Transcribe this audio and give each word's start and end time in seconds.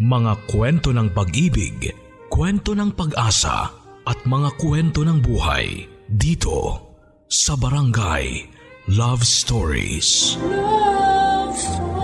Mga 0.00 0.48
kwento 0.48 0.96
ng 0.96 1.12
pag-ibig, 1.12 1.92
kwento 2.32 2.72
ng 2.72 2.88
pag-asa 2.96 3.68
at 4.08 4.16
mga 4.24 4.56
kwento 4.56 5.04
ng 5.04 5.20
buhay 5.20 5.84
dito 6.08 6.88
sa 7.28 7.52
Barangay 7.52 8.48
Love 8.96 9.20
Stories. 9.20 10.40
Love 10.40 11.52
Stories. 11.52 12.00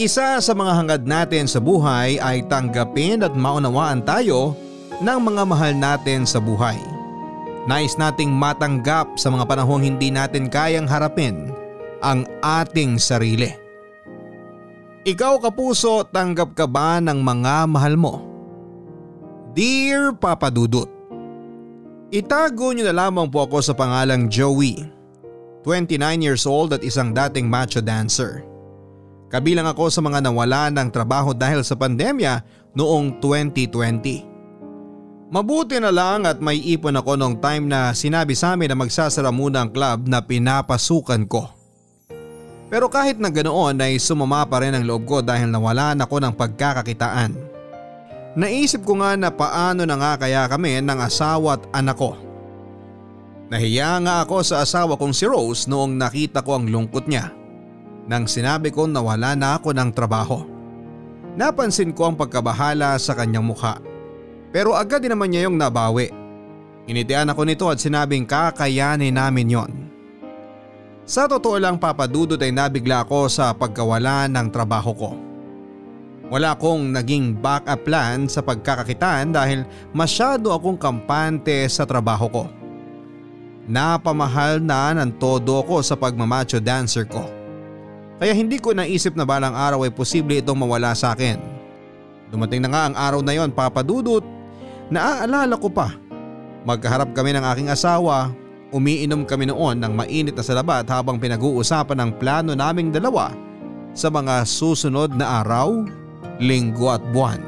Isa 0.00 0.40
sa 0.40 0.52
mga 0.56 0.72
hangad 0.80 1.04
natin 1.04 1.44
sa 1.44 1.60
buhay 1.60 2.16
ay 2.24 2.40
tanggapin 2.48 3.20
at 3.20 3.36
maunawaan 3.36 4.00
tayo 4.00 4.56
ng 5.04 5.18
mga 5.20 5.42
mahal 5.44 5.76
natin 5.76 6.24
sa 6.24 6.40
buhay. 6.40 6.97
Nais 7.68 8.00
nating 8.00 8.32
matanggap 8.32 9.20
sa 9.20 9.28
mga 9.28 9.44
panahong 9.44 9.84
hindi 9.84 10.08
natin 10.08 10.48
kayang 10.48 10.88
harapin 10.88 11.52
ang 12.00 12.24
ating 12.40 12.96
sarili. 12.96 13.52
Ikaw 15.04 15.36
kapuso, 15.44 16.08
tanggap 16.08 16.56
ka 16.56 16.64
ba 16.64 16.96
ng 16.96 17.20
mga 17.20 17.68
mahal 17.68 18.00
mo? 18.00 18.24
Dear 19.52 20.16
Papa 20.16 20.48
Dudut, 20.48 20.88
Itago 22.08 22.72
niyo 22.72 22.88
na 22.88 23.04
lamang 23.04 23.28
po 23.28 23.44
ako 23.44 23.60
sa 23.60 23.76
pangalang 23.76 24.32
Joey. 24.32 24.80
29 25.60 26.24
years 26.24 26.48
old 26.48 26.72
at 26.72 26.80
isang 26.80 27.12
dating 27.12 27.44
macho 27.44 27.84
dancer. 27.84 28.48
Kabilang 29.28 29.68
ako 29.68 29.92
sa 29.92 30.00
mga 30.00 30.24
nawala 30.24 30.72
ng 30.72 30.88
trabaho 30.88 31.36
dahil 31.36 31.60
sa 31.60 31.76
pandemya 31.76 32.40
noong 32.72 33.20
2020. 33.20 34.27
Mabuti 35.28 35.76
na 35.76 35.92
lang 35.92 36.24
at 36.24 36.40
may 36.40 36.56
ipon 36.56 36.96
ako 36.96 37.20
nung 37.20 37.36
time 37.36 37.68
na 37.68 37.92
sinabi 37.92 38.32
sa 38.32 38.56
amin 38.56 38.72
na 38.72 38.76
magsasara 38.80 39.28
muna 39.28 39.60
ang 39.60 39.68
club 39.68 40.08
na 40.08 40.24
pinapasukan 40.24 41.28
ko. 41.28 41.52
Pero 42.72 42.88
kahit 42.88 43.20
na 43.20 43.28
ganoon 43.28 43.76
ay 43.76 44.00
sumama 44.00 44.48
pa 44.48 44.64
rin 44.64 44.72
ang 44.72 44.88
loob 44.88 45.04
ko 45.04 45.20
dahil 45.20 45.52
nawalan 45.52 46.00
ako 46.00 46.16
ng 46.20 46.32
pagkakakitaan. 46.32 47.36
Naisip 48.40 48.88
ko 48.88 48.96
nga 49.04 49.20
na 49.20 49.28
paano 49.28 49.84
na 49.84 50.00
nga 50.00 50.16
kaya 50.16 50.48
kami 50.48 50.80
ng 50.80 50.96
asawa 51.00 51.60
at 51.60 51.64
anak 51.76 52.00
ko. 52.00 52.16
Nahiya 53.52 54.00
nga 54.04 54.24
ako 54.24 54.44
sa 54.44 54.64
asawa 54.64 54.96
kong 54.96 55.12
si 55.12 55.28
Rose 55.28 55.68
noong 55.68 55.96
nakita 55.96 56.40
ko 56.40 56.56
ang 56.56 56.68
lungkot 56.68 57.04
niya. 57.04 57.32
Nang 58.08 58.24
sinabi 58.24 58.72
ko 58.72 58.88
na 58.88 59.04
wala 59.04 59.36
na 59.36 59.60
ako 59.60 59.76
ng 59.76 59.92
trabaho. 59.92 60.40
Napansin 61.36 61.92
ko 61.92 62.08
ang 62.08 62.16
pagkabahala 62.16 62.96
sa 62.96 63.12
kanyang 63.12 63.44
mukha. 63.44 63.76
Pero 64.48 64.72
agad 64.72 65.04
din 65.04 65.12
naman 65.12 65.28
niya 65.28 65.46
yung 65.48 65.60
nabawi. 65.60 66.08
Initian 66.88 67.28
ako 67.28 67.44
nito 67.44 67.68
at 67.68 67.76
sinabing 67.76 68.24
kakayanin 68.24 69.12
namin 69.12 69.52
yon. 69.52 69.72
Sa 71.08 71.28
totoo 71.28 71.56
lang 71.60 71.76
papadudod 71.76 72.40
ay 72.40 72.52
nabigla 72.52 73.04
ako 73.04 73.28
sa 73.28 73.52
pagkawala 73.52 74.28
ng 74.28 74.48
trabaho 74.48 74.92
ko. 74.92 75.10
Wala 76.28 76.52
akong 76.52 76.92
naging 76.92 77.40
backup 77.40 77.88
plan 77.88 78.28
sa 78.28 78.44
pagkakakitaan 78.44 79.32
dahil 79.32 79.64
masyado 79.96 80.52
akong 80.52 80.76
kampante 80.76 81.64
sa 81.72 81.88
trabaho 81.88 82.28
ko. 82.28 82.44
Napamahal 83.68 84.60
na 84.60 84.96
ng 84.96 85.16
todo 85.16 85.64
ko 85.64 85.80
sa 85.80 85.96
pagmamacho 85.96 86.60
dancer 86.60 87.08
ko. 87.08 87.24
Kaya 88.20 88.32
hindi 88.36 88.60
ko 88.60 88.76
naisip 88.76 89.16
na 89.16 89.24
balang 89.24 89.56
araw 89.56 89.84
ay 89.84 89.92
posible 89.92 90.40
itong 90.40 90.60
mawala 90.60 90.92
sa 90.92 91.16
akin. 91.16 91.40
Dumating 92.28 92.64
na 92.64 92.68
nga 92.68 92.82
ang 92.88 92.96
araw 92.96 93.20
na 93.24 93.32
yon 93.32 93.52
papadudot 93.52 94.37
Naaalala 94.88 95.60
ko 95.60 95.68
pa. 95.68 95.92
Magkaharap 96.64 97.12
kami 97.12 97.36
ng 97.36 97.44
aking 97.44 97.68
asawa, 97.68 98.32
umiinom 98.72 99.28
kami 99.28 99.48
noon 99.48 99.80
ng 99.80 99.92
mainit 99.92 100.32
na 100.32 100.44
salabat 100.44 100.88
habang 100.88 101.20
pinag-uusapan 101.20 102.00
ang 102.00 102.10
plano 102.16 102.56
naming 102.56 102.88
dalawa 102.88 103.32
sa 103.92 104.08
mga 104.08 104.48
susunod 104.48 105.12
na 105.12 105.44
araw, 105.44 105.84
linggo 106.40 106.88
at 106.88 107.04
buwan. 107.12 107.40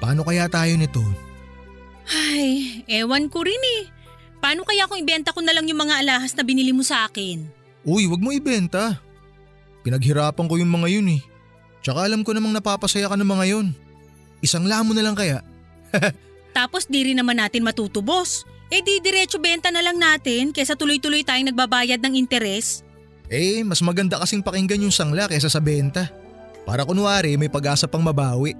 Paano 0.00 0.24
kaya 0.24 0.48
tayo 0.48 0.74
nito? 0.76 1.29
Ay, 2.10 2.82
ewan 2.90 3.30
ko 3.30 3.46
rin 3.46 3.62
eh. 3.80 3.82
Paano 4.42 4.66
kaya 4.66 4.90
kung 4.90 4.98
ibenta 4.98 5.30
ko 5.30 5.44
na 5.44 5.54
lang 5.54 5.68
yung 5.70 5.78
mga 5.78 6.02
alahas 6.02 6.34
na 6.34 6.42
binili 6.42 6.74
mo 6.74 6.82
sa 6.82 7.06
akin? 7.06 7.46
Uy, 7.86 8.10
wag 8.10 8.18
mo 8.18 8.34
ibenta. 8.34 8.98
Pinaghirapan 9.86 10.48
ko 10.48 10.54
yung 10.58 10.72
mga 10.72 10.88
yun 10.90 11.08
eh. 11.16 11.22
Tsaka 11.80 12.04
alam 12.04 12.26
ko 12.26 12.36
namang 12.36 12.52
napapasaya 12.52 13.08
ka 13.08 13.16
ng 13.16 13.30
mga 13.30 13.44
yun. 13.56 13.66
Isang 14.44 14.68
lamo 14.68 14.92
na 14.92 15.04
lang 15.04 15.16
kaya. 15.16 15.40
Tapos 16.56 16.88
di 16.90 17.12
rin 17.12 17.16
naman 17.16 17.40
natin 17.40 17.64
matutubos. 17.64 18.44
Eh 18.70 18.82
di 18.84 19.02
diretso 19.02 19.38
benta 19.42 19.70
na 19.70 19.82
lang 19.82 19.98
natin 19.98 20.54
kesa 20.54 20.78
tuloy-tuloy 20.78 21.26
tayong 21.26 21.50
nagbabayad 21.50 21.98
ng 22.02 22.14
interes. 22.16 22.86
Eh, 23.30 23.62
mas 23.62 23.78
maganda 23.82 24.18
kasing 24.18 24.42
pakinggan 24.42 24.82
yung 24.82 24.94
sangla 24.94 25.30
kaysa 25.30 25.46
sa 25.46 25.62
benta. 25.62 26.10
Para 26.66 26.82
kunwari 26.82 27.38
may 27.38 27.50
pag-asa 27.50 27.86
pang 27.86 28.02
mabawi. 28.02 28.54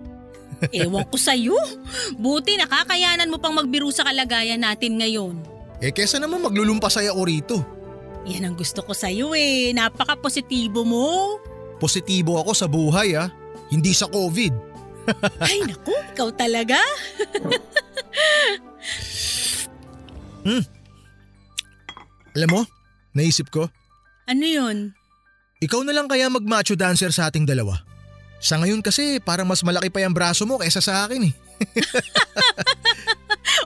Ewan 0.68 1.08
ko 1.08 1.16
sa'yo. 1.16 1.56
Buti 2.14 2.60
nakakayanan 2.60 3.32
mo 3.32 3.40
pang 3.40 3.56
magbiro 3.56 3.88
sa 3.88 4.04
kalagayan 4.04 4.60
natin 4.60 5.00
ngayon. 5.00 5.34
Eh 5.80 5.88
kesa 5.88 6.20
naman 6.20 6.44
maglulumpasay 6.44 7.08
ako 7.08 7.20
rito. 7.24 7.56
Yan 8.28 8.52
ang 8.52 8.56
gusto 8.56 8.84
ko 8.84 8.92
sa'yo 8.92 9.32
eh. 9.32 9.72
Napaka-positibo 9.72 10.84
mo. 10.84 11.40
Positibo 11.80 12.36
ako 12.36 12.52
sa 12.52 12.68
buhay 12.68 13.16
ah. 13.16 13.32
Hindi 13.72 13.96
sa 13.96 14.04
COVID. 14.04 14.52
Ay 15.48 15.64
naku, 15.64 15.96
ikaw 16.12 16.28
talaga. 16.36 16.76
Hmm. 20.40 20.64
Alam 22.32 22.48
mo, 22.48 22.60
naisip 23.12 23.52
ko, 23.52 23.68
Ano 24.24 24.40
yun? 24.40 24.96
ikaw 25.60 25.84
na 25.84 25.92
lang 25.92 26.08
kaya 26.08 26.32
mag-macho 26.32 26.72
dancer 26.72 27.12
sa 27.12 27.28
ating 27.28 27.44
dalawa. 27.44 27.76
Sa 28.40 28.56
ngayon 28.56 28.80
kasi 28.80 29.20
parang 29.20 29.44
mas 29.44 29.60
malaki 29.60 29.92
pa 29.92 30.00
yung 30.00 30.16
braso 30.16 30.48
mo 30.48 30.56
kaysa 30.56 30.80
sa 30.80 31.04
akin 31.04 31.28
eh. 31.28 31.32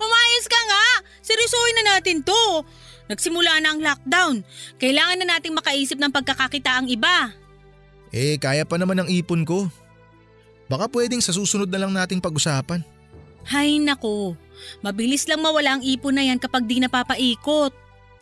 Umayos 0.04 0.46
ka 0.50 0.60
nga! 0.66 0.84
Seryosohin 1.22 1.76
na 1.78 1.84
natin 1.94 2.26
to. 2.26 2.66
Nagsimula 3.06 3.62
na 3.62 3.70
ang 3.70 3.80
lockdown. 3.80 4.36
Kailangan 4.82 5.22
na 5.22 5.38
nating 5.38 5.54
makaisip 5.54 5.96
ng 6.02 6.10
pagkakakita 6.10 6.74
ang 6.74 6.90
iba. 6.90 7.30
Eh 8.10 8.34
kaya 8.42 8.66
pa 8.66 8.74
naman 8.74 8.98
ang 8.98 9.08
ipon 9.08 9.46
ko. 9.46 9.70
Baka 10.66 10.90
pwedeng 10.90 11.22
sa 11.22 11.30
susunod 11.30 11.70
na 11.70 11.78
lang 11.78 11.94
nating 11.94 12.18
pag-usapan. 12.18 12.82
Hay 13.46 13.78
nako, 13.78 14.34
mabilis 14.80 15.28
lang 15.28 15.44
mawala 15.44 15.78
ang 15.78 15.82
ipon 15.84 16.16
na 16.16 16.24
yan 16.24 16.40
kapag 16.40 16.66
di 16.66 16.82
napapaikot. 16.82 17.70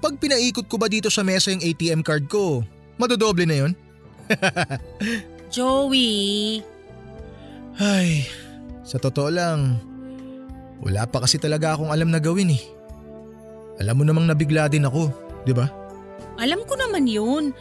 Pag 0.03 0.19
pinaikot 0.19 0.67
ko 0.67 0.77
ba 0.77 0.91
dito 0.91 1.09
sa 1.09 1.23
mesa 1.23 1.55
yung 1.55 1.63
ATM 1.63 2.03
card 2.03 2.27
ko, 2.27 2.67
madodoble 2.99 3.47
na 3.47 3.57
yon? 3.63 3.73
Joey, 5.53 6.65
Ay, 7.77 8.25
sa 8.85 8.97
totoo 8.97 9.29
lang, 9.29 9.77
wala 10.81 11.05
pa 11.05 11.25
kasi 11.25 11.37
talaga 11.37 11.77
akong 11.77 11.93
alam 11.93 12.09
na 12.09 12.21
gawin 12.21 12.57
eh. 12.57 12.63
Alam 13.81 14.01
mo 14.01 14.05
namang 14.05 14.29
nabigla 14.29 14.69
din 14.69 14.89
ako, 14.89 15.13
di 15.45 15.53
ba? 15.53 15.69
alam 16.41 16.65
ko 16.65 16.75
naman 16.75 17.05
yun. 17.05 17.53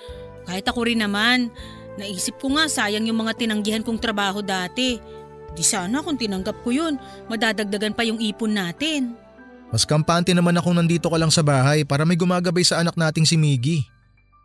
Kahit 0.48 0.66
ako 0.66 0.90
rin 0.90 1.04
naman, 1.04 1.52
naisip 2.00 2.40
ko 2.42 2.50
nga 2.56 2.66
sayang 2.66 3.06
yung 3.06 3.22
mga 3.22 3.38
tinanggihan 3.38 3.84
kong 3.86 4.02
trabaho 4.02 4.42
dati. 4.42 4.98
Di 5.52 5.62
sana 5.62 6.02
kung 6.02 6.16
tinanggap 6.18 6.64
ko 6.64 6.72
yun, 6.72 6.96
madadagdagan 7.28 7.94
pa 7.94 8.08
yung 8.08 8.18
ipon 8.18 8.56
natin. 8.56 9.14
Mas 9.70 9.86
kampante 9.88 10.32
naman 10.34 10.56
akong 10.58 10.76
nandito 10.76 11.08
ka 11.08 11.18
lang 11.20 11.32
sa 11.32 11.44
bahay 11.46 11.84
para 11.86 12.04
may 12.04 12.20
gumagabay 12.20 12.64
sa 12.66 12.82
anak 12.82 12.96
nating 12.98 13.24
si 13.24 13.36
Miggy. 13.40 13.80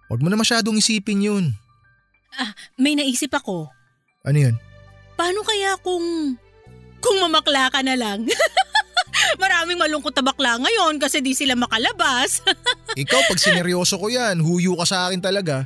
Huwag 0.07 0.23
mo 0.23 0.28
na 0.31 0.39
masyadong 0.39 0.78
isipin 0.78 1.23
yun. 1.23 1.45
Ah, 2.36 2.53
may 2.77 2.92
naisip 2.92 3.33
ako. 3.33 3.72
Ano 4.24 4.38
yun? 4.38 4.56
Paano 5.16 5.41
kaya 5.42 5.80
kung... 5.80 6.36
kung 7.00 7.16
mamakla 7.21 7.72
ka 7.72 7.80
na 7.80 7.97
lang? 7.97 8.28
Maraming 9.42 9.80
malungkot 9.80 10.12
na 10.12 10.24
bakla 10.24 10.60
ngayon 10.60 11.00
kasi 11.00 11.24
di 11.24 11.33
sila 11.33 11.56
makalabas. 11.56 12.44
Ikaw 13.03 13.21
pag 13.33 13.41
sineryoso 13.41 13.97
ko 13.97 14.12
yan, 14.12 14.41
huyo 14.44 14.77
ka 14.77 14.84
sa 14.84 14.98
akin 15.09 15.21
talaga. 15.21 15.65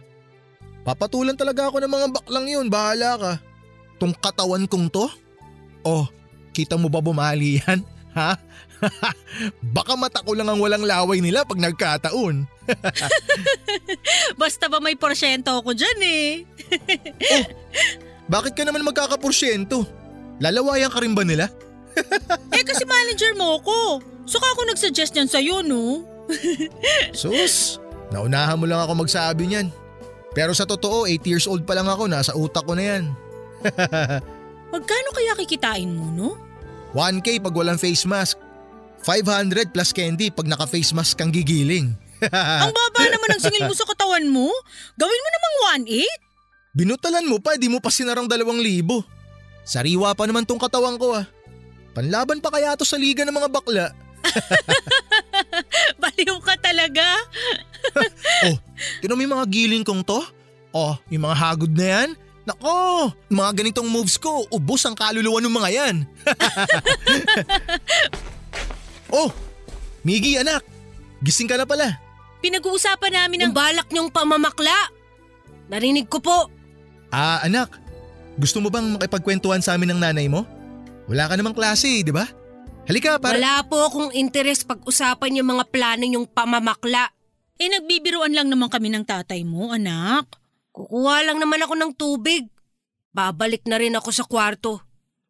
Papatulan 0.86 1.36
talaga 1.36 1.68
ako 1.68 1.82
ng 1.82 1.92
mga 1.92 2.06
baklang 2.14 2.46
yun, 2.46 2.66
bahala 2.70 3.18
ka. 3.18 3.32
Tong 4.00 4.14
katawan 4.16 4.64
kong 4.64 4.88
to? 4.88 5.06
Oh, 5.84 6.08
kita 6.54 6.78
mo 6.80 6.88
ba 6.88 7.02
bumali 7.04 7.60
yan? 7.60 7.84
Ha? 8.16 8.34
Baka 9.76 9.94
mata 9.94 10.24
ko 10.24 10.32
lang 10.34 10.48
ang 10.48 10.58
walang 10.58 10.82
laway 10.82 11.20
nila 11.20 11.44
pag 11.44 11.60
nagkataon. 11.60 12.48
Basta 14.40 14.66
ba 14.70 14.78
may 14.78 14.94
porsyento 14.94 15.54
ako 15.54 15.74
dyan 15.74 15.98
eh. 16.02 16.30
Bakit 18.30 18.52
ka 18.54 18.62
naman 18.62 18.86
magkakaporsyento? 18.86 19.84
Lalawayan 20.40 20.88
ka 20.88 21.02
rin 21.02 21.12
ba 21.12 21.26
nila? 21.26 21.50
eh 22.56 22.64
kasi 22.64 22.86
manager 22.86 23.34
mo 23.36 23.58
ko. 23.60 24.00
Saka 24.24 24.46
ako 24.54 24.60
nagsuggest 24.70 25.12
niyan 25.14 25.28
sa'yo 25.28 25.56
no. 25.66 26.06
Sus, 27.20 27.82
naunahan 28.14 28.56
mo 28.56 28.64
lang 28.64 28.80
ako 28.86 29.02
magsabi 29.02 29.50
niyan. 29.50 29.68
Pero 30.30 30.54
sa 30.54 30.62
totoo, 30.62 31.10
8 31.10 31.26
years 31.26 31.50
old 31.50 31.66
pa 31.66 31.74
lang 31.74 31.90
ako, 31.90 32.06
nasa 32.06 32.30
utak 32.38 32.62
ko 32.62 32.78
na 32.78 32.84
yan. 32.86 33.04
Magkano 34.70 35.08
kaya 35.10 35.34
kikitain 35.34 35.90
mo, 35.90 36.06
no? 36.14 36.38
1K 36.94 37.42
pag 37.42 37.54
walang 37.54 37.78
face 37.78 38.06
mask. 38.06 38.38
500 39.02 39.72
plus 39.72 39.90
candy 39.90 40.28
pag 40.30 40.46
naka-face 40.46 40.94
mask 40.94 41.18
kang 41.18 41.34
gigiling. 41.34 41.98
Ang 42.64 42.72
baba 42.72 43.00
naman 43.08 43.28
ng 43.36 43.42
singil 43.42 43.64
mo 43.64 43.74
sa 43.74 43.88
katawan 43.88 44.24
mo. 44.28 44.48
Gawin 45.00 45.22
mo 45.24 45.28
namang 45.32 45.54
1.8. 45.88 46.76
Binutalan 46.76 47.26
mo 47.26 47.42
pa, 47.42 47.58
di 47.58 47.66
mo 47.66 47.82
pa 47.82 47.90
sinarang 47.90 48.28
2,000. 48.28 48.46
Sariwa 49.66 50.12
pa 50.14 50.24
naman 50.28 50.44
tong 50.44 50.60
katawan 50.60 50.96
ko 51.00 51.16
ah. 51.16 51.26
Panlaban 51.90 52.38
pa 52.38 52.54
kaya 52.54 52.78
to 52.78 52.86
sa 52.86 53.00
liga 53.00 53.26
ng 53.26 53.34
mga 53.34 53.50
bakla. 53.50 53.86
Baliw 56.00 56.38
ka 56.44 56.54
talaga. 56.60 57.06
oh, 58.46 58.56
tinan 59.02 59.16
mo 59.18 59.22
yung 59.26 59.34
mga 59.40 59.48
giling 59.50 59.84
kong 59.84 60.04
to? 60.06 60.20
Oh, 60.70 60.94
yung 61.10 61.26
mga 61.26 61.36
hagod 61.36 61.72
na 61.74 61.86
yan? 61.86 62.08
Nako, 62.46 63.10
mga 63.28 63.50
ganitong 63.52 63.90
moves 63.90 64.16
ko, 64.16 64.46
ubos 64.48 64.86
ang 64.86 64.96
kaluluwa 64.96 65.42
ng 65.42 65.54
mga 65.54 65.70
yan. 65.70 65.96
oh, 69.10 69.28
Miggy 70.00 70.40
anak, 70.40 70.64
gising 71.20 71.50
ka 71.50 71.60
na 71.60 71.68
pala. 71.68 72.00
Pinag-uusapan 72.40 73.12
namin 73.12 73.38
ng... 73.44 73.52
Ang 73.52 73.56
balak 73.56 73.88
niyong 73.92 74.10
pamamakla. 74.12 74.90
Narinig 75.68 76.08
ko 76.08 76.18
po. 76.18 76.48
Ah, 77.12 77.44
anak, 77.44 77.76
gusto 78.40 78.58
mo 78.64 78.72
bang 78.72 78.96
makipagkwentuhan 78.96 79.60
sa 79.60 79.76
amin 79.76 79.94
ng 79.94 80.00
nanay 80.00 80.26
mo? 80.26 80.48
Wala 81.06 81.28
ka 81.28 81.34
namang 81.36 81.54
klase, 81.54 82.00
di 82.00 82.10
ba? 82.10 82.24
Halika 82.88 83.20
para… 83.20 83.36
Wala 83.36 83.62
po 83.66 83.76
akong 83.86 84.10
interes 84.16 84.64
pag-usapan 84.64 85.38
yung 85.38 85.52
mga 85.52 85.64
plano 85.68 86.02
niyong 86.02 86.26
pamamakla. 86.26 87.12
Eh 87.60 87.68
nagbibiruan 87.68 88.32
lang 88.32 88.48
naman 88.48 88.72
kami 88.72 88.88
ng 88.88 89.04
tatay 89.04 89.44
mo, 89.44 89.70
anak. 89.76 90.26
Kukuha 90.72 91.28
lang 91.28 91.36
naman 91.36 91.60
ako 91.60 91.74
ng 91.76 91.92
tubig. 91.92 92.48
Babalik 93.12 93.66
na 93.68 93.76
rin 93.76 93.92
ako 93.92 94.10
sa 94.14 94.24
kwarto. 94.24 94.80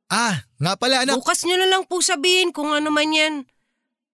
Ah, 0.06 0.46
nga 0.60 0.78
pala 0.78 1.02
anak. 1.02 1.18
Bukas 1.18 1.42
niyo 1.42 1.58
na 1.58 1.66
lang 1.66 1.88
po 1.88 1.98
sabihin 2.04 2.54
kung 2.54 2.70
ano 2.70 2.92
man 2.92 3.10
yan. 3.10 3.34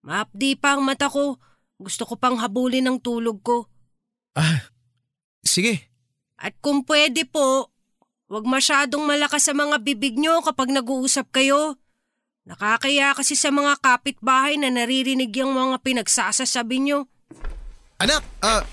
Maapdi 0.06 0.54
pa 0.54 0.78
ang 0.78 0.86
mata 0.86 1.10
ko. 1.10 1.36
Gusto 1.76 2.08
ko 2.08 2.16
pang 2.16 2.40
habulin 2.40 2.88
ang 2.88 2.98
tulog 3.00 3.44
ko. 3.44 3.68
Ah, 4.32 4.72
sige. 5.44 5.92
At 6.40 6.56
kung 6.60 6.84
pwede 6.88 7.28
po, 7.28 7.72
huwag 8.28 8.44
masyadong 8.48 9.04
malakas 9.04 9.48
sa 9.48 9.52
mga 9.52 9.80
bibig 9.84 10.16
niyo 10.16 10.40
kapag 10.40 10.72
nag-uusap 10.72 11.32
kayo. 11.32 11.76
Nakakaya 12.46 13.12
kasi 13.12 13.34
sa 13.34 13.50
mga 13.50 13.80
kapitbahay 13.82 14.56
na 14.56 14.70
naririnig 14.72 15.34
yung 15.36 15.52
mga 15.52 15.82
pinagsasasabi 15.82 16.76
niyo. 16.80 17.10
Anak, 18.00 18.22
ah… 18.44 18.64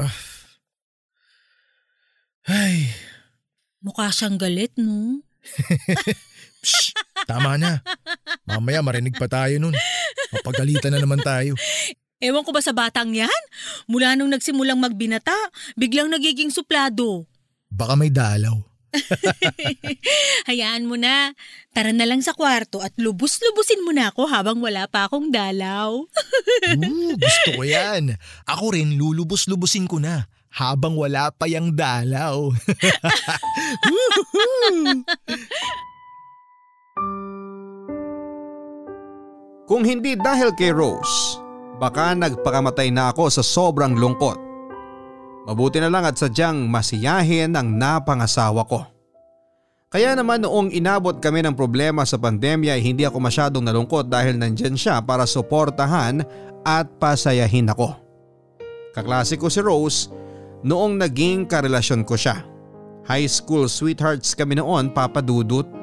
ah. 0.00 0.16
Ay, 2.48 2.88
Mukha 3.84 4.08
siyang 4.08 4.40
galit, 4.40 4.72
no? 4.80 5.20
shh, 6.68 6.92
tama 7.24 7.56
na. 7.56 7.80
Mamaya 8.44 8.84
marinig 8.84 9.16
pa 9.16 9.24
tayo 9.24 9.56
nun. 9.56 9.72
Mapagalitan 10.36 10.92
na 10.92 11.00
naman 11.00 11.20
tayo. 11.24 11.56
Ewan 12.18 12.42
ko 12.42 12.50
ba 12.50 12.60
sa 12.60 12.74
batang 12.74 13.14
yan? 13.14 13.42
Mula 13.86 14.18
nung 14.18 14.28
nagsimulang 14.28 14.76
magbinata, 14.76 15.34
biglang 15.78 16.10
nagiging 16.10 16.50
suplado. 16.50 17.24
Baka 17.70 17.94
may 17.94 18.10
dalaw. 18.10 18.58
Hayaan 20.50 20.88
mo 20.88 20.96
na. 20.98 21.36
Tara 21.70 21.94
na 21.94 22.08
lang 22.08 22.24
sa 22.24 22.34
kwarto 22.34 22.82
at 22.82 22.96
lubos-lubusin 22.98 23.84
mo 23.86 23.94
na 23.94 24.10
ako 24.10 24.26
habang 24.26 24.58
wala 24.58 24.90
pa 24.90 25.06
akong 25.06 25.30
dalaw. 25.30 25.94
Ooh, 26.74 27.14
gusto 27.14 27.48
ko 27.54 27.62
yan. 27.62 28.18
Ako 28.48 28.74
rin 28.74 28.98
lulubos-lubusin 28.98 29.86
ko 29.86 30.02
na 30.02 30.26
habang 30.50 30.96
wala 30.98 31.30
pa 31.30 31.46
yung 31.46 31.76
dalaw. 31.76 32.50
Kung 39.68 39.84
hindi 39.84 40.16
dahil 40.16 40.56
kay 40.56 40.72
Rose, 40.72 41.36
baka 41.76 42.16
nagpakamatay 42.16 42.88
na 42.88 43.12
ako 43.12 43.28
sa 43.28 43.44
sobrang 43.44 43.92
lungkot. 43.92 44.40
Mabuti 45.44 45.76
na 45.76 45.92
lang 45.92 46.08
at 46.08 46.16
sadyang 46.16 46.64
masiyahin 46.72 47.52
ang 47.52 47.76
napangasawa 47.76 48.64
ko. 48.64 48.88
Kaya 49.92 50.16
naman 50.16 50.44
noong 50.44 50.72
inabot 50.72 51.16
kami 51.20 51.44
ng 51.44 51.56
problema 51.56 52.04
sa 52.04 52.16
pandemya 52.20 52.76
ay 52.76 52.82
hindi 52.84 53.04
ako 53.04 53.20
masyadong 53.20 53.64
nalungkot 53.64 54.08
dahil 54.08 54.36
nandyan 54.40 54.76
siya 54.76 55.00
para 55.04 55.28
suportahan 55.28 56.24
at 56.64 56.88
pasayahin 57.00 57.68
ako. 57.72 57.92
Kaklase 58.96 59.36
ko 59.36 59.52
si 59.52 59.60
Rose 59.60 60.08
noong 60.64 60.96
naging 60.96 61.44
karelasyon 61.44 62.08
ko 62.08 62.16
siya. 62.16 62.40
High 63.04 63.28
school 63.28 63.68
sweethearts 63.68 64.32
kami 64.32 64.60
noon 64.60 64.92
papadudot. 64.92 65.77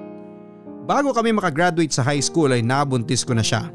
Bago 0.86 1.18
kami 1.18 1.34
makagraduate 1.34 1.90
sa 1.90 2.06
high 2.06 2.22
school 2.22 2.54
ay 2.54 2.62
nabuntis 2.62 3.26
ko 3.26 3.34
na 3.34 3.42
siya. 3.42 3.74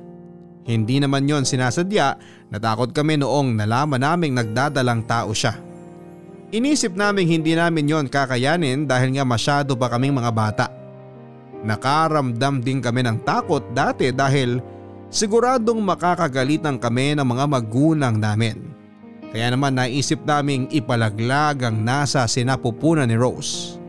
Hindi 0.62 1.02
naman 1.02 1.26
yon 1.26 1.42
sinasadya, 1.42 2.14
natakot 2.54 2.94
kami 2.94 3.18
noong 3.18 3.58
nalaman 3.58 3.98
naming 3.98 4.38
nagdadalang 4.38 5.02
tao 5.10 5.34
siya. 5.34 5.58
Inisip 6.54 6.94
naming 6.94 7.26
hindi 7.26 7.58
namin 7.58 7.90
yon 7.90 8.06
kakayanin 8.06 8.86
dahil 8.86 9.18
nga 9.18 9.26
masyado 9.26 9.74
pa 9.74 9.90
kaming 9.90 10.14
mga 10.14 10.30
bata. 10.30 10.66
Nakaramdam 11.66 12.62
din 12.62 12.78
kami 12.78 13.02
ng 13.02 13.26
takot 13.26 13.66
dati 13.74 14.14
dahil 14.14 14.62
siguradong 15.10 15.82
makakagalitan 15.82 16.78
kami 16.78 17.18
ng 17.18 17.26
mga 17.26 17.44
magulang 17.50 18.22
namin. 18.22 18.70
Kaya 19.34 19.50
naman 19.50 19.74
naisip 19.74 20.22
naming 20.22 20.70
ipalaglag 20.70 21.66
ang 21.66 21.82
nasa 21.82 22.22
sinapupunan 22.30 23.10
ni 23.10 23.18
Rose. 23.18 23.79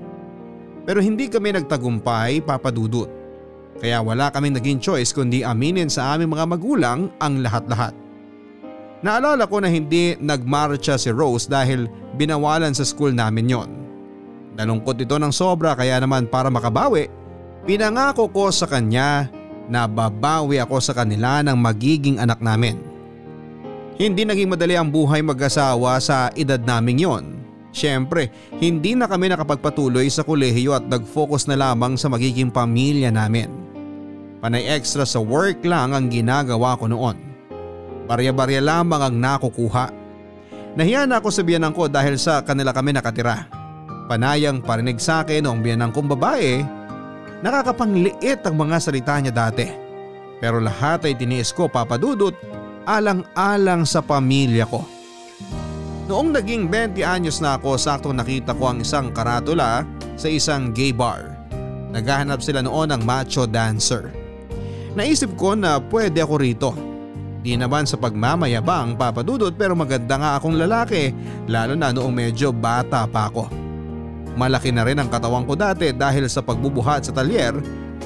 Pero 0.85 0.99
hindi 0.99 1.29
kami 1.29 1.53
nagtagumpay 1.55 2.41
papadudot. 2.41 3.09
Kaya 3.81 4.01
wala 4.01 4.29
kaming 4.29 4.57
naging 4.57 4.79
choice 4.81 5.13
kundi 5.13 5.41
aminin 5.41 5.89
sa 5.89 6.13
aming 6.13 6.33
mga 6.33 6.45
magulang 6.45 6.99
ang 7.17 7.41
lahat-lahat. 7.41 7.93
Naalala 9.01 9.49
ko 9.49 9.57
na 9.57 9.69
hindi 9.69 10.13
nagmarcha 10.21 10.93
si 11.01 11.09
Rose 11.09 11.49
dahil 11.49 11.89
binawalan 12.17 12.73
sa 12.77 12.85
school 12.85 13.09
namin 13.09 13.49
yon. 13.49 13.69
Nalungkot 14.53 15.01
ito 15.01 15.17
ng 15.17 15.33
sobra 15.33 15.73
kaya 15.73 15.97
naman 15.97 16.29
para 16.29 16.53
makabawi, 16.53 17.09
pinangako 17.65 18.29
ko 18.29 18.53
sa 18.53 18.69
kanya 18.69 19.33
na 19.65 19.89
babawi 19.89 20.61
ako 20.61 20.77
sa 20.77 20.93
kanila 20.93 21.41
ng 21.41 21.57
magiging 21.57 22.21
anak 22.21 22.37
namin. 22.43 22.77
Hindi 23.97 24.21
naging 24.25 24.49
madali 24.49 24.77
ang 24.77 24.93
buhay 24.93 25.25
mag-asawa 25.25 25.97
sa 25.97 26.29
edad 26.37 26.61
naming 26.61 27.01
yon. 27.01 27.25
Siyempre, 27.71 28.27
hindi 28.59 28.93
na 28.99 29.07
kami 29.07 29.31
nakapagpatuloy 29.31 30.11
sa 30.11 30.27
kolehiyo 30.27 30.75
at 30.75 30.83
nag-focus 30.91 31.47
na 31.47 31.55
lamang 31.55 31.95
sa 31.95 32.11
magiging 32.11 32.51
pamilya 32.51 33.07
namin. 33.09 33.47
Panay 34.43 34.67
extra 34.67 35.07
sa 35.07 35.23
work 35.23 35.63
lang 35.63 35.95
ang 35.95 36.11
ginagawa 36.11 36.75
ko 36.75 36.91
noon. 36.91 37.15
Barya-barya 38.11 38.59
lamang 38.59 39.01
ang 39.07 39.15
nakukuha. 39.15 39.87
Nahiya 40.75 41.07
na 41.07 41.23
ako 41.23 41.31
sa 41.31 41.43
biyanang 41.47 41.71
ko 41.71 41.87
dahil 41.87 42.19
sa 42.19 42.43
kanila 42.43 42.75
kami 42.75 42.91
nakatira. 42.91 43.47
Panayang 44.11 44.59
parinig 44.59 44.99
sa 44.99 45.23
akin 45.23 45.47
noong 45.47 45.63
biyanang 45.63 45.95
kong 45.95 46.11
babae, 46.11 46.59
nakakapangliit 47.39 48.43
ang 48.43 48.55
mga 48.59 48.77
salita 48.83 49.15
niya 49.15 49.31
dati. 49.31 49.67
Pero 50.43 50.59
lahat 50.59 51.07
ay 51.07 51.15
tiniis 51.15 51.55
ko 51.55 51.71
papadudot 51.71 52.35
alang-alang 52.83 53.85
sa 53.85 54.01
pamilya 54.01 54.65
ko. 54.67 54.83
Noong 56.11 56.35
naging 56.35 56.67
20 56.67 57.07
anyos 57.07 57.39
na 57.39 57.55
ako 57.55 57.79
sakto 57.79 58.11
nakita 58.11 58.51
ko 58.59 58.67
ang 58.67 58.83
isang 58.83 59.15
karatula 59.15 59.87
sa 60.19 60.27
isang 60.27 60.75
gay 60.75 60.91
bar. 60.91 61.39
Naghahanap 61.95 62.43
sila 62.43 62.59
noon 62.59 62.91
ng 62.91 63.07
macho 63.07 63.47
dancer. 63.47 64.11
Naisip 64.91 65.39
ko 65.39 65.55
na 65.55 65.79
pwede 65.79 66.19
ako 66.19 66.35
rito. 66.35 66.75
Di 67.39 67.55
naman 67.55 67.87
sa 67.87 67.95
pagmamayabang 67.95 68.99
papadudot 68.99 69.55
pero 69.55 69.71
maganda 69.71 70.19
nga 70.19 70.35
akong 70.35 70.59
lalaki 70.59 71.15
lalo 71.47 71.79
na 71.79 71.95
noong 71.95 72.11
medyo 72.11 72.51
bata 72.51 73.07
pa 73.07 73.31
ako. 73.31 73.47
Malaki 74.35 74.75
na 74.75 74.83
rin 74.83 74.99
ang 74.99 75.07
katawan 75.07 75.47
ko 75.47 75.55
dati 75.55 75.95
dahil 75.95 76.27
sa 76.27 76.43
pagbubuhat 76.43 77.07
sa 77.07 77.15
talyer 77.15 77.55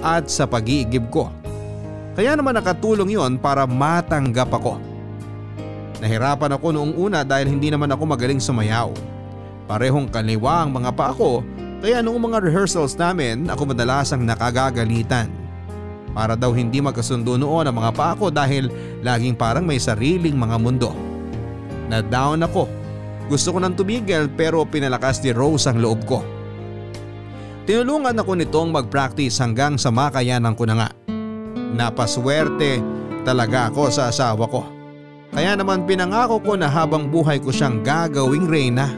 at 0.06 0.30
sa 0.30 0.46
pag-iigib 0.46 1.10
ko. 1.10 1.34
Kaya 2.14 2.38
naman 2.38 2.54
nakatulong 2.54 3.18
yon 3.18 3.42
para 3.42 3.66
matanggap 3.66 4.54
ako. 4.54 4.78
Nahirapan 6.04 6.52
ako 6.56 6.76
noong 6.76 6.94
una 7.00 7.24
dahil 7.24 7.48
hindi 7.48 7.72
naman 7.72 7.88
ako 7.92 8.04
magaling 8.04 8.44
sumayaw. 8.44 8.92
Parehong 9.66 10.12
kaliwa 10.12 10.68
ang 10.68 10.76
mga 10.76 10.92
pa 10.94 11.16
ako 11.16 11.42
kaya 11.80 12.04
noong 12.04 12.32
mga 12.32 12.44
rehearsals 12.44 12.98
namin 13.00 13.48
ako 13.48 13.72
madalasang 13.72 14.24
nakagagalitan. 14.28 15.32
Para 16.16 16.40
daw 16.40 16.56
hindi 16.56 16.80
magkasundo 16.80 17.36
noon 17.36 17.68
ang 17.68 17.76
mga 17.76 17.92
pa 17.92 18.16
ako 18.16 18.32
dahil 18.32 18.72
laging 19.04 19.36
parang 19.36 19.68
may 19.68 19.80
sariling 19.80 20.36
mga 20.36 20.56
mundo. 20.60 20.96
Na-down 21.92 22.44
ako. 22.44 22.68
Gusto 23.28 23.56
ko 23.56 23.58
nang 23.60 23.76
tumigil 23.76 24.32
pero 24.32 24.64
pinalakas 24.64 25.20
ni 25.24 25.36
Rose 25.36 25.68
ang 25.68 25.82
loob 25.82 26.08
ko. 26.08 26.24
Tinulungan 27.66 28.14
ako 28.22 28.38
nitong 28.38 28.70
mag-practice 28.70 29.42
hanggang 29.42 29.82
sa 29.82 29.90
makayanan 29.90 30.54
ko 30.54 30.70
na 30.70 30.76
nga. 30.78 30.90
Napaswerte 31.74 32.80
talaga 33.26 33.74
ako 33.74 33.90
sa 33.90 34.14
asawa 34.14 34.46
ko. 34.46 34.75
Kaya 35.34 35.58
naman 35.58 35.88
pinangako 35.88 36.44
ko 36.44 36.54
na 36.60 36.70
habang 36.70 37.10
buhay 37.10 37.42
ko 37.42 37.50
siyang 37.50 37.82
gagawing 37.82 38.46
reyna. 38.46 38.92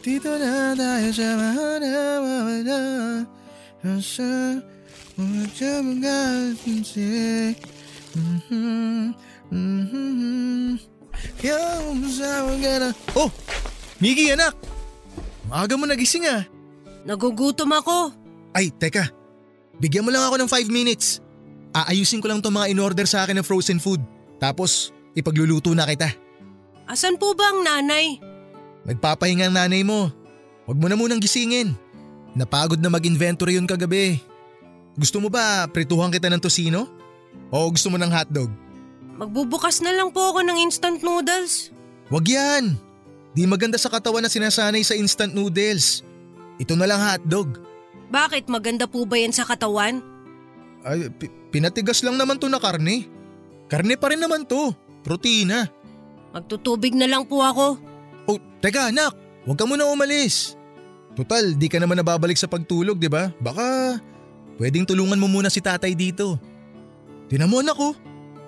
Dito 0.00 0.32
na 0.40 0.72
tayo 0.72 1.08
sa 1.12 1.28
mga 1.36 1.92
wala 2.24 2.80
Sa 4.00 4.28
mga 5.20 5.68
mga 5.84 6.16
tinsi 6.60 7.52
Kaya 11.36 11.60
umasawa 11.84 12.52
ka 12.56 12.72
na 12.80 12.88
Oh! 13.12 13.28
Miggy 14.00 14.32
anak! 14.32 14.56
Maaga 15.52 15.76
mo 15.76 15.84
nagising 15.84 16.24
ah 16.24 16.48
Nagugutom 17.04 17.72
ako. 17.76 18.12
Ay, 18.52 18.72
teka. 18.72 19.19
Bigyan 19.80 20.04
mo 20.04 20.12
lang 20.12 20.28
ako 20.28 20.36
ng 20.44 20.50
5 20.52 20.68
minutes. 20.68 21.24
Aayusin 21.72 22.20
ko 22.20 22.28
lang 22.28 22.44
itong 22.44 22.52
mga 22.52 22.70
in-order 22.70 23.06
sa 23.08 23.24
akin 23.24 23.40
ng 23.40 23.46
frozen 23.46 23.80
food. 23.80 24.04
Tapos, 24.36 24.92
ipagluluto 25.16 25.72
na 25.72 25.88
kita. 25.88 26.12
Asan 26.84 27.16
po 27.16 27.32
ba 27.32 27.48
ang 27.48 27.64
nanay? 27.64 28.20
Nagpapahinga 28.84 29.48
ang 29.48 29.56
nanay 29.56 29.80
mo. 29.80 30.12
Huwag 30.68 30.78
mo 30.78 30.86
na 30.90 30.98
munang 31.00 31.22
gisingin. 31.22 31.72
Napagod 32.36 32.78
na 32.78 32.92
mag-inventory 32.92 33.56
yun 33.56 33.66
kagabi. 33.66 34.20
Gusto 34.98 35.22
mo 35.22 35.32
ba 35.32 35.64
prituhan 35.70 36.12
kita 36.12 36.28
ng 36.28 36.42
tosino? 36.42 36.90
O 37.48 37.70
gusto 37.70 37.88
mo 37.88 37.96
ng 37.96 38.10
hotdog? 38.10 38.50
Magbubukas 39.16 39.80
na 39.80 39.94
lang 39.94 40.10
po 40.10 40.34
ako 40.34 40.44
ng 40.44 40.58
instant 40.60 41.00
noodles. 41.00 41.70
Wag 42.10 42.26
yan! 42.26 42.74
Di 43.30 43.46
maganda 43.46 43.78
sa 43.78 43.88
katawan 43.88 44.26
na 44.26 44.30
sinasanay 44.30 44.82
sa 44.82 44.98
instant 44.98 45.30
noodles. 45.30 46.02
Ito 46.58 46.74
na 46.74 46.90
lang 46.90 46.98
hotdog. 46.98 47.69
Bakit 48.10 48.50
maganda 48.50 48.90
po 48.90 49.06
ba 49.06 49.16
yan 49.16 49.30
sa 49.30 49.46
katawan? 49.46 50.02
Ay, 50.82 51.06
pi- 51.14 51.30
pinatigas 51.54 52.02
lang 52.02 52.18
naman 52.18 52.42
to 52.42 52.50
na 52.50 52.58
karne. 52.58 53.06
Karne 53.70 53.94
pa 53.94 54.10
rin 54.10 54.18
naman 54.18 54.42
to. 54.42 54.74
Protina. 55.06 55.70
Magtutubig 56.34 56.92
na 56.98 57.06
lang 57.06 57.24
po 57.24 57.40
ako. 57.40 57.78
Oh, 58.26 58.38
teka 58.58 58.90
anak, 58.90 59.14
huwag 59.46 59.58
ka 59.58 59.64
muna 59.64 59.86
umalis. 59.86 60.58
Total, 61.14 61.54
di 61.54 61.66
ka 61.66 61.78
naman 61.82 61.98
nababalik 61.98 62.38
sa 62.38 62.46
pagtulog, 62.46 62.98
di 62.98 63.10
ba? 63.10 63.34
Baka 63.42 63.98
pwedeng 64.58 64.86
tulungan 64.86 65.18
mo 65.18 65.26
muna 65.26 65.50
si 65.50 65.58
tatay 65.58 65.94
dito. 65.94 66.38
Tinan 67.26 67.50
mo 67.50 67.62
anak 67.62 67.78
oh, 67.78 67.94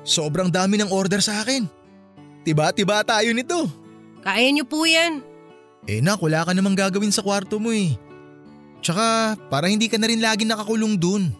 sobrang 0.07 0.51
dami 0.51 0.79
ng 0.79 0.91
order 0.91 1.23
sa 1.23 1.43
akin. 1.43 1.67
Tiba-tiba 2.43 3.03
tayo 3.07 3.31
nito. 3.31 3.67
Kaya 4.23 4.51
niyo 4.51 4.67
po 4.67 4.83
yan. 4.87 5.23
Eh 5.87 5.99
nak, 5.99 6.23
wala 6.23 6.47
ka 6.47 6.55
namang 6.55 6.79
gagawin 6.79 7.11
sa 7.11 7.23
kwarto 7.23 7.59
mo 7.59 7.75
eh. 7.75 7.95
Tsaka 8.83 9.39
para 9.47 9.71
hindi 9.71 9.87
ka 9.87 9.97
na 9.97 10.11
rin 10.11 10.19
lagi 10.19 10.43
nakakulong 10.43 10.99
dun. 10.99 11.31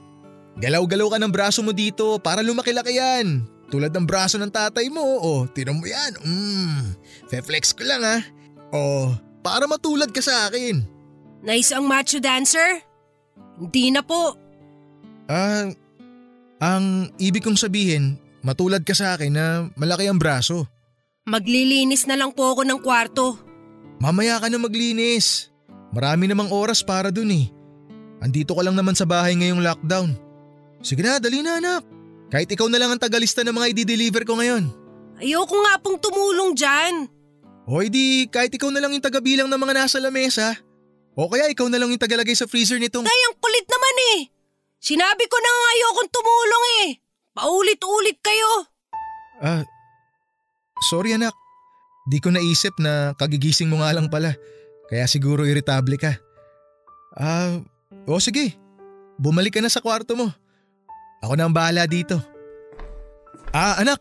Galaw-galaw 0.63 1.17
ka 1.17 1.19
ng 1.19 1.33
braso 1.33 1.61
mo 1.61 1.75
dito 1.75 2.23
para 2.23 2.41
lumaki-laki 2.41 2.97
yan. 2.97 3.43
Tulad 3.73 3.91
ng 3.91 4.05
braso 4.07 4.37
ng 4.37 4.53
tatay 4.53 4.93
mo. 4.93 5.01
O, 5.01 5.49
tinan 5.51 5.81
mo 5.81 5.85
yan. 5.89 6.13
Mm, 6.23 6.95
fe-flex 7.27 7.73
ko 7.73 7.83
lang 7.89 8.05
ha. 8.05 8.21
O, 8.71 9.11
para 9.41 9.67
matulad 9.67 10.13
ka 10.13 10.21
sa 10.21 10.47
akin. 10.49 10.85
Nice 11.43 11.75
ang 11.75 11.89
macho 11.89 12.23
dancer? 12.23 12.85
Hindi 13.59 13.91
na 13.91 14.05
po. 14.05 14.39
Ah, 15.27 15.73
ang 16.63 17.11
ibig 17.19 17.43
kong 17.43 17.59
sabihin, 17.59 18.21
matulad 18.45 18.87
ka 18.87 18.95
sa 18.95 19.17
akin 19.19 19.33
na 19.35 19.47
malaki 19.75 20.07
ang 20.07 20.21
braso. 20.21 20.69
Maglilinis 21.27 22.07
na 22.07 22.15
lang 22.15 22.37
po 22.37 22.55
ako 22.55 22.63
ng 22.67 22.81
kwarto. 22.83 23.41
Mamaya 23.99 24.39
ka 24.43 24.51
na 24.51 24.59
maglinis. 24.59 25.52
Marami 25.93 26.25
namang 26.25 26.49
oras 26.49 26.81
para 26.81 27.13
dun 27.13 27.29
eh. 27.29 27.47
Andito 28.25 28.57
ka 28.57 28.65
lang 28.65 28.75
naman 28.75 28.97
sa 28.97 29.05
bahay 29.05 29.37
ngayong 29.37 29.61
lockdown. 29.61 30.17
Sige 30.81 31.05
na, 31.05 31.21
dali 31.21 31.45
na 31.45 31.61
anak. 31.61 31.83
Kahit 32.33 32.49
ikaw 32.49 32.65
na 32.73 32.81
lang 32.81 32.97
ang 32.97 33.01
tagalista 33.03 33.45
ng 33.45 33.53
mga 33.53 33.77
i-deliver 33.77 34.25
ko 34.25 34.41
ngayon. 34.41 34.73
Ayoko 35.21 35.53
nga 35.53 35.77
pong 35.79 36.01
tumulong 36.01 36.57
dyan. 36.57 37.07
O 37.69 37.79
di 37.85 38.27
kahit 38.27 38.51
ikaw 38.51 38.73
na 38.73 38.81
lang 38.81 38.97
yung 38.97 39.05
tagabilang 39.05 39.47
ng 39.47 39.61
mga 39.61 39.75
nasa 39.85 40.01
lamesa. 40.01 40.57
O 41.13 41.29
kaya 41.29 41.53
ikaw 41.53 41.69
na 41.69 41.77
lang 41.77 41.93
yung 41.93 42.01
tagalagay 42.01 42.33
sa 42.33 42.49
freezer 42.49 42.81
nitong… 42.81 43.05
Tay, 43.05 43.23
ang 43.29 43.37
kulit 43.37 43.67
naman 43.69 43.97
eh. 44.17 44.21
Sinabi 44.81 45.25
ko 45.29 45.37
na 45.39 45.51
nga 45.53 45.69
ayokong 45.77 46.11
tumulong 46.11 46.65
eh. 46.83 46.89
Paulit-ulit 47.37 48.19
kayo. 48.25 48.53
Ah, 49.45 49.63
sorry 50.89 51.15
anak. 51.15 51.37
Di 52.09 52.19
ko 52.19 52.33
naisip 52.33 52.75
na 52.81 53.15
kagigising 53.15 53.71
mo 53.71 53.85
nga 53.85 53.95
lang 53.95 54.09
pala. 54.11 54.35
Kaya 54.93 55.09
siguro 55.09 55.49
irritable 55.49 55.97
ka. 55.97 56.21
Ah, 57.17 57.65
o 58.05 58.21
sige. 58.21 58.53
Bumalik 59.17 59.57
ka 59.57 59.65
na 59.65 59.73
sa 59.73 59.81
kwarto 59.81 60.13
mo. 60.13 60.29
Ako 61.25 61.33
na 61.33 61.49
ang 61.49 61.55
bahala 61.57 61.89
dito. 61.89 62.21
Ah, 63.57 63.81
anak. 63.81 63.97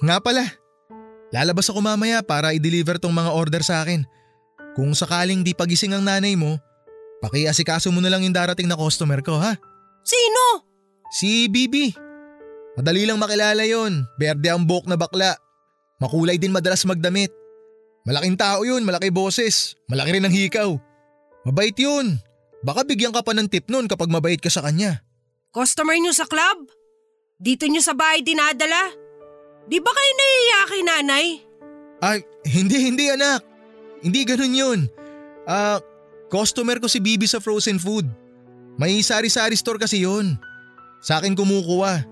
Nga 0.00 0.16
pala. 0.24 0.48
Lalabas 1.36 1.68
ako 1.68 1.84
mamaya 1.84 2.24
para 2.24 2.56
i-deliver 2.56 2.96
tong 2.96 3.12
mga 3.12 3.28
order 3.28 3.60
sa 3.60 3.84
akin. 3.84 4.08
Kung 4.72 4.96
sakaling 4.96 5.44
di 5.44 5.52
pagising 5.52 5.92
ang 5.92 6.08
nanay 6.08 6.32
mo, 6.32 6.56
pakiasikaso 7.20 7.92
mo 7.92 8.00
na 8.00 8.08
lang 8.08 8.24
yung 8.24 8.32
darating 8.32 8.64
na 8.64 8.76
customer 8.80 9.20
ko 9.20 9.36
ha. 9.36 9.52
Sino? 10.00 10.64
Si 11.12 11.44
Bibi. 11.52 11.92
Madali 12.80 13.04
lang 13.04 13.20
makilala 13.20 13.68
yon. 13.68 14.08
Berde 14.16 14.48
ang 14.48 14.64
buhok 14.64 14.88
na 14.88 14.96
bakla. 14.96 15.36
Makulay 16.00 16.40
din 16.40 16.56
madalas 16.56 16.88
magdamit. 16.88 17.28
Malaking 18.02 18.34
tao 18.34 18.66
yun, 18.66 18.82
malaki 18.82 19.14
boses. 19.14 19.78
Malaki 19.86 20.18
rin 20.18 20.26
ang 20.26 20.34
hikaw. 20.34 20.74
Mabait 21.46 21.74
yun. 21.78 22.18
Baka 22.62 22.82
bigyan 22.86 23.14
ka 23.14 23.22
pa 23.22 23.34
ng 23.34 23.46
tip 23.46 23.66
nun 23.70 23.86
kapag 23.86 24.10
mabait 24.10 24.38
ka 24.38 24.50
sa 24.50 24.62
kanya. 24.62 25.02
Customer 25.54 25.94
nyo 25.98 26.10
sa 26.14 26.26
club? 26.26 26.66
Dito 27.38 27.66
nyo 27.66 27.82
sa 27.82 27.94
bahay 27.94 28.22
dinadala? 28.22 28.90
Di 29.66 29.78
ba 29.78 29.90
kayo 29.90 30.12
nahihiya 30.14 30.60
kay 30.66 30.82
nanay? 30.82 31.26
Ay, 32.02 32.18
hindi, 32.50 32.78
hindi 32.82 33.06
anak. 33.10 33.42
Hindi 34.02 34.26
ganun 34.26 34.54
yun. 34.54 34.80
Ah, 35.46 35.78
customer 36.30 36.82
ko 36.82 36.90
si 36.90 36.98
Bibi 36.98 37.30
sa 37.30 37.38
frozen 37.38 37.78
food. 37.78 38.06
May 38.78 38.98
sari-sari 39.02 39.54
store 39.54 39.78
kasi 39.78 40.02
yun. 40.02 40.34
Sa 41.02 41.22
akin 41.22 41.38
kumukuha. 41.38 42.02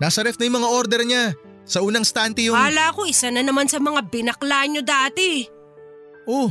Nasa 0.00 0.24
ref 0.24 0.40
na 0.40 0.48
yung 0.48 0.56
mga 0.60 0.72
order 0.72 1.00
niya. 1.04 1.36
Sa 1.62 1.80
unang 1.82 2.02
stante 2.02 2.42
yung… 2.42 2.58
Kala 2.58 2.90
ko 2.94 3.06
isa 3.06 3.30
na 3.30 3.42
naman 3.42 3.70
sa 3.70 3.78
mga 3.78 4.10
binakla 4.10 4.66
nyo 4.66 4.82
dati. 4.82 5.46
Oh, 6.26 6.50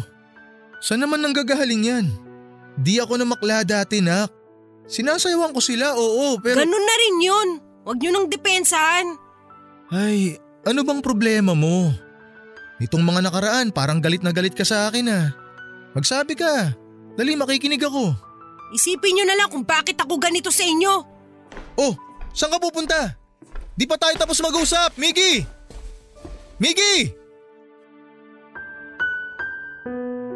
saan 0.80 1.04
naman 1.04 1.20
nang 1.20 1.36
gagaling 1.36 1.84
yan? 1.88 2.06
Di 2.80 3.00
ako 3.04 3.20
na 3.20 3.28
makla 3.28 3.68
dati, 3.68 4.00
nak. 4.00 4.32
Sinasayawan 4.88 5.56
ko 5.56 5.60
sila, 5.60 5.96
oo, 5.96 6.40
pero… 6.40 6.60
Ganun 6.60 6.84
na 6.84 6.96
rin 6.98 7.18
yun. 7.24 7.50
Huwag 7.84 8.00
nyo 8.00 8.12
nang 8.12 8.28
depensahan. 8.32 9.08
Ay, 9.92 10.40
ano 10.64 10.84
bang 10.88 11.04
problema 11.04 11.52
mo? 11.52 11.92
Itong 12.82 13.04
mga 13.06 13.28
nakaraan, 13.28 13.70
parang 13.70 14.02
galit 14.02 14.26
na 14.26 14.34
galit 14.34 14.56
ka 14.56 14.66
sa 14.66 14.90
akin 14.90 15.12
ah. 15.12 15.28
Magsabi 15.94 16.34
ka. 16.34 16.74
Dali, 17.20 17.36
makikinig 17.36 17.84
ako. 17.84 18.16
Isipin 18.72 19.20
nyo 19.20 19.26
na 19.28 19.36
lang 19.36 19.52
kung 19.52 19.68
bakit 19.68 20.00
ako 20.00 20.16
ganito 20.18 20.48
sa 20.50 20.64
inyo. 20.64 20.94
Oh, 21.76 21.94
saan 22.32 22.56
ka 22.56 22.58
pupunta? 22.58 23.21
Di 23.82 23.90
pa 23.90 23.98
tayo 23.98 24.14
tapos 24.14 24.38
mag-usap, 24.38 24.94
Miggy! 24.94 25.42
Miggy! 26.62 27.10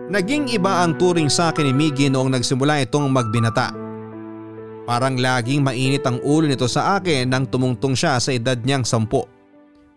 Naging 0.09 0.49
iba 0.49 0.81
ang 0.81 0.97
turing 0.97 1.29
sa 1.29 1.53
akin 1.53 1.69
ni 1.69 1.73
Miggy 1.77 2.09
noong 2.09 2.33
nagsimula 2.33 2.81
itong 2.89 3.05
magbinata. 3.05 3.69
Parang 4.89 5.13
laging 5.13 5.61
mainit 5.61 6.01
ang 6.09 6.17
ulo 6.25 6.49
nito 6.49 6.65
sa 6.65 6.97
akin 6.97 7.29
nang 7.29 7.45
tumungtong 7.45 7.93
siya 7.93 8.17
sa 8.17 8.33
edad 8.33 8.57
niyang 8.57 8.81
sampo. 8.81 9.29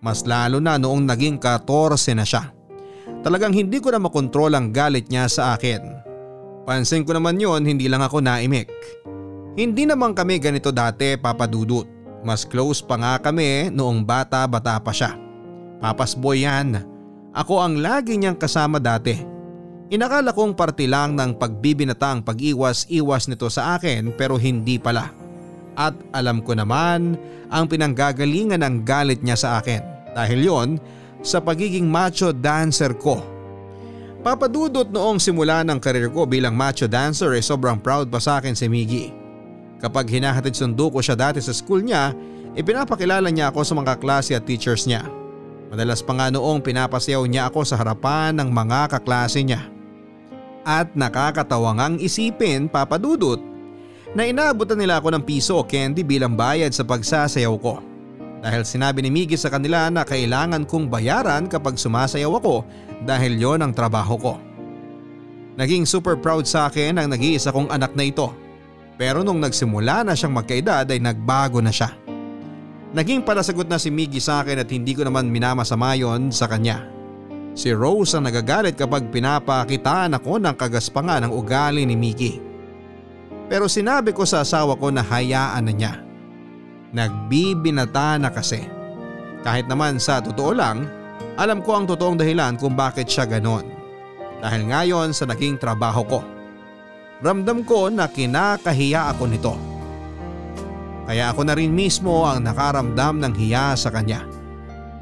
Mas 0.04 0.28
lalo 0.28 0.60
na 0.60 0.76
noong 0.76 1.08
naging 1.08 1.40
14 1.40 2.20
na 2.20 2.28
siya. 2.28 2.52
Talagang 3.24 3.56
hindi 3.56 3.80
ko 3.80 3.88
na 3.88 3.96
makontrol 3.96 4.52
ang 4.52 4.76
galit 4.76 5.08
niya 5.08 5.24
sa 5.24 5.56
akin. 5.56 5.80
Pansin 6.68 7.00
ko 7.00 7.16
naman 7.16 7.40
yon 7.40 7.64
hindi 7.64 7.88
lang 7.88 8.04
ako 8.04 8.20
naimik. 8.20 8.68
Hindi 9.56 9.88
naman 9.88 10.12
kami 10.12 10.36
ganito 10.36 10.68
dati 10.68 11.16
papadudot. 11.16 11.97
Mas 12.26 12.42
close 12.42 12.82
pa 12.82 12.98
nga 12.98 13.14
kami 13.22 13.70
noong 13.70 14.02
bata-bata 14.02 14.78
pa 14.82 14.90
siya. 14.90 15.14
Papas 15.78 16.18
boy 16.18 16.42
yan. 16.42 16.82
Ako 17.30 17.62
ang 17.62 17.78
lagi 17.78 18.18
niyang 18.18 18.34
kasama 18.34 18.82
dati. 18.82 19.14
Inakala 19.88 20.36
kong 20.36 20.52
parte 20.52 20.84
lang 20.84 21.16
ng 21.16 21.38
pagbibinatang 21.38 22.20
pag-iwas-iwas 22.20 23.30
nito 23.30 23.48
sa 23.48 23.78
akin 23.78 24.12
pero 24.12 24.36
hindi 24.36 24.76
pala. 24.76 25.08
At 25.78 25.94
alam 26.10 26.42
ko 26.42 26.58
naman 26.58 27.14
ang 27.48 27.64
pinanggagalingan 27.70 28.60
ng 28.60 28.76
galit 28.82 29.22
niya 29.22 29.38
sa 29.38 29.48
akin 29.62 30.12
dahil 30.12 30.40
yon 30.42 30.68
sa 31.22 31.38
pagiging 31.38 31.86
macho 31.86 32.34
dancer 32.34 32.92
ko. 32.98 33.22
Papadudot 34.18 34.90
noong 34.90 35.22
simula 35.22 35.62
ng 35.62 35.78
karir 35.78 36.10
ko 36.10 36.26
bilang 36.26 36.58
macho 36.58 36.90
dancer 36.90 37.30
ay 37.30 37.40
sobrang 37.40 37.78
proud 37.78 38.10
pa 38.10 38.18
sa 38.18 38.42
akin 38.42 38.58
si 38.58 38.66
Miggy. 38.66 39.27
Kapag 39.78 40.10
hinahatid 40.10 40.58
sundo 40.58 40.90
ko 40.90 40.98
siya 40.98 41.14
dati 41.14 41.38
sa 41.38 41.54
school 41.54 41.86
niya, 41.86 42.10
ipinapakilala 42.58 43.30
niya 43.30 43.54
ako 43.54 43.62
sa 43.62 43.74
mga 43.78 43.94
klase 44.02 44.34
at 44.34 44.42
teachers 44.42 44.90
niya. 44.90 45.06
Madalas 45.68 46.00
pa 46.02 46.16
nga 46.16 46.32
noong 46.32 46.64
pinapasayaw 46.64 47.22
niya 47.28 47.52
ako 47.52 47.60
sa 47.62 47.78
harapan 47.78 48.34
ng 48.34 48.48
mga 48.50 48.98
kaklase 48.98 49.44
niya. 49.44 49.68
At 50.66 50.92
nakakatawa 50.98 51.76
ngang 51.78 52.02
isipin 52.02 52.66
papadudot 52.66 53.40
na 54.16 54.24
inaabutan 54.24 54.80
nila 54.80 54.98
ako 54.98 55.14
ng 55.14 55.22
piso 55.24 55.60
o 55.60 55.64
candy 55.64 56.02
bilang 56.02 56.34
bayad 56.34 56.72
sa 56.72 56.82
pagsasayaw 56.82 57.54
ko. 57.60 57.84
Dahil 58.38 58.62
sinabi 58.62 59.02
ni 59.02 59.10
Miggy 59.10 59.34
sa 59.34 59.50
kanila 59.50 59.90
na 59.90 60.06
kailangan 60.06 60.62
kong 60.64 60.86
bayaran 60.86 61.50
kapag 61.50 61.74
sumasayaw 61.74 62.38
ako 62.38 62.64
dahil 63.02 63.34
yon 63.34 63.60
ang 63.62 63.72
trabaho 63.74 64.14
ko. 64.16 64.34
Naging 65.58 65.84
super 65.84 66.14
proud 66.14 66.46
sa 66.46 66.70
akin 66.70 67.02
ang 67.02 67.10
nag-iisa 67.10 67.50
kong 67.50 67.68
anak 67.68 67.92
na 67.98 68.06
ito. 68.06 68.30
Pero 68.98 69.22
nung 69.22 69.38
nagsimula 69.38 70.02
na 70.02 70.18
siyang 70.18 70.34
magkaedad 70.34 70.90
ay 70.90 70.98
nagbago 70.98 71.62
na 71.62 71.70
siya. 71.70 71.94
Naging 72.90 73.22
palasagot 73.22 73.70
na 73.70 73.78
si 73.78 73.94
Miggy 73.94 74.18
sa 74.18 74.42
akin 74.42 74.58
at 74.58 74.68
hindi 74.74 74.98
ko 74.98 75.06
naman 75.06 75.30
minamasama 75.30 75.94
yon 75.94 76.34
sa 76.34 76.50
kanya. 76.50 76.82
Si 77.54 77.70
Rose 77.70 78.18
ang 78.18 78.26
nagagalit 78.26 78.74
kapag 78.74 79.14
pinapakitaan 79.14 80.18
ako 80.18 80.42
ng 80.42 80.54
kagaspangan 80.58 81.28
ng 81.28 81.32
ugali 81.32 81.86
ni 81.86 81.94
Miggy. 81.94 82.42
Pero 83.46 83.70
sinabi 83.70 84.10
ko 84.10 84.26
sa 84.26 84.42
asawa 84.42 84.74
ko 84.74 84.90
na 84.90 85.06
hayaan 85.06 85.70
na 85.70 85.72
niya. 85.72 85.94
Nagbibinata 86.90 88.18
na 88.18 88.34
kasi. 88.34 88.66
Kahit 89.46 89.70
naman 89.70 90.02
sa 90.02 90.18
totoo 90.18 90.52
lang, 90.56 90.88
alam 91.38 91.62
ko 91.62 91.78
ang 91.78 91.86
totoong 91.86 92.18
dahilan 92.18 92.58
kung 92.58 92.74
bakit 92.74 93.06
siya 93.06 93.28
ganon. 93.28 93.68
Dahil 94.42 94.66
ngayon 94.66 95.14
sa 95.14 95.28
naging 95.28 95.60
trabaho 95.60 96.02
ko. 96.08 96.20
Ramdam 97.18 97.66
ko 97.66 97.90
na 97.90 98.06
kinakahiya 98.06 99.10
ako 99.10 99.24
nito. 99.26 99.54
Kaya 101.02 101.34
ako 101.34 101.50
na 101.50 101.58
rin 101.58 101.74
mismo 101.74 102.22
ang 102.22 102.46
nakaramdam 102.46 103.18
ng 103.18 103.34
hiya 103.34 103.74
sa 103.74 103.90
kanya. 103.90 104.22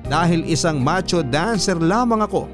Dahil 0.07 0.49
isang 0.49 0.81
macho 0.81 1.21
dancer 1.21 1.77
lamang 1.77 2.25
ako. 2.25 2.49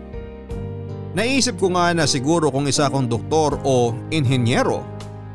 Naisip 1.12 1.60
ko 1.60 1.68
nga 1.76 1.92
na 1.92 2.08
siguro 2.08 2.48
kung 2.48 2.64
isa 2.64 2.88
akong 2.88 3.06
doktor 3.06 3.60
o 3.62 3.92
inhenyero, 4.08 4.80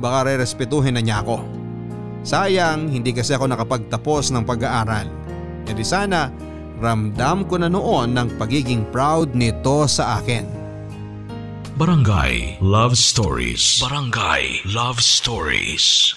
baka 0.01 0.27
re-respetuhin 0.27 0.97
na 0.97 1.01
niya 1.05 1.21
ako. 1.21 1.37
Sayang 2.25 2.89
hindi 2.89 3.13
kasi 3.13 3.37
ako 3.37 3.47
nakapagtapos 3.47 4.33
ng 4.33 4.43
pag-aaral. 4.43 5.07
E 5.63 5.71
di 5.71 5.85
sana 5.85 6.33
ramdam 6.81 7.45
ko 7.45 7.61
na 7.61 7.69
noon 7.69 8.17
ng 8.17 8.41
pagiging 8.41 8.89
proud 8.89 9.37
nito 9.37 9.85
sa 9.85 10.17
akin. 10.19 10.56
Barangay 11.77 12.57
Love 12.59 12.97
Stories. 12.97 13.79
Barangay 13.79 14.61
Love 14.65 14.99
Stories. 14.99 16.16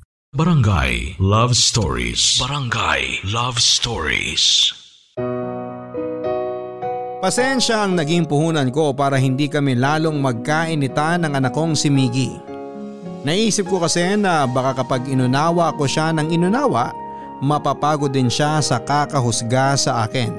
Barangay 0.31 1.19
Love 1.19 1.59
Stories. 1.59 2.39
Barangay 2.39 3.19
Love 3.35 3.59
Stories. 3.59 4.71
Pasensya 7.19 7.83
ang 7.83 7.99
naging 7.99 8.23
puhunan 8.31 8.71
ko 8.71 8.95
para 8.95 9.19
hindi 9.19 9.51
kami 9.51 9.75
lalong 9.75 10.23
magkainitan 10.23 11.27
ng 11.27 11.35
anak 11.35 11.51
kong 11.51 11.75
si 11.75 11.91
Miggy. 11.91 12.31
Naisip 13.27 13.67
ko 13.67 13.83
kasi 13.83 14.15
na 14.15 14.47
baka 14.47 14.79
kapag 14.79 15.03
inunawa 15.11 15.75
ko 15.75 15.83
siya 15.83 16.15
ng 16.15 16.31
inunawa, 16.31 16.95
mapapagod 17.43 18.15
din 18.15 18.31
siya 18.31 18.63
sa 18.63 18.79
kakahusga 18.79 19.75
sa 19.75 20.07
akin. 20.07 20.31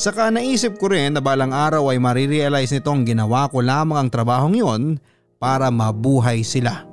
Saka 0.00 0.32
naisip 0.32 0.80
ko 0.80 0.88
rin 0.88 1.12
na 1.12 1.20
balang 1.20 1.52
araw 1.52 1.92
ay 1.92 2.00
marirealize 2.00 2.72
nitong 2.72 3.04
ginawa 3.04 3.52
ko 3.52 3.60
lamang 3.60 4.00
ang 4.00 4.08
trabahong 4.08 4.56
yon 4.56 4.96
para 5.36 5.68
mabuhay 5.68 6.40
sila. 6.40 6.88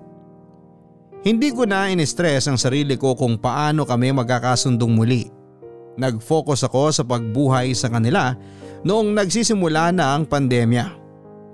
Hindi 1.26 1.50
ko 1.50 1.66
na 1.66 1.90
in-stress 1.90 2.46
ang 2.46 2.54
sarili 2.54 3.02
ko 3.02 3.18
kung 3.18 3.42
paano 3.42 3.82
kami 3.82 4.14
magkakasundong 4.14 4.94
muli. 4.94 5.26
Nag-focus 5.98 6.70
ako 6.70 6.94
sa 6.94 7.02
pagbuhay 7.02 7.74
sa 7.74 7.90
kanila 7.90 8.38
noong 8.86 9.18
nagsisimula 9.18 9.90
na 9.90 10.14
ang 10.14 10.30
pandemya. 10.30 10.86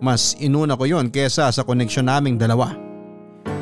Mas 0.04 0.36
inuna 0.44 0.76
ko 0.76 0.84
yon 0.84 1.08
kesa 1.08 1.48
sa 1.56 1.64
koneksyon 1.64 2.12
naming 2.12 2.36
dalawa. 2.36 2.76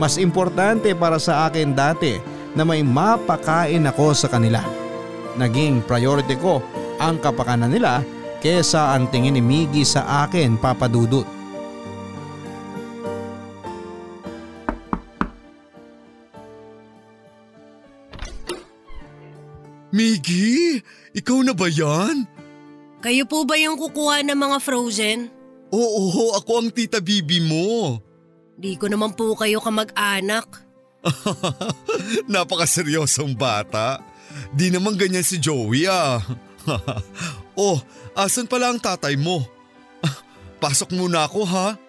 Mas 0.01 0.17
importante 0.17 0.97
para 0.97 1.21
sa 1.21 1.45
akin 1.45 1.77
dati 1.77 2.17
na 2.57 2.65
may 2.65 2.81
mapakain 2.81 3.85
ako 3.85 4.09
sa 4.17 4.33
kanila. 4.33 4.65
Naging 5.37 5.85
priority 5.85 6.33
ko 6.41 6.57
ang 6.97 7.21
kapakanan 7.21 7.69
nila 7.69 8.01
kesa 8.41 8.97
ang 8.97 9.13
tingin 9.13 9.37
ni 9.37 9.45
Miggy 9.45 9.85
sa 9.85 10.25
akin 10.25 10.57
papadudot. 10.57 11.38
Miggy, 19.89 20.81
ikaw 21.17 21.41
na 21.41 21.53
ba 21.57 21.65
yan? 21.65 22.29
Kayo 22.99 23.23
po 23.25 23.47
ba 23.47 23.57
yung 23.57 23.79
kukuha 23.79 24.21
ng 24.21 24.37
mga 24.37 24.57
frozen? 24.61 25.19
Oo, 25.73 26.35
ako 26.37 26.51
ang 26.65 26.69
tita 26.69 27.01
Bibi 27.01 27.41
mo. 27.41 27.97
Di 28.59 28.75
ko 28.75 28.91
naman 28.91 29.15
po 29.15 29.33
kayo 29.39 29.63
kamag-anak. 29.63 30.45
Napakaseryosong 32.33 33.33
bata. 33.33 34.03
Di 34.51 34.67
naman 34.67 34.99
ganyan 34.99 35.23
si 35.23 35.39
Joey 35.39 35.87
ah. 35.87 36.19
oh, 37.55 37.79
asan 38.13 38.45
pala 38.45 38.69
ang 38.69 38.81
tatay 38.81 39.15
mo? 39.15 39.47
Pasok 40.61 40.91
muna 40.91 41.23
ako 41.23 41.47
ha. 41.47 41.79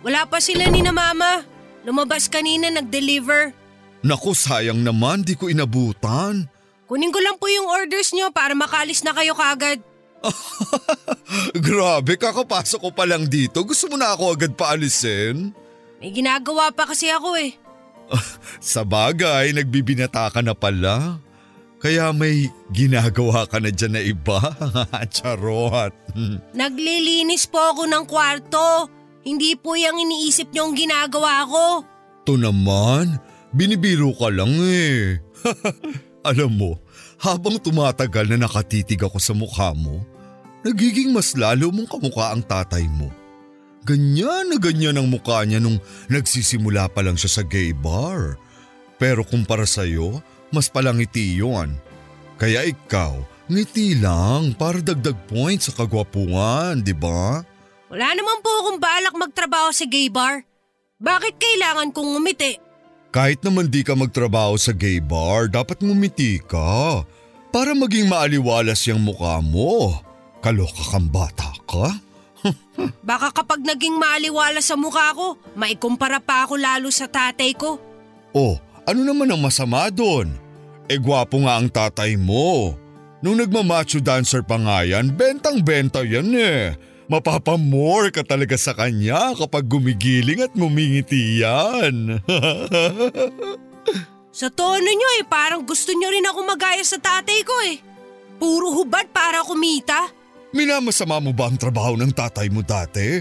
Wala 0.00 0.24
pa 0.24 0.40
sila 0.40 0.64
ni 0.72 0.80
na 0.80 0.96
mama. 0.96 1.44
Lumabas 1.84 2.26
kanina 2.26 2.72
nag-deliver. 2.72 3.65
Naku, 4.06 4.38
sayang 4.38 4.86
naman, 4.86 5.26
di 5.26 5.34
ko 5.34 5.50
inabutan. 5.50 6.46
Kunin 6.86 7.10
ko 7.10 7.18
lang 7.18 7.34
po 7.42 7.50
yung 7.50 7.66
orders 7.66 8.14
nyo 8.14 8.30
para 8.30 8.54
makalis 8.54 9.02
na 9.02 9.10
kayo 9.10 9.34
kagad. 9.34 9.82
Grabe, 11.66 12.14
kakapasok 12.14 12.86
ko 12.86 12.90
pa 12.94 13.02
lang 13.02 13.26
dito. 13.26 13.66
Gusto 13.66 13.90
mo 13.90 13.98
na 13.98 14.14
ako 14.14 14.38
agad 14.38 14.54
paalisin? 14.54 15.50
May 15.98 16.14
ginagawa 16.14 16.70
pa 16.70 16.86
kasi 16.86 17.10
ako 17.10 17.34
eh. 17.34 17.58
Sa 18.62 18.86
bagay, 18.86 19.50
nagbibinata 19.50 20.30
ka 20.30 20.38
na 20.38 20.54
pala. 20.54 21.18
Kaya 21.82 22.14
may 22.14 22.46
ginagawa 22.70 23.50
ka 23.50 23.58
na 23.58 23.74
dyan 23.74 23.98
na 23.98 24.02
iba. 24.06 24.38
Charot. 25.14 25.90
Naglilinis 26.54 27.50
po 27.50 27.58
ako 27.58 27.90
ng 27.90 28.04
kwarto. 28.06 28.86
Hindi 29.26 29.58
po 29.58 29.74
yung 29.74 29.98
iniisip 29.98 30.54
nyo 30.54 30.70
ang 30.70 30.78
ginagawa 30.78 31.42
ko. 31.50 31.64
To 32.26 32.38
naman, 32.38 33.18
binibiro 33.54 34.10
ka 34.16 34.32
lang 34.32 34.52
eh. 34.62 35.20
Alam 36.30 36.52
mo, 36.58 36.72
habang 37.22 37.60
tumatagal 37.62 38.26
na 38.26 38.46
nakatitig 38.46 38.98
ako 38.98 39.18
sa 39.22 39.32
mukha 39.32 39.70
mo, 39.72 40.02
nagiging 40.66 41.14
mas 41.14 41.38
lalo 41.38 41.70
mong 41.70 41.86
kamukha 41.86 42.34
ang 42.34 42.42
tatay 42.42 42.84
mo. 42.90 43.12
Ganyan 43.86 44.50
na 44.50 44.58
ganyan 44.58 44.98
ang 44.98 45.06
mukha 45.06 45.46
niya 45.46 45.62
nung 45.62 45.78
nagsisimula 46.10 46.90
pa 46.90 47.06
lang 47.06 47.14
siya 47.14 47.38
sa 47.38 47.42
gay 47.46 47.70
bar. 47.70 48.34
Pero 48.98 49.22
kumpara 49.22 49.62
sa'yo, 49.62 50.18
mas 50.50 50.66
palangiti 50.66 51.38
yun. 51.38 51.78
Kaya 52.34 52.66
ikaw, 52.66 53.14
ngiti 53.46 54.02
lang 54.02 54.58
para 54.58 54.82
dagdag 54.82 55.14
points 55.30 55.70
sa 55.70 55.72
kagwapuan, 55.78 56.82
di 56.82 56.90
ba? 56.90 57.46
Wala 57.86 58.08
naman 58.18 58.42
po 58.42 58.50
akong 58.66 58.82
balak 58.82 59.14
magtrabaho 59.14 59.70
sa 59.70 59.86
gay 59.86 60.10
bar. 60.10 60.42
Bakit 60.98 61.38
kailangan 61.38 61.94
kong 61.94 62.18
umiti? 62.18 62.65
Kahit 63.14 63.40
naman 63.42 63.72
di 63.72 63.80
ka 63.80 63.96
magtrabaho 63.96 64.58
sa 64.60 64.76
gay 64.76 65.00
bar, 65.00 65.48
dapat 65.48 65.80
ngumiti 65.80 66.42
ka. 66.42 67.02
Para 67.48 67.72
maging 67.72 68.10
maaliwalas 68.12 68.84
yung 68.90 69.00
mukha 69.00 69.40
mo. 69.40 69.96
Kaloka 70.44 70.84
kang 70.92 71.08
bata 71.08 71.50
ka? 71.64 71.96
Baka 73.08 73.32
kapag 73.32 73.64
naging 73.64 73.96
maaliwala 73.96 74.60
sa 74.60 74.76
mukha 74.76 75.10
ko, 75.16 75.40
maikumpara 75.56 76.20
pa 76.20 76.44
ako 76.44 76.60
lalo 76.60 76.92
sa 76.92 77.08
tatay 77.08 77.56
ko. 77.56 77.80
Oh, 78.36 78.60
ano 78.84 79.00
naman 79.02 79.32
ang 79.32 79.40
masama 79.40 79.88
doon? 79.88 80.30
Eh 80.86 81.00
gwapo 81.00 81.42
nga 81.42 81.58
ang 81.58 81.66
tatay 81.66 82.14
mo. 82.14 82.76
Nung 83.24 83.40
nagmamacho 83.40 83.98
dancer 83.98 84.44
pa 84.44 84.60
nga 84.60 84.84
yan, 84.86 85.10
bentang-benta 85.10 86.04
yan 86.04 86.30
eh. 86.36 86.76
Mapapamore 87.06 88.10
ka 88.10 88.26
talaga 88.26 88.58
sa 88.58 88.74
kanya 88.74 89.30
kapag 89.38 89.70
gumigiling 89.70 90.42
at 90.42 90.50
ngumingiti 90.58 91.38
yan. 91.38 92.18
Sa 94.36 94.52
tono 94.52 94.84
nyo 94.84 95.08
eh, 95.16 95.24
parang 95.24 95.64
gusto 95.64 95.96
nyo 95.96 96.12
rin 96.12 96.28
ako 96.28 96.44
magaya 96.44 96.84
sa 96.84 97.00
tatay 97.00 97.40
ko 97.40 97.56
eh. 97.72 97.80
Puro 98.36 98.68
hubad 98.68 99.08
para 99.08 99.40
kumita. 99.40 100.12
Minamasama 100.52 101.24
mo 101.24 101.32
ba 101.32 101.48
ang 101.48 101.56
trabaho 101.56 101.96
ng 101.96 102.12
tatay 102.12 102.52
mo 102.52 102.60
dati? 102.60 103.16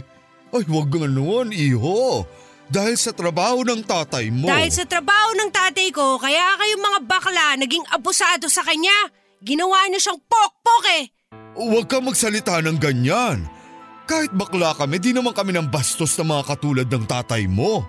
Ay, 0.52 0.68
wag 0.68 0.92
nga 0.92 1.08
noon, 1.08 1.56
iho. 1.56 2.28
Dahil 2.68 3.00
sa 3.00 3.16
trabaho 3.16 3.64
ng 3.64 3.88
tatay 3.88 4.28
mo. 4.28 4.52
Dahil 4.52 4.76
sa 4.76 4.84
trabaho 4.84 5.40
ng 5.40 5.56
tatay 5.56 5.88
ko, 5.96 6.20
kaya 6.20 6.60
kayong 6.60 6.84
mga 6.84 7.00
bakla 7.08 7.48
naging 7.64 7.88
abusado 7.96 8.52
sa 8.52 8.68
kanya. 8.68 9.08
Ginawa 9.40 9.88
niyo 9.88 10.04
siyang 10.04 10.20
pokpok 10.20 10.84
eh. 11.00 11.04
Huwag 11.56 11.88
kang 11.88 12.04
magsalita 12.04 12.60
ng 12.60 12.76
ganyan. 12.76 13.55
Kahit 14.06 14.30
bakla 14.38 14.78
kami, 14.78 15.02
di 15.02 15.12
naman 15.12 15.34
kami 15.34 15.50
ng 15.58 15.70
bastos 15.70 16.14
na 16.18 16.26
mga 16.26 16.44
katulad 16.46 16.86
ng 16.86 17.06
tatay 17.10 17.50
mo. 17.50 17.82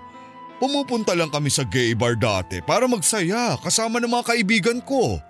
Pumupunta 0.57 1.13
lang 1.13 1.29
kami 1.29 1.53
sa 1.53 1.61
gay 1.61 1.93
bar 1.93 2.17
dati 2.17 2.65
para 2.65 2.89
magsaya 2.89 3.53
kasama 3.61 4.01
ng 4.01 4.09
mga 4.09 4.25
kaibigan 4.33 4.79
ko. 4.81 5.21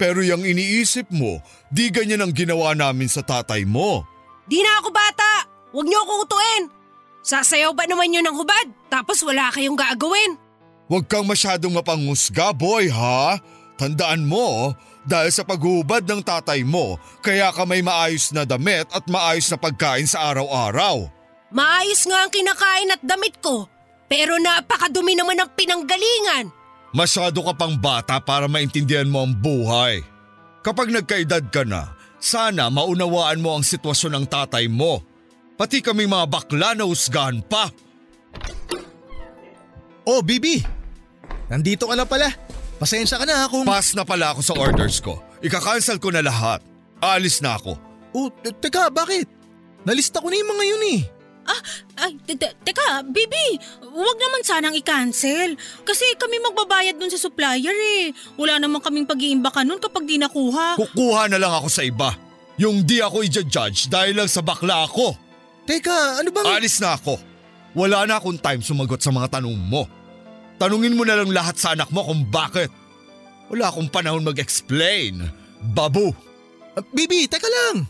Pero 0.00 0.24
yung 0.24 0.40
iniisip 0.40 1.12
mo, 1.12 1.44
di 1.68 1.92
ganyan 1.92 2.24
ang 2.24 2.32
ginawa 2.32 2.72
namin 2.72 3.04
sa 3.04 3.20
tatay 3.20 3.68
mo. 3.68 4.00
Di 4.48 4.64
na 4.64 4.80
ako 4.80 4.88
bata. 4.88 5.44
Huwag 5.76 5.84
niyo 5.84 6.00
ako 6.00 6.12
utuin. 6.24 6.64
Sasayaw 7.20 7.76
ba 7.76 7.84
naman 7.84 8.08
yun 8.08 8.24
ng 8.24 8.32
hubad? 8.32 8.66
Tapos 8.88 9.20
wala 9.20 9.52
kayong 9.52 9.76
gagawin. 9.76 10.40
Huwag 10.88 11.04
kang 11.04 11.28
masyadong 11.28 11.76
mapanghusga, 11.76 12.56
boy, 12.56 12.88
ha? 12.88 13.36
Tandaan 13.76 14.24
mo, 14.24 14.72
dahil 15.04 15.32
sa 15.32 15.46
paghubad 15.46 16.04
ng 16.04 16.20
tatay 16.20 16.60
mo, 16.60 17.00
kaya 17.24 17.48
ka 17.52 17.64
may 17.64 17.80
maayos 17.80 18.32
na 18.36 18.44
damit 18.44 18.88
at 18.92 19.04
maayos 19.08 19.48
na 19.48 19.56
pagkain 19.56 20.04
sa 20.04 20.28
araw-araw. 20.32 21.08
Maayos 21.50 22.04
nga 22.06 22.24
ang 22.24 22.30
kinakain 22.30 22.94
at 22.94 23.02
damit 23.02 23.40
ko. 23.40 23.66
Pero 24.10 24.36
napakadumi 24.42 25.14
naman 25.14 25.38
ng 25.38 25.50
pinanggalingan. 25.54 26.46
Masyado 26.90 27.46
ka 27.46 27.54
pang 27.54 27.78
bata 27.78 28.18
para 28.18 28.50
maintindihan 28.50 29.06
mo 29.06 29.22
ang 29.22 29.34
buhay. 29.34 30.02
Kapag 30.66 30.90
nagkaedad 30.90 31.46
ka 31.48 31.62
na, 31.62 31.94
sana 32.18 32.68
maunawaan 32.68 33.38
mo 33.38 33.54
ang 33.54 33.64
sitwasyon 33.64 34.18
ng 34.18 34.26
tatay 34.26 34.66
mo. 34.66 35.00
Pati 35.54 35.78
kami 35.78 36.10
mga 36.10 36.26
bakla 36.26 36.74
na 36.74 36.84
husgahan 36.84 37.40
pa. 37.46 37.70
Oh, 40.04 40.20
Bibi! 40.20 40.60
Nandito 41.46 41.86
ka 41.86 41.94
na 41.94 42.06
pala. 42.06 42.49
Pasensya 42.80 43.20
ka 43.20 43.28
na 43.28 43.44
kung… 43.44 43.68
Pass 43.68 43.92
na 43.92 44.08
pala 44.08 44.32
ako 44.32 44.40
sa 44.40 44.56
orders 44.56 45.04
ko. 45.04 45.20
Ika-cancel 45.44 46.00
ko 46.00 46.08
na 46.08 46.24
lahat. 46.24 46.64
Alis 47.04 47.44
na 47.44 47.60
ako. 47.60 47.76
oh, 48.16 48.32
te- 48.40 48.56
teka, 48.56 48.88
bakit? 48.88 49.28
Nalista 49.84 50.24
ko 50.24 50.32
na 50.32 50.40
yung 50.40 50.48
mga 50.48 50.64
yun 50.64 50.84
eh. 50.96 51.02
Ay, 52.00 52.16
te- 52.24 52.40
te- 52.40 52.56
teka, 52.64 53.04
Bibi, 53.04 53.60
huwag 53.84 54.16
naman 54.16 54.40
sanang 54.48 54.76
i-cancel. 54.76 55.60
Kasi 55.84 56.04
kami 56.16 56.40
magbabayad 56.40 56.96
dun 56.96 57.12
sa 57.12 57.20
supplier 57.20 57.76
eh. 58.00 58.16
Wala 58.40 58.56
naman 58.56 58.80
kaming 58.80 59.04
pag-iimbaka 59.04 59.60
nun 59.60 59.76
kapag 59.76 60.08
di 60.08 60.16
nakuha. 60.16 60.80
Kukuha 60.80 61.28
na 61.28 61.36
lang 61.36 61.52
ako 61.52 61.68
sa 61.68 61.84
iba. 61.84 62.16
Yung 62.56 62.80
di 62.80 63.04
ako 63.04 63.24
i-judge 63.24 63.92
dahil 63.92 64.16
lang 64.16 64.28
sa 64.28 64.40
bakla 64.40 64.88
ako. 64.88 65.12
Teka, 65.68 66.24
ano 66.24 66.28
bang… 66.32 66.48
Alis 66.48 66.80
na 66.80 66.96
ako. 66.96 67.20
Wala 67.76 68.08
na 68.08 68.16
akong 68.16 68.40
time 68.40 68.64
sumagot 68.64 69.04
sa 69.04 69.12
mga 69.12 69.36
tanong 69.40 69.54
mo. 69.56 69.84
Tanungin 70.60 70.92
mo 70.92 71.08
na 71.08 71.16
lang 71.16 71.32
lahat 71.32 71.56
sa 71.56 71.72
anak 71.72 71.88
mo 71.88 72.04
kung 72.04 72.28
bakit. 72.28 72.68
Wala 73.48 73.72
akong 73.72 73.88
panahon 73.88 74.22
mag-explain. 74.22 75.24
Babu, 75.72 76.12
Ah, 76.70 76.86
Bibi, 76.86 77.26
teka 77.26 77.50
lang! 77.50 77.82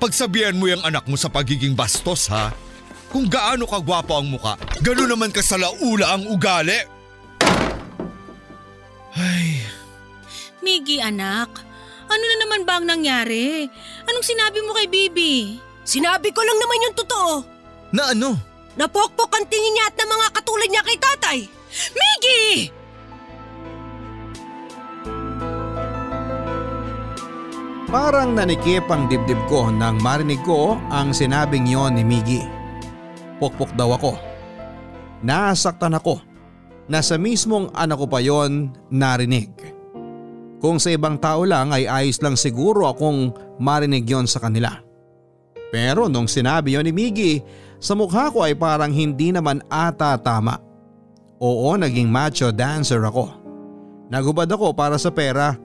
pagsabihan 0.00 0.56
mo 0.56 0.66
yung 0.66 0.82
anak 0.82 1.04
mo 1.04 1.14
sa 1.14 1.28
pagiging 1.28 1.76
bastos 1.76 2.26
ha. 2.26 2.50
Kung 3.06 3.28
gaano 3.28 3.68
ka 3.68 3.78
gwapo 3.78 4.16
ang 4.16 4.26
muka, 4.26 4.56
gano'n 4.80 5.06
naman 5.06 5.30
ka 5.30 5.38
sa 5.38 5.54
laula 5.54 6.16
ang 6.16 6.26
ugali. 6.26 6.80
Ay, 9.12 9.60
Miggy, 10.58 10.98
anak. 10.98 11.52
Ano 12.08 12.24
na 12.24 12.36
naman 12.40 12.62
ba 12.64 12.80
ang 12.80 12.86
nangyari? 12.88 13.68
Anong 14.02 14.26
sinabi 14.26 14.58
mo 14.64 14.72
kay 14.72 14.88
Bibi? 14.88 15.60
Sinabi 15.84 16.32
ko 16.32 16.40
lang 16.40 16.56
naman 16.56 16.84
yung 16.88 16.96
totoo. 16.96 17.32
na 17.92 18.10
ano? 18.10 18.34
Napokpok 18.74 19.28
ang 19.28 19.46
tingin 19.46 19.76
niya 19.76 19.86
at 19.86 19.96
ng 20.00 20.08
mga 20.08 20.28
katulad 20.32 20.68
niya 20.72 20.82
kay 20.82 20.96
tatay. 20.96 21.38
Miggy! 21.72 22.68
Parang 27.92 28.32
nanikip 28.32 28.88
ang 28.88 29.04
dibdib 29.04 29.36
ko 29.52 29.68
nang 29.68 30.00
marinig 30.00 30.40
ko 30.48 30.80
ang 30.88 31.12
sinabing 31.12 31.68
yon 31.68 31.96
ni 31.96 32.04
Miggy. 32.04 32.40
Pukpok 33.36 33.76
daw 33.76 33.92
ako. 33.96 34.16
Nasaktan 35.20 35.96
ako 35.96 36.24
na 36.88 37.04
sa 37.04 37.20
mismong 37.20 37.68
anak 37.76 38.00
ko 38.00 38.06
pa 38.08 38.24
yon 38.24 38.72
narinig. 38.88 39.52
Kung 40.56 40.80
sa 40.80 40.88
ibang 40.88 41.20
tao 41.20 41.44
lang 41.44 41.68
ay 41.68 41.84
ayos 41.84 42.22
lang 42.24 42.32
siguro 42.32 42.88
akong 42.88 43.34
marinig 43.60 44.08
yon 44.08 44.24
sa 44.24 44.40
kanila. 44.40 44.72
Pero 45.68 46.08
nung 46.08 46.28
sinabi 46.28 46.80
yon 46.80 46.88
ni 46.88 46.96
Miggy, 46.96 47.44
sa 47.76 47.92
mukha 47.92 48.32
ko 48.32 48.40
ay 48.40 48.56
parang 48.56 48.92
hindi 48.92 49.36
naman 49.36 49.60
ata 49.68 50.16
tama. 50.16 50.71
Oo, 51.42 51.74
naging 51.74 52.06
macho 52.06 52.54
dancer 52.54 53.02
ako. 53.02 53.26
Nagubad 54.06 54.46
ako 54.46 54.70
para 54.78 54.94
sa 54.94 55.10
pera 55.10 55.58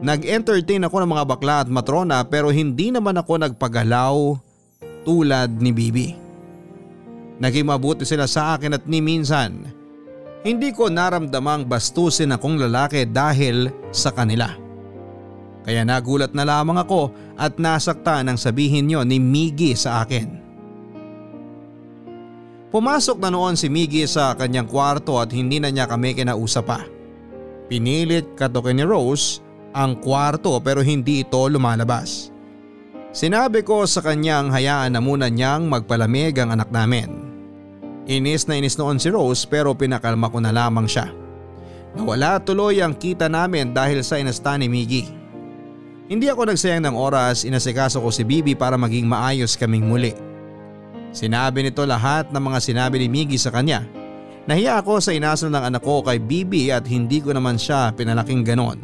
Nag-entertain 0.00 0.80
ako 0.88 1.04
ng 1.04 1.12
mga 1.12 1.24
bakla 1.28 1.56
at 1.60 1.68
matrona 1.68 2.24
pero 2.24 2.48
hindi 2.48 2.88
naman 2.88 3.20
ako 3.20 3.36
nagpagalaw 3.36 4.16
tulad 5.04 5.52
ni 5.60 5.70
Bibi. 5.76 6.08
Naging 7.36 7.68
mabuti 7.68 8.08
sila 8.08 8.24
sa 8.24 8.56
akin 8.56 8.80
at 8.80 8.84
ni 8.88 9.04
minsan. 9.04 9.68
Hindi 10.40 10.72
ko 10.72 10.88
naramdamang 10.88 11.68
bastusin 11.68 12.32
akong 12.32 12.56
lalaki 12.56 13.04
dahil 13.04 13.68
sa 13.92 14.08
kanila. 14.08 14.48
Kaya 15.68 15.84
nagulat 15.84 16.32
na 16.32 16.48
lamang 16.48 16.80
ako 16.80 17.12
at 17.36 17.60
nasakta 17.60 18.24
nang 18.24 18.40
sabihin 18.40 18.88
niyo 18.88 19.04
ni 19.04 19.20
Miggy 19.20 19.76
sa 19.76 20.00
akin. 20.00 20.39
Pumasok 22.70 23.18
na 23.18 23.34
noon 23.34 23.58
si 23.58 23.66
Miggy 23.66 24.06
sa 24.06 24.38
kanyang 24.38 24.70
kwarto 24.70 25.18
at 25.18 25.34
hindi 25.34 25.58
na 25.58 25.74
niya 25.74 25.90
kami 25.90 26.14
kinausap 26.14 26.70
pa. 26.70 26.86
Pinilit 27.66 28.38
katokin 28.38 28.78
ni 28.78 28.86
Rose 28.86 29.42
ang 29.74 29.98
kwarto 29.98 30.54
pero 30.62 30.78
hindi 30.78 31.26
ito 31.26 31.42
lumalabas. 31.50 32.30
Sinabi 33.10 33.66
ko 33.66 33.82
sa 33.90 34.06
kanyang 34.06 34.54
hayaan 34.54 34.94
na 34.94 35.02
muna 35.02 35.26
niyang 35.26 35.66
magpalamig 35.66 36.38
ang 36.38 36.54
anak 36.54 36.70
namin. 36.70 37.26
Inis 38.06 38.46
na 38.46 38.54
inis 38.54 38.78
noon 38.78 39.02
si 39.02 39.10
Rose 39.10 39.50
pero 39.50 39.74
pinakalma 39.74 40.30
ko 40.30 40.38
na 40.38 40.54
lamang 40.54 40.86
siya. 40.86 41.10
Nawala 41.98 42.38
tuloy 42.38 42.78
ang 42.78 42.94
kita 42.94 43.26
namin 43.26 43.74
dahil 43.74 44.06
sa 44.06 44.22
inasta 44.22 44.54
ni 44.54 44.70
Miggy. 44.70 45.10
Hindi 46.06 46.30
ako 46.30 46.54
nagsayang 46.54 46.86
ng 46.86 46.94
oras 46.94 47.42
inasikaso 47.42 47.98
ko 47.98 48.14
si 48.14 48.22
Bibi 48.22 48.54
para 48.54 48.78
maging 48.78 49.10
maayos 49.10 49.58
kaming 49.58 49.90
muli. 49.90 50.29
Sinabi 51.10 51.66
nito 51.66 51.82
lahat 51.82 52.30
ng 52.30 52.42
mga 52.42 52.58
sinabi 52.62 53.02
ni 53.02 53.08
Miggy 53.10 53.38
sa 53.38 53.50
kanya. 53.50 53.82
Nahiya 54.46 54.78
ako 54.78 55.02
sa 55.02 55.10
inasal 55.10 55.50
ng 55.50 55.74
anak 55.74 55.82
ko 55.82 56.06
kay 56.06 56.22
Bibi 56.22 56.70
at 56.70 56.86
hindi 56.86 57.18
ko 57.18 57.34
naman 57.34 57.58
siya 57.58 57.90
pinalaking 57.94 58.46
ganon. 58.46 58.78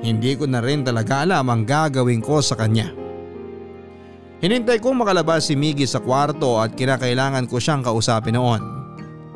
Hindi 0.00 0.32
ko 0.38 0.48
na 0.48 0.62
rin 0.62 0.86
talaga 0.86 1.26
alam 1.26 1.44
ang 1.50 1.66
gagawin 1.66 2.22
ko 2.22 2.40
sa 2.40 2.56
kanya. 2.56 2.94
Hinintay 4.40 4.80
kong 4.80 5.04
makalabas 5.04 5.52
si 5.52 5.54
Miggy 5.58 5.84
sa 5.84 6.00
kwarto 6.00 6.56
at 6.56 6.72
kinakailangan 6.72 7.44
ko 7.44 7.60
siyang 7.60 7.84
kausapin 7.84 8.40
noon. 8.40 8.62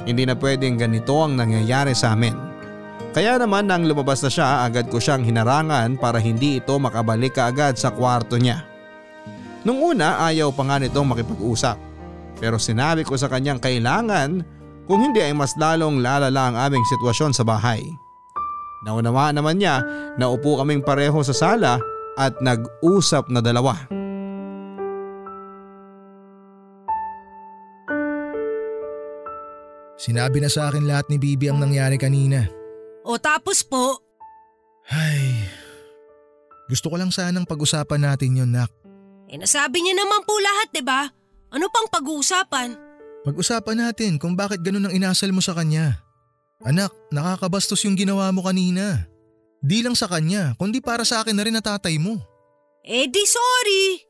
Hindi 0.08 0.24
na 0.24 0.32
pwedeng 0.32 0.80
ganito 0.80 1.12
ang 1.20 1.36
nangyayari 1.36 1.92
sa 1.92 2.16
amin. 2.16 2.32
Kaya 3.12 3.36
naman 3.36 3.68
nang 3.68 3.84
lumabas 3.84 4.24
na 4.24 4.30
siya 4.32 4.64
agad 4.64 4.88
ko 4.88 4.96
siyang 4.96 5.22
hinarangan 5.22 6.00
para 6.00 6.18
hindi 6.18 6.58
ito 6.58 6.72
makabalik 6.80 7.36
kaagad 7.36 7.76
sa 7.76 7.92
kwarto 7.92 8.40
niya. 8.40 8.64
Nung 9.64 9.80
una 9.80 10.24
ayaw 10.24 10.52
pa 10.56 10.64
nga 10.64 10.76
nitong 10.80 11.08
makipag-usap. 11.08 11.93
Pero 12.38 12.58
sinabi 12.58 13.06
ko 13.06 13.14
sa 13.14 13.30
kanyang 13.30 13.62
kailangan 13.62 14.42
kung 14.84 15.00
hindi 15.00 15.22
ay 15.22 15.32
mas 15.32 15.54
lalong 15.56 16.02
lalala 16.04 16.52
ang 16.52 16.56
aming 16.58 16.84
sitwasyon 16.84 17.32
sa 17.32 17.46
bahay. 17.46 17.80
Naunawaan 18.84 19.40
naman 19.40 19.56
niya 19.56 19.80
na 20.20 20.28
upo 20.28 20.60
kaming 20.60 20.84
pareho 20.84 21.16
sa 21.24 21.32
sala 21.32 21.80
at 22.20 22.36
nag-usap 22.44 23.32
na 23.32 23.40
dalawa. 23.40 23.74
Sinabi 29.94 30.42
na 30.42 30.50
sa 30.50 30.68
akin 30.68 30.84
lahat 30.84 31.06
ni 31.08 31.16
Bibi 31.16 31.48
ang 31.48 31.62
nangyari 31.62 31.96
kanina. 31.96 32.44
O 33.06 33.16
tapos 33.16 33.62
po, 33.64 34.02
Ay, 34.84 35.48
gusto 36.68 36.92
ko 36.92 37.00
lang 37.00 37.08
sanang 37.08 37.48
pag-usapan 37.48 38.04
natin 38.04 38.36
yun, 38.36 38.52
Nak. 38.52 38.68
eh 39.32 39.40
nasabi 39.40 39.80
niya 39.80 39.96
naman 39.96 40.20
po 40.28 40.36
lahat, 40.36 40.68
'di 40.76 40.82
ba? 40.84 41.08
Ano 41.54 41.70
pang 41.70 41.86
pag-uusapan? 41.86 42.74
Pag-usapan 43.22 43.86
natin 43.86 44.18
kung 44.18 44.34
bakit 44.34 44.58
ganun 44.58 44.90
ang 44.90 44.94
inasal 44.94 45.30
mo 45.30 45.38
sa 45.38 45.54
kanya. 45.54 46.02
Anak, 46.66 46.90
nakakabastos 47.14 47.86
yung 47.86 47.94
ginawa 47.94 48.26
mo 48.34 48.42
kanina. 48.42 49.06
Di 49.62 49.86
lang 49.86 49.94
sa 49.94 50.10
kanya, 50.10 50.58
kundi 50.58 50.82
para 50.82 51.06
sa 51.06 51.22
akin 51.22 51.30
na 51.30 51.46
rin 51.46 51.54
na 51.54 51.62
tatay 51.62 51.94
mo. 51.94 52.18
Eh 52.82 53.06
di 53.06 53.22
sorry. 53.22 54.02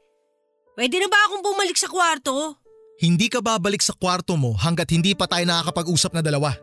Pwede 0.73 0.97
na 0.99 1.07
ba 1.07 1.21
akong 1.29 1.45
bumalik 1.45 1.77
sa 1.77 1.87
kwarto? 1.87 2.57
Hindi 2.97 3.29
ka 3.29 3.45
babalik 3.45 3.85
sa 3.85 3.93
kwarto 3.93 4.41
mo 4.41 4.57
hanggat 4.57 4.91
hindi 4.91 5.13
pa 5.13 5.29
tayo 5.29 5.45
nakakapag-usap 5.45 6.17
na 6.17 6.23
dalawa. 6.25 6.57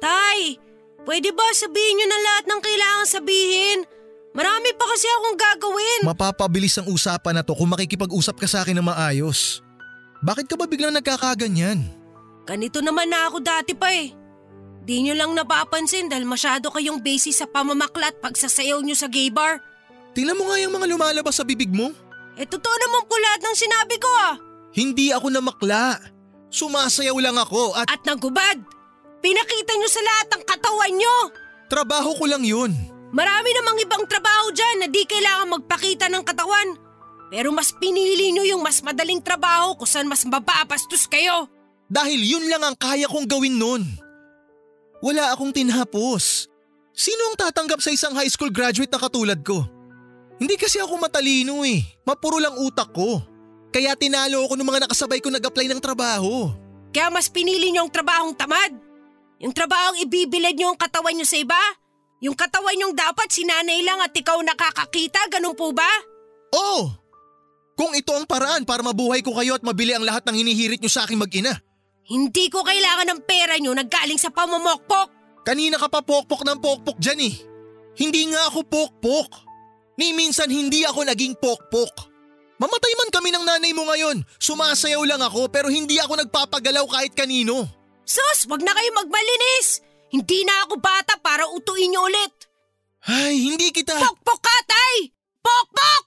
Tay, 0.00 0.58
pwede 1.04 1.30
ba 1.36 1.44
sabihin 1.54 1.94
niyo 2.00 2.06
na 2.08 2.18
lahat 2.18 2.44
ng 2.48 2.60
kailangan 2.64 3.06
sabihin? 3.06 3.78
Marami 4.32 4.72
pa 4.80 4.84
kasi 4.88 5.06
akong 5.06 5.36
gagawin. 5.36 6.00
Mapapabilis 6.08 6.74
ang 6.80 6.88
usapan 6.88 7.36
na 7.36 7.44
to 7.44 7.52
kung 7.52 7.68
makikipag-usap 7.68 8.40
ka 8.40 8.48
sa 8.48 8.64
akin 8.64 8.80
ng 8.80 8.88
maayos. 8.88 9.60
Bakit 10.22 10.46
ka 10.46 10.54
ba 10.54 10.70
biglang 10.70 10.94
nagkakaganyan? 10.94 11.82
Ganito 12.46 12.78
naman 12.78 13.10
na 13.10 13.26
ako 13.26 13.42
dati 13.42 13.74
pa 13.74 13.90
eh. 13.90 14.14
Di 14.82 14.98
nyo 15.02 15.14
lang 15.14 15.34
napapansin 15.34 16.10
dahil 16.10 16.26
masyado 16.26 16.70
kayong 16.70 16.98
busy 16.98 17.30
sa 17.30 17.46
pamamaklat 17.46 18.18
pagsasayaw 18.18 18.82
nyo 18.82 18.94
sa 18.94 19.06
gay 19.06 19.30
bar. 19.30 19.62
Tingnan 20.14 20.34
mo 20.34 20.50
nga 20.50 20.58
yung 20.58 20.74
mga 20.74 20.90
lumalabas 20.90 21.38
sa 21.38 21.46
bibig 21.46 21.70
mo. 21.70 21.94
Eh 22.34 22.46
totoo 22.46 22.76
naman 22.78 23.06
po 23.06 23.14
lahat 23.14 23.40
ng 23.46 23.56
sinabi 23.56 23.96
ko 23.98 24.10
ah. 24.26 24.34
Hindi 24.74 25.14
ako 25.14 25.26
namakla. 25.30 25.98
Sumasayaw 26.50 27.16
lang 27.22 27.38
ako 27.38 27.78
at 27.78 27.86
At 27.86 28.02
nagubad. 28.02 28.58
Pinakita 29.22 29.72
nyo 29.78 29.88
sa 29.88 30.02
lahat 30.02 30.26
ng 30.34 30.42
katawan 30.44 30.94
nyo. 30.94 31.16
trabaho 31.70 32.12
ko 32.18 32.24
lang 32.28 32.44
yun. 32.44 32.74
Marami 33.12 33.50
namang 33.54 33.78
ibang 33.80 34.04
trabaho 34.04 34.50
dyan 34.50 34.84
na 34.84 34.86
di 34.88 35.04
kailangan 35.04 35.48
magpakita 35.56 36.10
ng 36.10 36.24
katawan. 36.26 36.68
Pero 37.32 37.48
mas 37.48 37.72
pinili 37.72 38.28
nyo 38.28 38.44
yung 38.44 38.60
mas 38.60 38.84
madaling 38.84 39.24
trabaho 39.24 39.72
kung 39.80 39.88
saan 39.88 40.04
mas 40.04 40.20
mababastos 40.28 41.08
kayo. 41.08 41.48
Dahil 41.88 42.20
yun 42.20 42.44
lang 42.44 42.60
ang 42.60 42.76
kaya 42.76 43.08
kong 43.08 43.24
gawin 43.24 43.56
nun. 43.56 43.80
Wala 45.00 45.32
akong 45.32 45.48
tinapos. 45.48 46.52
Sino 46.92 47.32
ang 47.32 47.36
tatanggap 47.40 47.80
sa 47.80 47.88
isang 47.88 48.12
high 48.12 48.28
school 48.28 48.52
graduate 48.52 48.92
na 48.92 49.00
katulad 49.00 49.40
ko? 49.40 49.64
Hindi 50.36 50.60
kasi 50.60 50.76
ako 50.76 51.00
matalino 51.00 51.64
eh. 51.64 51.80
Mapuro 52.04 52.36
lang 52.36 52.52
utak 52.60 52.92
ko. 52.92 53.24
Kaya 53.72 53.96
tinalo 53.96 54.44
ako 54.44 54.54
ng 54.60 54.68
mga 54.68 54.80
nakasabay 54.84 55.24
ko 55.24 55.32
nag-apply 55.32 55.72
ng 55.72 55.80
trabaho. 55.80 56.52
Kaya 56.92 57.08
mas 57.08 57.32
pinili 57.32 57.72
nyo 57.72 57.88
ang 57.88 57.92
trabahong 57.92 58.36
tamad. 58.36 58.76
Yung 59.40 59.56
trabahong 59.56 60.04
ibibilad 60.04 60.52
nyo 60.52 60.76
ang 60.76 60.78
katawan 60.78 61.16
nyo 61.16 61.24
sa 61.24 61.40
iba. 61.40 61.58
Yung 62.20 62.36
katawan 62.36 62.76
nyong 62.76 62.92
dapat 62.92 63.32
sinanay 63.32 63.80
lang 63.80 64.04
at 64.04 64.12
ikaw 64.12 64.36
nakakakita, 64.44 65.32
ganun 65.32 65.56
po 65.56 65.72
ba? 65.72 65.88
Oh! 66.52 67.01
Kung 67.72 67.96
ito 67.96 68.12
ang 68.12 68.28
paraan 68.28 68.68
para 68.68 68.84
mabuhay 68.84 69.24
ko 69.24 69.32
kayo 69.36 69.56
at 69.56 69.64
mabili 69.64 69.96
ang 69.96 70.04
lahat 70.04 70.24
ng 70.28 70.36
hinihirit 70.36 70.80
nyo 70.80 70.92
sa 70.92 71.08
aking 71.08 71.20
mag-ina. 71.20 71.56
Hindi 72.06 72.50
ko 72.52 72.60
kailangan 72.60 73.08
ng 73.08 73.20
pera 73.24 73.56
nyo 73.56 73.72
na 73.72 73.86
galing 73.86 74.20
sa 74.20 74.28
pamamokpok. 74.28 75.08
Kanina 75.42 75.80
ka 75.80 75.88
pa 75.88 76.04
pokpok 76.04 76.44
ng 76.46 76.58
pokpok 76.60 76.98
dyan 77.00 77.20
eh. 77.26 77.34
Hindi 77.98 78.30
nga 78.30 78.52
ako 78.52 78.66
pokpok. 78.68 79.30
Ni 79.98 80.12
minsan 80.16 80.48
hindi 80.48 80.84
ako 80.84 81.08
naging 81.08 81.36
pokpok. 81.36 82.12
Mamatay 82.62 82.94
man 82.94 83.10
kami 83.10 83.28
ng 83.34 83.44
nanay 83.44 83.72
mo 83.74 83.82
ngayon. 83.90 84.22
Sumasayaw 84.38 85.02
lang 85.02 85.22
ako 85.24 85.50
pero 85.50 85.66
hindi 85.66 85.98
ako 85.98 86.22
nagpapagalaw 86.22 86.86
kahit 86.86 87.12
kanino. 87.16 87.66
Sus, 88.06 88.46
wag 88.46 88.62
na 88.62 88.70
kayo 88.70 88.90
magmalinis. 88.94 89.82
Hindi 90.12 90.44
na 90.46 90.68
ako 90.68 90.78
bata 90.78 91.18
para 91.18 91.48
utuin 91.48 91.90
nyo 91.90 92.06
ulit. 92.06 92.32
Ay, 93.02 93.34
hindi 93.34 93.74
kita... 93.74 93.98
Pokpok 93.98 94.38
ka, 94.38 94.56
tay! 94.68 95.10
Pokpok! 95.42 96.02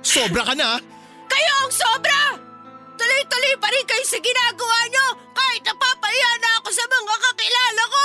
Sobra 0.00 0.42
ka 0.42 0.54
na! 0.56 0.80
Kayo 1.30 1.52
ang 1.64 1.72
sobra! 1.72 2.22
Tuloy-tuloy 2.96 3.54
pa 3.56 3.68
rin 3.72 3.86
kayo 3.86 4.04
sa 4.04 4.18
ginagawa 4.20 4.78
nyo 4.92 5.06
kahit 5.32 5.62
napapahiya 5.64 6.32
na 6.42 6.50
ako 6.60 6.68
sa 6.68 6.84
mga 6.84 7.14
kakilala 7.24 7.82
ko! 7.88 8.04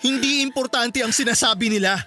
Hindi 0.00 0.30
importante 0.46 0.98
ang 1.04 1.12
sinasabi 1.12 1.68
nila. 1.68 1.98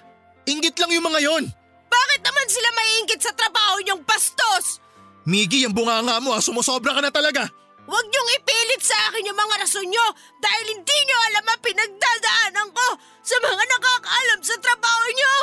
Ingit 0.44 0.76
lang 0.76 0.90
yung 0.92 1.06
mga 1.06 1.20
yon. 1.24 1.44
Bakit 1.88 2.20
naman 2.26 2.46
sila 2.50 2.68
maiingit 2.74 3.20
sa 3.22 3.32
trabaho 3.32 3.78
nyong 3.86 4.02
bastos? 4.02 4.82
Miggy, 5.24 5.64
yung 5.64 5.72
bunganga 5.72 6.20
mo 6.20 6.36
ha, 6.36 6.40
sumusobra 6.42 6.92
ka 6.96 7.00
na 7.00 7.08
talaga. 7.08 7.48
Huwag 7.84 8.06
niyong 8.08 8.30
ipilit 8.40 8.80
sa 8.80 8.96
akin 9.08 9.28
yung 9.28 9.36
mga 9.36 9.60
rason 9.60 9.84
nyo 9.84 10.06
dahil 10.40 10.66
hindi 10.72 10.98
nyo 11.04 11.16
alam 11.32 11.44
ang 11.48 11.60
pinagdadaanan 11.60 12.68
ko 12.72 12.86
sa 13.20 13.36
mga 13.44 13.62
nakakaalam 13.62 14.40
sa 14.40 14.56
trabaho 14.56 15.06
nyo. 15.12 15.34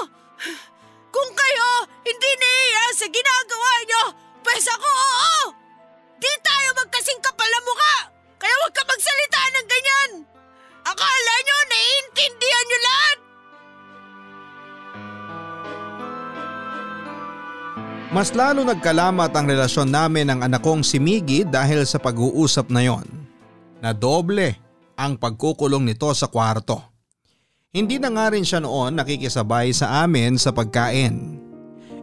Kung 1.12 1.32
kayo 1.36 1.70
hindi 2.08 2.32
nahiya 2.40 2.86
sa 2.96 3.08
ginagawa 3.12 3.72
nyo, 3.86 4.04
pwes 4.48 4.66
ako 4.72 4.90
oo. 4.90 5.40
Di 6.18 6.32
tayo 6.40 6.70
magkasing 6.80 7.20
kapal 7.20 7.52
mukha, 7.68 7.98
kaya 8.40 8.56
huwag 8.64 8.74
ka 8.74 8.84
magsalita 8.88 9.42
ng 9.52 9.68
ganyan. 9.68 10.12
Akala 10.82 11.36
nyo 11.46 11.58
naiintindihan 11.70 12.66
nyo 12.66 12.80
lahat. 12.82 13.18
Mas 18.12 18.36
lalo 18.36 18.68
nagkalamat 18.68 19.32
ang 19.32 19.46
relasyon 19.48 19.88
namin 19.88 20.28
ng 20.28 20.40
anak 20.44 20.60
kong 20.60 20.84
si 20.84 21.00
Miggy 21.00 21.48
dahil 21.48 21.88
sa 21.88 21.96
pag-uusap 21.96 22.68
na 22.68 22.84
yon. 22.84 23.08
Na 23.80 23.96
doble 23.96 24.60
ang 25.00 25.16
pagkukulong 25.16 25.88
nito 25.88 26.12
sa 26.12 26.28
kwarto. 26.28 26.91
Hindi 27.72 28.04
na 28.04 28.12
nga 28.12 28.28
rin 28.36 28.44
siya 28.44 28.60
noon 28.60 29.00
nakikisabay 29.00 29.72
sa 29.72 30.04
amin 30.04 30.36
sa 30.36 30.52
pagkain. 30.52 31.40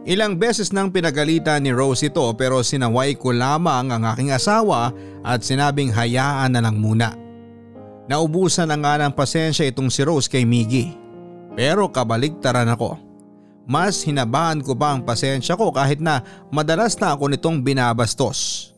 Ilang 0.01 0.41
beses 0.41 0.73
nang 0.73 0.89
pinagalitan 0.89 1.61
ni 1.61 1.69
Rose 1.69 2.09
ito 2.09 2.25
pero 2.33 2.65
sinaway 2.65 3.13
ko 3.13 3.29
lamang 3.29 3.93
ang 3.93 4.01
aking 4.01 4.33
asawa 4.33 4.89
at 5.21 5.45
sinabing 5.45 5.93
hayaan 5.93 6.57
na 6.57 6.65
lang 6.65 6.81
muna. 6.81 7.13
Naubusan 8.09 8.73
na 8.73 8.81
nga 8.81 8.97
ng 8.97 9.13
pasensya 9.13 9.69
itong 9.69 9.93
si 9.93 10.01
Rose 10.01 10.25
kay 10.25 10.41
Miggy. 10.41 10.97
Pero 11.53 11.85
kabaligtaran 11.85 12.73
ako. 12.73 12.97
Mas 13.69 14.01
hinabaan 14.01 14.65
ko 14.65 14.73
pa 14.73 14.97
ang 14.97 15.05
pasensya 15.05 15.53
ko 15.53 15.69
kahit 15.69 16.01
na 16.01 16.25
madalas 16.49 16.97
na 16.97 17.13
ako 17.13 17.29
nitong 17.29 17.61
binabastos. 17.61 18.73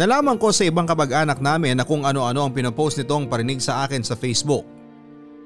Nalaman 0.00 0.40
ko 0.40 0.48
sa 0.48 0.64
ibang 0.64 0.88
kabag-anak 0.88 1.44
namin 1.44 1.76
na 1.76 1.84
kung 1.84 2.08
ano-ano 2.08 2.40
ang 2.40 2.56
pinopost 2.56 3.04
nitong 3.04 3.28
parinig 3.28 3.60
sa 3.60 3.84
akin 3.84 4.00
sa 4.00 4.16
Facebook. 4.16 4.75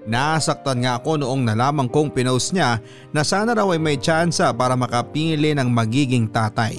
Nasaktan 0.09 0.81
nga 0.81 0.97
ako 0.97 1.21
noong 1.21 1.45
nalaman 1.45 1.89
kong 1.93 2.17
pinost 2.17 2.57
niya 2.57 2.81
na 3.13 3.21
sana 3.21 3.53
raw 3.53 3.69
ay 3.69 3.81
may 3.81 4.01
tsansa 4.01 4.49
para 4.57 4.73
makapili 4.73 5.53
ng 5.53 5.69
magiging 5.69 6.25
tatay. 6.33 6.77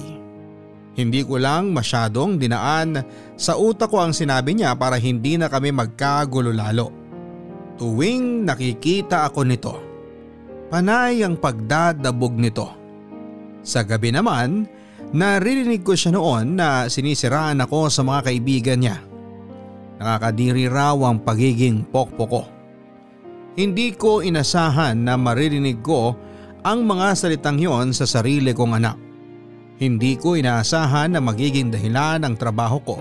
Hindi 0.92 1.24
ko 1.24 1.40
lang 1.40 1.72
masyadong 1.72 2.36
dinaan 2.36 3.00
sa 3.38 3.56
utak 3.56 3.88
ko 3.88 4.04
ang 4.04 4.12
sinabi 4.12 4.58
niya 4.58 4.76
para 4.76 5.00
hindi 5.00 5.40
na 5.40 5.48
kami 5.48 5.72
magkagulo 5.72 6.52
lalo. 6.52 6.92
Tuwing 7.80 8.44
nakikita 8.44 9.24
ako 9.24 9.40
nito, 9.48 9.74
panay 10.68 11.24
ang 11.24 11.40
pagdadabog 11.40 12.36
nito. 12.36 12.68
Sa 13.64 13.86
gabi 13.86 14.12
naman, 14.12 14.68
naririnig 15.16 15.80
ko 15.80 15.96
siya 15.96 16.12
noon 16.12 16.60
na 16.60 16.90
sinisiraan 16.92 17.64
ako 17.64 17.88
sa 17.88 18.04
mga 18.04 18.28
kaibigan 18.28 18.78
niya. 18.82 18.98
Nakakadiri 19.96 20.68
raw 20.68 20.98
ang 21.08 21.24
pagiging 21.24 21.88
pokpoko 21.88 22.28
ko. 22.28 22.42
Hindi 23.52 23.92
ko 23.92 24.24
inasahan 24.24 24.96
na 24.96 25.20
maririnig 25.20 25.84
ko 25.84 26.16
ang 26.64 26.88
mga 26.88 27.12
salitang 27.12 27.60
yon 27.60 27.92
sa 27.92 28.08
sarili 28.08 28.56
kong 28.56 28.80
anak. 28.80 28.96
Hindi 29.76 30.16
ko 30.16 30.38
inaasahan 30.38 31.12
na 31.12 31.20
magiging 31.20 31.68
dahilan 31.68 32.22
ang 32.22 32.38
trabaho 32.38 32.78
ko 32.80 32.96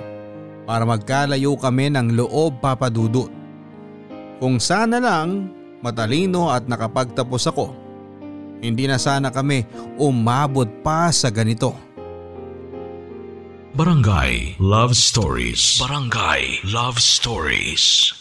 para 0.66 0.84
magkalayo 0.84 1.56
kami 1.56 1.94
ng 1.94 2.18
loob 2.18 2.60
papadudot. 2.60 3.30
Kung 4.42 4.58
sana 4.58 4.98
lang 4.98 5.54
matalino 5.86 6.50
at 6.50 6.66
nakapagtapos 6.66 7.44
ako, 7.54 7.68
hindi 8.60 8.90
na 8.90 8.98
sana 8.98 9.30
kami 9.30 9.64
umabot 10.02 10.68
pa 10.82 11.14
sa 11.14 11.30
ganito. 11.30 11.74
Barangay 13.72 14.60
Love 14.60 14.98
Stories. 15.00 15.80
Barangay 15.80 16.60
Love 16.68 17.00
Stories. 17.00 18.21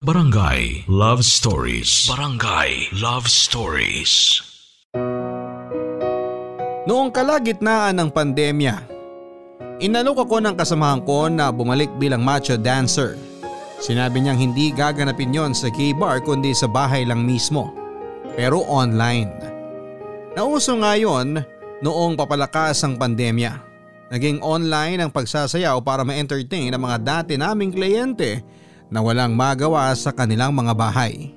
Barangay 0.00 0.88
Love 0.88 1.20
Stories. 1.20 2.08
Barangay 2.08 2.88
Love 3.04 3.28
Stories. 3.28 4.40
Noong 6.88 7.12
kalagitnaan 7.12 8.00
ng 8.00 8.08
pandemya, 8.08 8.80
inalok 9.76 10.24
ako 10.24 10.40
ng 10.40 10.56
kasamahan 10.56 11.04
ko 11.04 11.28
na 11.28 11.52
bumalik 11.52 11.92
bilang 12.00 12.24
macho 12.24 12.56
dancer. 12.56 13.20
Sinabi 13.76 14.24
niyang 14.24 14.40
hindi 14.40 14.72
gaganapin 14.72 15.36
yon 15.36 15.52
sa 15.52 15.68
gay 15.68 15.92
bar 15.92 16.24
kundi 16.24 16.56
sa 16.56 16.64
bahay 16.64 17.04
lang 17.04 17.20
mismo. 17.20 17.68
Pero 18.40 18.64
online. 18.72 19.28
Nauso 20.32 20.80
nga 20.80 20.96
yon 20.96 21.44
noong 21.84 22.16
papalakas 22.16 22.80
ang 22.88 22.96
pandemya. 22.96 23.52
Naging 24.08 24.40
online 24.40 25.04
ang 25.04 25.12
pagsasayaw 25.12 25.76
para 25.84 26.08
ma-entertain 26.08 26.72
ang 26.72 26.88
mga 26.88 26.98
dati 27.04 27.36
naming 27.36 27.68
kliyente 27.68 28.59
na 28.90 29.00
walang 29.00 29.32
magawa 29.32 29.94
sa 29.94 30.10
kanilang 30.10 30.52
mga 30.52 30.74
bahay. 30.74 31.32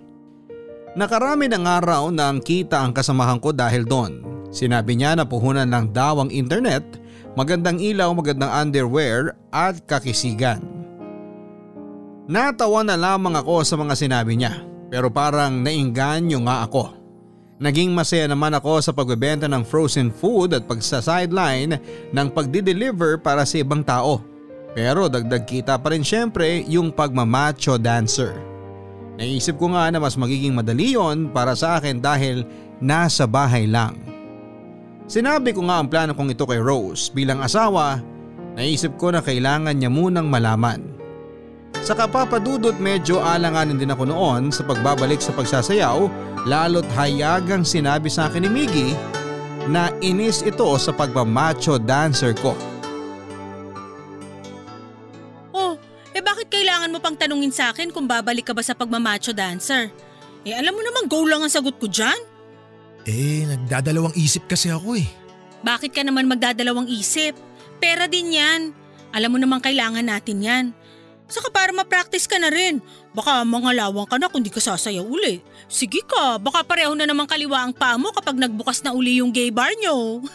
Nakarami 0.94 1.50
ng 1.50 1.66
araw 1.66 2.14
nang 2.14 2.38
kita 2.38 2.82
ang 2.82 2.94
kasamahan 2.94 3.42
ko 3.42 3.50
dahil 3.50 3.86
doon. 3.86 4.22
Sinabi 4.54 4.94
niya 4.94 5.18
na 5.18 5.26
puhunan 5.26 5.66
lang 5.66 5.90
daw 5.90 6.22
ang 6.22 6.30
internet, 6.30 6.86
magandang 7.34 7.82
ilaw, 7.82 8.14
magandang 8.14 8.54
underwear 8.54 9.34
at 9.50 9.82
kakisigan. 9.90 10.62
Natawa 12.30 12.86
na 12.86 12.94
lamang 12.94 13.36
ako 13.36 13.68
sa 13.68 13.76
mga 13.76 14.00
sinabi 14.00 14.40
niya 14.40 14.64
Pero 14.94 15.10
parang 15.10 15.60
nainganyo 15.60 16.46
nga 16.46 16.70
ako. 16.70 16.94
Naging 17.58 17.98
masaya 17.98 18.30
naman 18.30 18.54
ako 18.54 18.78
sa 18.78 18.94
pagbebenta 18.94 19.50
ng 19.50 19.66
frozen 19.66 20.14
food 20.14 20.54
at 20.54 20.70
pagsa-sideline 20.70 21.82
ng 22.14 22.28
pagdi-deliver 22.30 23.18
para 23.18 23.42
sa 23.42 23.58
ibang 23.58 23.82
tao. 23.82 24.22
Pero 24.74 25.06
dagdag 25.06 25.46
kita 25.46 25.78
pa 25.78 25.94
rin 25.94 26.02
syempre 26.02 26.66
yung 26.66 26.90
pagmamacho 26.90 27.78
dancer. 27.78 28.34
Naisip 29.22 29.62
ko 29.62 29.70
nga 29.78 29.94
na 29.94 30.02
mas 30.02 30.18
magiging 30.18 30.58
madali 30.58 30.98
yon 30.98 31.30
para 31.30 31.54
sa 31.54 31.78
akin 31.78 32.02
dahil 32.02 32.42
nasa 32.82 33.30
bahay 33.30 33.70
lang. 33.70 33.94
Sinabi 35.06 35.54
ko 35.54 35.62
nga 35.70 35.78
ang 35.78 35.88
plano 35.88 36.18
kong 36.18 36.34
ito 36.34 36.50
kay 36.50 36.58
Rose 36.58 37.14
bilang 37.14 37.46
asawa, 37.46 38.02
naisip 38.58 38.98
ko 38.98 39.14
na 39.14 39.22
kailangan 39.22 39.78
niya 39.78 39.94
munang 39.94 40.26
malaman. 40.26 40.82
Sa 41.86 41.94
kapapadudot 41.94 42.80
medyo 42.82 43.22
alanganin 43.22 43.78
din 43.78 43.94
ako 43.94 44.10
noon 44.10 44.50
sa 44.50 44.66
pagbabalik 44.66 45.22
sa 45.22 45.36
pagsasayaw 45.36 46.08
lalo't 46.50 46.88
hayagang 46.98 47.62
sinabi 47.62 48.10
sa 48.10 48.32
akin 48.32 48.48
ni 48.48 48.50
Miggy 48.50 48.90
na 49.70 49.94
inis 50.02 50.42
ito 50.42 50.66
sa 50.82 50.90
pagmamacho 50.96 51.78
dancer 51.78 52.34
ko. 52.42 52.73
Mo 56.94 57.02
pang 57.02 57.18
tanungin 57.18 57.50
sa 57.50 57.74
akin 57.74 57.90
kung 57.90 58.06
babalik 58.06 58.46
ka 58.46 58.54
ba 58.54 58.62
sa 58.62 58.78
pagmamacho 58.78 59.34
dancer? 59.34 59.90
Eh 60.46 60.54
alam 60.54 60.78
mo 60.78 60.86
naman 60.86 61.10
go 61.10 61.26
lang 61.26 61.42
ang 61.42 61.50
sagot 61.50 61.74
ko 61.82 61.90
dyan. 61.90 62.16
Eh, 63.04 63.44
nagdadalawang 63.50 64.16
isip 64.16 64.48
kasi 64.48 64.70
ako 64.70 65.02
eh. 65.02 65.08
Bakit 65.66 65.92
ka 65.92 66.06
naman 66.06 66.30
magdadalawang 66.30 66.88
isip? 66.88 67.36
Pera 67.82 68.08
din 68.08 68.38
yan. 68.38 68.72
Alam 69.12 69.36
mo 69.36 69.38
naman 69.42 69.60
kailangan 69.60 70.06
natin 70.06 70.40
yan. 70.40 70.66
Saka 71.28 71.50
para 71.50 71.74
ma-practice 71.74 72.30
ka 72.30 72.38
na 72.38 72.54
rin. 72.54 72.80
Baka 73.16 73.42
mangalawang 73.44 74.08
ka 74.08 74.20
na 74.20 74.30
kung 74.30 74.44
di 74.44 74.54
ka 74.54 74.62
sasayaw 74.62 75.04
uli. 75.04 75.42
Sige 75.66 76.06
ka, 76.06 76.38
baka 76.38 76.62
pareho 76.62 76.94
na 76.94 77.10
naman 77.10 77.26
kaliwa 77.26 77.64
ang 77.64 77.74
paa 77.74 77.98
mo 77.98 78.14
kapag 78.14 78.38
nagbukas 78.38 78.86
na 78.86 78.94
uli 78.94 79.20
yung 79.20 79.34
gay 79.34 79.50
bar 79.50 79.74
nyo. 79.82 80.22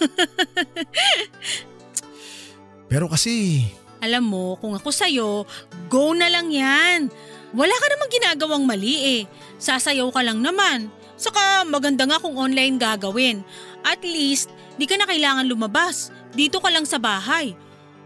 Pero 2.91 3.07
kasi, 3.07 3.63
Alam 3.99 4.25
mo, 4.31 4.45
kung 4.63 4.79
ako 4.79 4.91
sa'yo, 4.95 5.43
go 5.91 6.15
na 6.15 6.31
lang 6.31 6.51
yan. 6.55 7.11
Wala 7.51 7.75
ka 7.75 7.87
namang 7.91 8.13
ginagawang 8.13 8.65
mali 8.69 8.95
eh. 9.19 9.23
Sasayaw 9.59 10.13
ka 10.15 10.23
lang 10.23 10.39
naman. 10.39 10.93
Saka 11.19 11.67
maganda 11.67 12.07
nga 12.07 12.23
kung 12.23 12.39
online 12.39 12.79
gagawin. 12.79 13.43
At 13.83 14.05
least, 14.07 14.55
di 14.79 14.87
ka 14.87 14.95
na 14.95 15.09
kailangan 15.09 15.51
lumabas. 15.51 16.15
Dito 16.31 16.63
ka 16.63 16.71
lang 16.71 16.87
sa 16.87 17.03
bahay. 17.03 17.59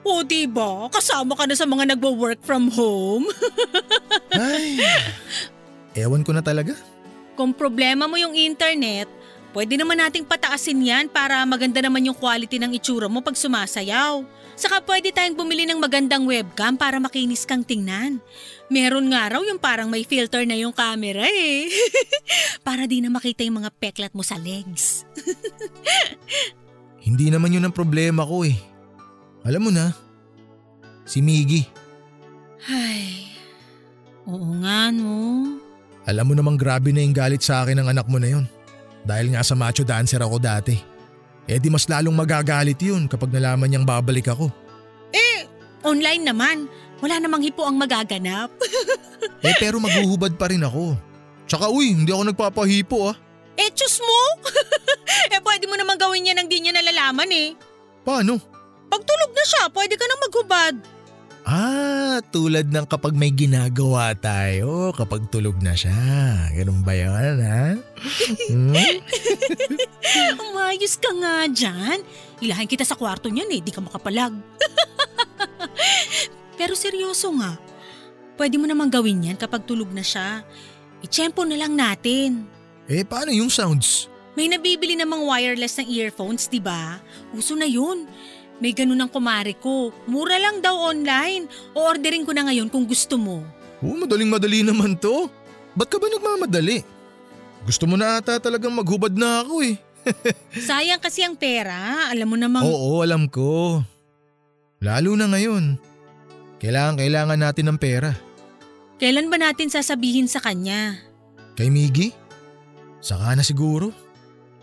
O 0.02 0.24
diba, 0.24 0.88
kasama 0.90 1.36
ka 1.36 1.44
na 1.46 1.54
sa 1.54 1.68
mga 1.68 1.94
nagwo-work 1.94 2.40
from 2.42 2.72
home. 2.72 3.28
ay, 4.34 4.82
ewan 5.94 6.26
ko 6.26 6.34
na 6.34 6.42
talaga. 6.42 6.74
Kung 7.38 7.54
problema 7.54 8.10
mo 8.10 8.18
yung 8.18 8.34
internet, 8.34 9.06
pwede 9.52 9.76
naman 9.76 10.00
nating 10.00 10.24
pataasin 10.26 10.80
yan 10.80 11.06
para 11.08 11.40
maganda 11.44 11.80
naman 11.80 12.04
yung 12.08 12.16
quality 12.16 12.58
ng 12.58 12.72
itsura 12.76 13.06
mo 13.06 13.20
pag 13.20 13.36
sumasayaw. 13.36 14.24
Saka 14.52 14.84
pwede 14.84 15.12
tayong 15.12 15.36
bumili 15.36 15.64
ng 15.64 15.80
magandang 15.80 16.28
webcam 16.28 16.76
para 16.76 17.00
makinis 17.00 17.48
kang 17.48 17.64
tingnan. 17.64 18.20
Meron 18.68 19.08
nga 19.12 19.32
raw 19.36 19.40
yung 19.40 19.60
parang 19.60 19.88
may 19.88 20.04
filter 20.04 20.44
na 20.44 20.56
yung 20.56 20.72
camera 20.72 21.24
eh. 21.24 21.68
para 22.66 22.84
di 22.84 23.00
na 23.00 23.08
makita 23.08 23.44
yung 23.44 23.64
mga 23.64 23.70
peklat 23.76 24.12
mo 24.12 24.20
sa 24.20 24.36
legs. 24.36 25.08
Hindi 27.06 27.32
naman 27.32 27.52
yun 27.52 27.64
ang 27.64 27.74
problema 27.74 28.22
ko 28.22 28.44
eh. 28.44 28.56
Alam 29.42 29.68
mo 29.68 29.70
na, 29.74 29.90
si 31.02 31.18
Miggy. 31.18 31.66
Ay, 32.70 33.34
oo 34.22 34.54
nga 34.62 34.94
no. 34.94 35.42
Alam 36.06 36.30
mo 36.30 36.34
namang 36.38 36.58
grabe 36.58 36.94
na 36.94 37.02
yung 37.02 37.14
galit 37.14 37.42
sa 37.42 37.66
akin 37.66 37.82
ng 37.82 37.90
anak 37.90 38.06
mo 38.06 38.22
na 38.22 38.30
yun. 38.30 38.46
Dahil 39.02 39.34
nga 39.34 39.42
sa 39.42 39.58
macho 39.58 39.82
dancer 39.82 40.22
ako 40.22 40.38
dati. 40.38 40.78
Eh 41.50 41.58
di 41.58 41.68
mas 41.68 41.90
lalong 41.90 42.14
magagalit 42.14 42.78
yun 42.78 43.10
kapag 43.10 43.34
nalaman 43.34 43.66
niyang 43.66 43.86
babalik 43.86 44.30
ako. 44.30 44.46
Eh, 45.10 45.46
online 45.82 46.22
naman. 46.22 46.70
Wala 47.02 47.18
namang 47.18 47.42
hipo 47.42 47.66
ang 47.66 47.76
magaganap. 47.78 48.50
Eh 49.42 49.54
pero 49.58 49.78
maghuhubad 49.78 50.34
pa 50.34 50.50
rin 50.50 50.62
ako. 50.62 50.98
Tsaka 51.46 51.70
uy, 51.70 51.94
hindi 51.94 52.10
ako 52.10 52.30
nagpapahipo 52.30 53.10
ah. 53.10 53.16
eh, 53.54 53.70
tsus 53.70 54.02
mo? 54.02 54.20
eh, 55.34 55.38
pwede 55.42 55.66
mo 55.66 55.74
naman 55.78 55.98
gawin 55.98 56.26
yan 56.26 56.38
nang 56.38 56.50
di 56.50 56.58
niya 56.62 56.74
nalalaman 56.74 57.30
eh. 57.30 57.54
Paano? 58.02 58.38
Pag 58.90 59.02
tulog 59.02 59.30
na 59.30 59.44
siya, 59.46 59.62
pwede 59.70 59.94
ka 59.94 60.06
nang 60.06 60.22
maghubad. 60.26 60.74
Ah, 61.42 62.22
tulad 62.30 62.70
ng 62.70 62.86
kapag 62.86 63.18
may 63.18 63.34
ginagawa 63.34 64.14
tayo 64.14 64.94
kapag 64.94 65.26
tulog 65.26 65.58
na 65.58 65.74
siya. 65.74 65.90
Ganun 66.54 66.86
ba 66.86 66.94
yun, 66.94 67.38
ha? 67.42 67.74
Hmm? 68.46 68.74
Umayos 70.46 70.94
ka 71.02 71.10
nga 71.18 71.50
dyan. 71.50 71.98
Ilahin 72.38 72.70
kita 72.70 72.86
sa 72.86 72.94
kwarto 72.94 73.26
niyan 73.26 73.50
eh, 73.58 73.60
di 73.60 73.74
ka 73.74 73.82
makapalag. 73.82 74.38
Pero 76.58 76.78
seryoso 76.78 77.34
nga, 77.34 77.58
pwede 78.38 78.54
mo 78.54 78.70
namang 78.70 78.94
gawin 78.94 79.34
yan 79.34 79.38
kapag 79.38 79.66
tulog 79.66 79.90
na 79.90 80.06
siya. 80.06 80.46
Itsempo 81.02 81.42
na 81.42 81.58
lang 81.58 81.74
natin. 81.74 82.46
Eh, 82.86 83.02
paano 83.02 83.34
yung 83.34 83.50
sounds? 83.50 84.06
May 84.38 84.46
nabibili 84.46 84.94
namang 84.94 85.26
wireless 85.26 85.76
na 85.76 85.84
earphones, 85.84 86.46
di 86.46 86.62
ba? 86.62 87.02
Uso 87.36 87.52
na 87.58 87.66
yun. 87.68 88.08
May 88.58 88.76
ganun 88.76 89.00
ang 89.00 89.10
kumare 89.10 89.56
ko. 89.56 89.94
Mura 90.04 90.36
lang 90.36 90.60
daw 90.60 90.74
online. 90.92 91.46
O 91.72 91.88
ordering 91.88 92.26
ko 92.26 92.32
na 92.34 92.46
ngayon 92.46 92.68
kung 92.68 92.84
gusto 92.84 93.16
mo. 93.16 93.42
Oh, 93.82 93.96
madaling 93.96 94.30
madali 94.30 94.62
naman 94.62 94.94
to. 94.98 95.26
Ba't 95.72 95.88
ka 95.88 95.96
ba 95.98 96.06
nagmamadali? 96.06 96.84
Gusto 97.64 97.86
mo 97.86 97.94
na 97.94 98.18
ata 98.18 98.38
talagang 98.42 98.74
maghubad 98.74 99.14
na 99.14 99.42
ako 99.42 99.62
eh. 99.62 99.76
Sayang 100.68 101.02
kasi 101.02 101.22
ang 101.22 101.38
pera. 101.38 102.10
Alam 102.10 102.34
mo 102.34 102.36
namang... 102.38 102.62
Oo, 102.66 103.02
alam 103.02 103.30
ko. 103.30 103.82
Lalo 104.82 105.14
na 105.14 105.30
ngayon. 105.30 105.78
Kailangan 106.58 106.98
kailangan 106.98 107.38
natin 107.38 107.66
ng 107.70 107.78
pera. 107.78 108.10
Kailan 108.98 109.30
ba 109.30 109.38
natin 109.38 109.70
sasabihin 109.70 110.30
sa 110.30 110.38
kanya? 110.38 110.98
Kay 111.58 111.70
Miggy? 111.70 112.14
Saka 113.02 113.34
na 113.34 113.42
siguro. 113.42 113.90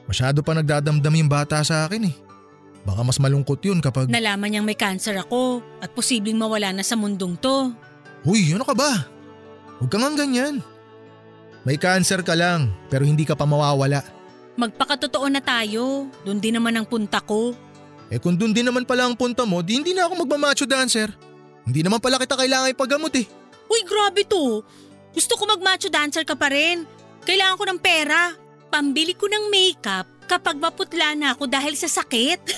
Masyado 0.07 0.39
pa 0.39 0.55
nagdadamdam 0.55 1.11
yung 1.19 1.31
bata 1.31 1.59
sa 1.63 1.83
akin 1.87 2.07
eh. 2.07 2.15
Baka 2.87 3.01
mas 3.03 3.19
malungkot 3.19 3.59
yun 3.63 3.83
kapag… 3.83 4.07
Nalaman 4.07 4.49
niyang 4.51 4.67
may 4.67 4.77
cancer 4.77 5.15
ako 5.19 5.59
at 5.83 5.91
posibleng 5.91 6.39
mawala 6.39 6.71
na 6.71 6.83
sa 6.83 6.95
mundong 6.95 7.35
to. 7.39 7.73
Uy, 8.23 8.51
ano 8.55 8.63
ka 8.63 8.75
ba? 8.75 9.07
Huwag 9.79 9.91
ka 9.91 9.97
nga 9.99 10.11
ganyan. 10.15 10.59
May 11.63 11.75
cancer 11.75 12.23
ka 12.23 12.35
lang 12.35 12.71
pero 12.87 13.03
hindi 13.03 13.27
ka 13.27 13.35
pa 13.35 13.43
mawawala. 13.43 14.03
Magpakatotoo 14.59 15.27
na 15.31 15.39
tayo. 15.39 16.11
Doon 16.27 16.39
din 16.39 16.55
naman 16.59 16.75
ang 16.75 16.87
punta 16.87 17.23
ko. 17.23 17.55
Eh 18.11 18.19
kung 18.19 18.35
dun 18.35 18.51
din 18.51 18.67
naman 18.67 18.83
pala 18.83 19.07
ang 19.07 19.15
punta 19.15 19.47
mo, 19.47 19.63
di 19.63 19.79
hindi 19.79 19.95
na 19.95 20.09
ako 20.09 20.25
magmamacho 20.25 20.65
dancer. 20.67 21.07
Hindi 21.63 21.85
naman 21.85 22.01
pala 22.01 22.19
kita 22.19 22.35
kailangan 22.35 22.73
ipagamot 22.73 23.13
eh. 23.15 23.27
Uy, 23.69 23.81
grabe 23.85 24.25
to. 24.25 24.65
Gusto 25.13 25.37
ko 25.37 25.45
mag-macho 25.45 25.87
dancer 25.87 26.25
ka 26.25 26.33
pa 26.33 26.49
rin. 26.49 26.83
Kailangan 27.23 27.55
ko 27.55 27.63
ng 27.69 27.79
pera. 27.79 28.33
Pambili 28.69 29.13
ko 29.13 29.29
ng 29.29 29.49
makeup 29.49 30.18
kapag 30.29 30.61
maputla 30.61 31.17
na 31.17 31.33
ako 31.33 31.49
dahil 31.49 31.73
sa 31.73 31.89
sakit. 31.89 32.39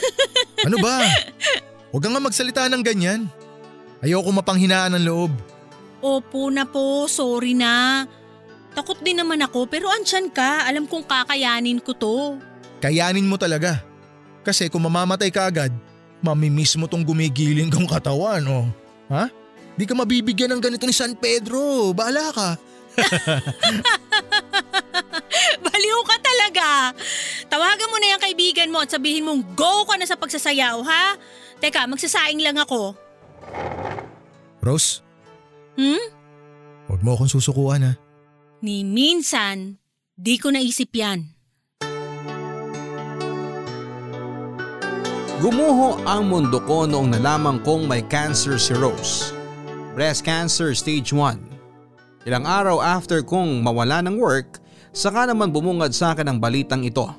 Ano 0.61 0.77
ba? 0.77 1.01
Huwag 1.89 2.05
nga 2.05 2.21
magsalita 2.21 2.69
ng 2.69 2.85
ganyan. 2.85 3.25
Ayoko 4.05 4.29
mapanghinaan 4.29 4.93
ng 4.93 5.09
loob. 5.09 5.33
Opo 6.05 6.53
na 6.53 6.69
po, 6.69 7.09
sorry 7.09 7.57
na. 7.57 8.05
Takot 8.77 9.01
din 9.01 9.17
naman 9.17 9.41
ako 9.41 9.65
pero 9.65 9.89
ansyan 9.89 10.29
ka. 10.29 10.69
Alam 10.69 10.85
kong 10.85 11.09
kakayanin 11.09 11.81
ko 11.81 11.97
to. 11.97 12.37
Kayanin 12.77 13.25
mo 13.25 13.41
talaga. 13.41 13.81
Kasi 14.45 14.69
kung 14.69 14.85
mamamatay 14.85 15.33
ka 15.33 15.49
agad, 15.49 15.73
mamimiss 16.21 16.77
mo 16.77 16.85
tong 16.85 17.01
gumigiling 17.01 17.73
kong 17.73 17.89
katawan, 17.89 18.45
oh. 18.45 18.69
Ha? 19.09 19.25
Di 19.73 19.89
ka 19.89 19.97
mabibigyan 19.97 20.53
ng 20.53 20.61
ganito 20.61 20.85
ni 20.85 20.93
San 20.93 21.17
Pedro. 21.17 21.89
Bahala 21.89 22.29
ka. 22.29 22.49
Baliw 25.65 25.99
ka 26.03 26.17
talaga. 26.19 26.67
Tawagan 27.47 27.89
mo 27.89 27.97
na 27.97 28.15
yung 28.15 28.23
kaibigan 28.23 28.71
mo 28.71 28.79
at 28.79 28.89
sabihin 28.89 29.25
mong 29.25 29.55
go 29.55 29.85
ka 29.85 29.95
na 29.95 30.05
sa 30.05 30.15
pagsasayaw 30.15 30.77
ha. 30.83 31.15
Teka, 31.59 31.85
magsasaing 31.85 32.41
lang 32.41 32.57
ako. 32.57 32.95
Rose, 34.61 35.01
Hmm? 35.73 35.97
huwag 36.85 37.01
mo 37.01 37.15
akong 37.15 37.31
susukuan 37.31 37.81
ha. 37.81 37.93
Ni 38.61 38.85
minsan, 38.85 39.81
di 40.13 40.37
ko 40.37 40.53
naisip 40.53 40.93
yan. 40.93 41.25
Gumuho 45.41 45.97
ang 46.05 46.29
mundo 46.29 46.61
ko 46.61 46.85
noong 46.85 47.17
nalaman 47.17 47.57
kong 47.65 47.89
may 47.89 48.05
cancer 48.05 48.61
si 48.61 48.77
Rose. 48.77 49.33
Breast 49.97 50.21
cancer 50.21 50.77
stage 50.77 51.09
1. 51.09 51.50
Ilang 52.21 52.45
araw 52.45 52.77
after 52.85 53.25
kong 53.25 53.65
mawala 53.65 54.05
ng 54.05 54.21
work, 54.21 54.61
saka 54.93 55.25
naman 55.25 55.49
bumungad 55.49 55.89
sa 55.89 56.13
akin 56.13 56.29
ang 56.29 56.37
balitang 56.37 56.85
ito. 56.85 57.09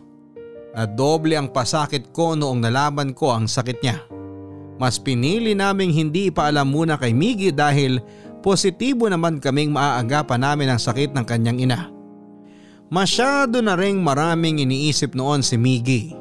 Na 0.72 0.86
doble 0.86 1.34
ang 1.34 1.50
pasakit 1.50 2.14
ko 2.14 2.38
noong 2.38 2.62
nalaman 2.62 3.10
ko 3.10 3.34
ang 3.34 3.50
sakit 3.50 3.78
niya. 3.82 3.98
Mas 4.78 5.02
pinili 5.02 5.58
naming 5.58 5.90
hindi 5.90 6.30
ipaalam 6.30 6.70
muna 6.70 6.94
kay 6.96 7.10
Miggy 7.10 7.50
dahil 7.50 7.98
positibo 8.46 9.10
naman 9.10 9.42
kaming 9.42 9.74
maaagapan 9.74 10.40
namin 10.42 10.68
ang 10.70 10.80
sakit 10.80 11.10
ng 11.12 11.26
kanyang 11.26 11.58
ina. 11.66 11.90
Masyado 12.92 13.58
na 13.58 13.74
ring 13.74 13.98
maraming 14.04 14.62
iniisip 14.62 15.18
noon 15.18 15.42
si 15.42 15.58
Miggy. 15.58 16.14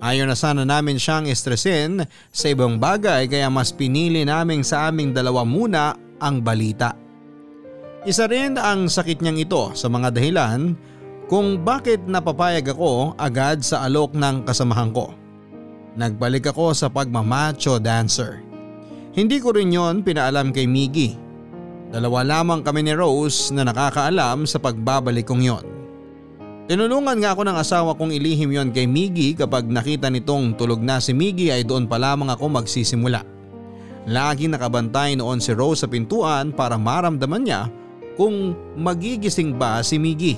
Ayaw 0.00 0.24
na 0.24 0.38
sana 0.38 0.62
namin 0.64 1.02
siyang 1.02 1.28
estresin 1.28 2.06
sa 2.30 2.46
ibang 2.48 2.78
bagay 2.78 3.26
kaya 3.28 3.50
mas 3.52 3.74
pinili 3.74 4.22
namin 4.24 4.62
sa 4.64 4.88
aming 4.88 5.12
dalawa 5.12 5.44
muna 5.44 5.92
ang 6.22 6.40
balita. 6.40 7.09
Isa 8.08 8.24
rin 8.24 8.56
ang 8.56 8.88
sakit 8.88 9.20
niyang 9.20 9.44
ito 9.44 9.76
sa 9.76 9.92
mga 9.92 10.16
dahilan 10.16 10.72
kung 11.28 11.60
bakit 11.60 12.00
napapayag 12.08 12.72
ako 12.72 13.12
agad 13.20 13.60
sa 13.60 13.84
alok 13.84 14.16
ng 14.16 14.48
kasamahan 14.48 14.88
ko. 14.88 15.12
Nagbalik 16.00 16.48
ako 16.48 16.72
sa 16.72 16.88
pagmamacho 16.88 17.76
dancer. 17.76 18.40
Hindi 19.12 19.36
ko 19.36 19.52
rin 19.52 19.68
yon 19.68 20.00
pinaalam 20.00 20.48
kay 20.48 20.64
Miggy. 20.64 21.12
Dalawa 21.92 22.24
lamang 22.24 22.64
kami 22.64 22.88
ni 22.88 22.96
Rose 22.96 23.52
na 23.52 23.68
nakakaalam 23.68 24.48
sa 24.48 24.56
pagbabalik 24.56 25.28
kong 25.28 25.44
yon. 25.44 25.64
Tinulungan 26.72 27.20
nga 27.20 27.36
ako 27.36 27.42
ng 27.52 27.58
asawa 27.58 27.92
kong 28.00 28.16
ilihim 28.16 28.48
yon 28.48 28.72
kay 28.72 28.88
Miggy 28.88 29.36
kapag 29.36 29.68
nakita 29.68 30.08
nitong 30.08 30.56
tulog 30.56 30.80
na 30.80 31.04
si 31.04 31.12
Miggy 31.12 31.52
ay 31.52 31.68
doon 31.68 31.84
pa 31.84 32.00
lamang 32.00 32.32
ako 32.32 32.48
magsisimula. 32.48 33.28
Laging 34.08 34.56
nakabantay 34.56 35.20
noon 35.20 35.36
si 35.36 35.52
Rose 35.52 35.84
sa 35.84 35.88
pintuan 35.90 36.56
para 36.56 36.80
maramdaman 36.80 37.44
niya 37.44 37.68
kung 38.20 38.52
magigising 38.76 39.56
ba 39.56 39.80
si 39.80 39.96
Miggy. 39.96 40.36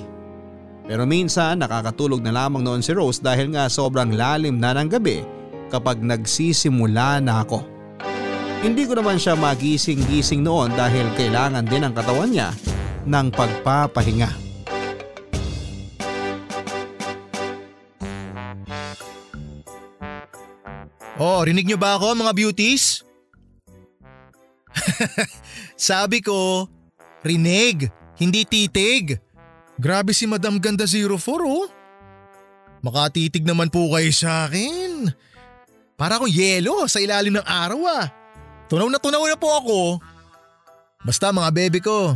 Pero 0.87 1.03
minsan 1.03 1.59
nakakatulog 1.59 2.23
na 2.23 2.31
lamang 2.31 2.63
noon 2.63 2.79
si 2.79 2.95
Rose 2.95 3.19
dahil 3.19 3.51
nga 3.51 3.67
sobrang 3.67 4.07
lalim 4.15 4.55
na 4.55 4.71
ng 4.71 4.87
gabi 4.87 5.19
kapag 5.67 5.99
nagsisimula 5.99 7.19
na 7.19 7.43
ako. 7.43 7.59
Hindi 8.63 8.87
ko 8.87 8.95
naman 8.95 9.19
siya 9.19 9.35
magising-gising 9.35 10.39
noon 10.39 10.71
dahil 10.79 11.11
kailangan 11.19 11.67
din 11.67 11.83
ang 11.83 11.91
katawan 11.91 12.31
niya 12.31 12.55
ng 13.03 13.27
pagpapahinga. 13.35 14.31
Oh, 21.19 21.43
rinig 21.43 21.67
nyo 21.67 21.75
ba 21.75 21.99
ako 21.99 22.15
mga 22.15 22.31
beauties? 22.31 23.03
Sabi 25.75 26.23
ko, 26.23 26.67
rinig, 27.23 27.89
hindi 28.19 28.45
titig. 28.45 29.17
Grabe 29.79 30.13
si 30.13 30.29
Madam 30.29 30.61
Ganda 30.61 30.85
04 30.85 31.17
oh. 31.43 31.65
Makatitig 32.83 33.47
naman 33.47 33.71
po 33.71 33.89
kayo 33.95 34.11
sa 34.13 34.45
akin. 34.45 35.09
Para 35.97 36.19
akong 36.19 36.29
yelo 36.29 36.85
sa 36.85 36.99
ilalim 36.99 37.39
ng 37.39 37.47
araw 37.47 37.79
ah. 37.87 38.05
Tunaw 38.67 38.91
na 38.91 38.99
tunaw 38.99 39.23
na 39.23 39.39
po 39.39 39.49
ako. 39.49 39.79
Basta 41.03 41.31
mga 41.31 41.49
bebe 41.51 41.79
ko, 41.83 42.15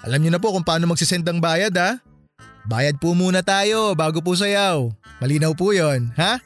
alam 0.00 0.20
niyo 0.22 0.30
na 0.32 0.40
po 0.40 0.54
kung 0.54 0.64
paano 0.64 0.86
magsisend 0.86 1.26
ng 1.26 1.42
bayad 1.42 1.74
ha. 1.76 1.98
Bayad 2.68 3.00
po 3.00 3.16
muna 3.16 3.40
tayo 3.40 3.96
bago 3.96 4.20
po 4.20 4.36
sayaw. 4.36 4.92
Malinaw 5.18 5.56
po 5.56 5.72
yon, 5.72 6.12
ha? 6.14 6.36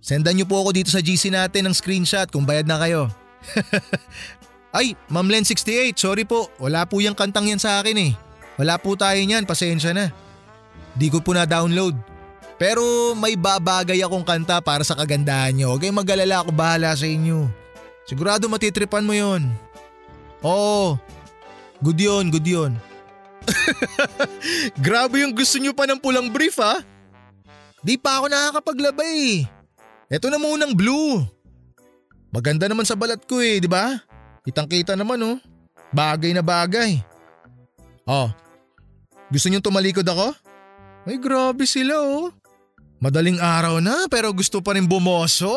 Sendan 0.00 0.36
niyo 0.36 0.48
po 0.48 0.60
ako 0.60 0.76
dito 0.76 0.90
sa 0.92 1.00
GC 1.00 1.28
natin 1.32 1.68
ng 1.68 1.76
screenshot 1.76 2.28
kung 2.28 2.44
bayad 2.44 2.64
na 2.64 2.80
kayo. 2.80 3.12
Ay, 4.74 4.98
Ma'am 5.06 5.30
Len 5.30 5.46
68, 5.46 5.94
sorry 5.94 6.26
po. 6.26 6.50
Wala 6.58 6.82
po 6.82 6.98
yung 6.98 7.14
kantang 7.14 7.46
yan 7.46 7.62
sa 7.62 7.78
akin 7.78 7.94
eh. 7.94 8.12
Wala 8.58 8.74
po 8.74 8.98
tayo 8.98 9.22
niyan, 9.22 9.46
pasensya 9.46 9.94
na. 9.94 10.10
Di 10.98 11.06
ko 11.14 11.22
po 11.22 11.30
na-download. 11.30 11.94
Pero 12.58 13.14
may 13.14 13.38
babagay 13.38 14.02
akong 14.02 14.26
kanta 14.26 14.58
para 14.58 14.82
sa 14.82 14.98
kagandahan 14.98 15.54
niyo. 15.54 15.70
Huwag 15.74 15.94
mag-alala 15.94 16.42
ako 16.42 16.50
bahala 16.50 16.90
sa 16.94 17.06
inyo. 17.06 17.46
Sigurado 18.06 18.50
matitripan 18.50 19.06
mo 19.06 19.14
yon. 19.14 19.46
Oo. 20.42 20.98
Good 21.78 21.98
yun, 21.98 22.24
good 22.30 22.46
yun. 22.46 22.72
Grabe 24.86 25.22
yung 25.22 25.34
gusto 25.34 25.58
niyo 25.58 25.70
pa 25.70 25.86
ng 25.86 26.02
pulang 26.02 26.30
brief 26.30 26.58
ha. 26.58 26.82
Di 27.84 27.94
pa 27.94 28.18
ako 28.18 28.26
nakakapaglabay. 28.30 29.44
Ito 30.10 30.26
na 30.30 30.38
munang 30.38 30.74
blue. 30.74 31.22
Maganda 32.34 32.66
naman 32.66 32.86
sa 32.86 32.98
balat 32.98 33.22
ko 33.26 33.38
eh, 33.38 33.62
di 33.62 33.68
ba? 33.68 33.98
Kitang 34.44 34.68
kita 34.68 34.92
naman 34.92 35.16
oh. 35.24 35.40
Bagay 35.88 36.36
na 36.36 36.44
bagay. 36.44 37.00
Oh, 38.04 38.28
gusto 39.32 39.48
niyong 39.48 39.64
tumalikod 39.64 40.04
ako? 40.04 40.36
Ay 41.08 41.16
grabe 41.16 41.64
sila 41.64 41.96
oh. 41.96 42.28
Madaling 43.00 43.40
araw 43.40 43.80
na 43.80 44.04
pero 44.12 44.28
gusto 44.36 44.60
pa 44.60 44.76
rin 44.76 44.84
bumoso. 44.84 45.56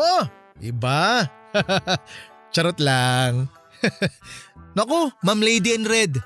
Iba. 0.56 1.28
Charot 2.52 2.80
lang. 2.80 3.52
Naku, 4.76 5.12
Ma'am 5.20 5.40
Lady 5.40 5.76
in 5.76 5.84
Red. 5.84 6.16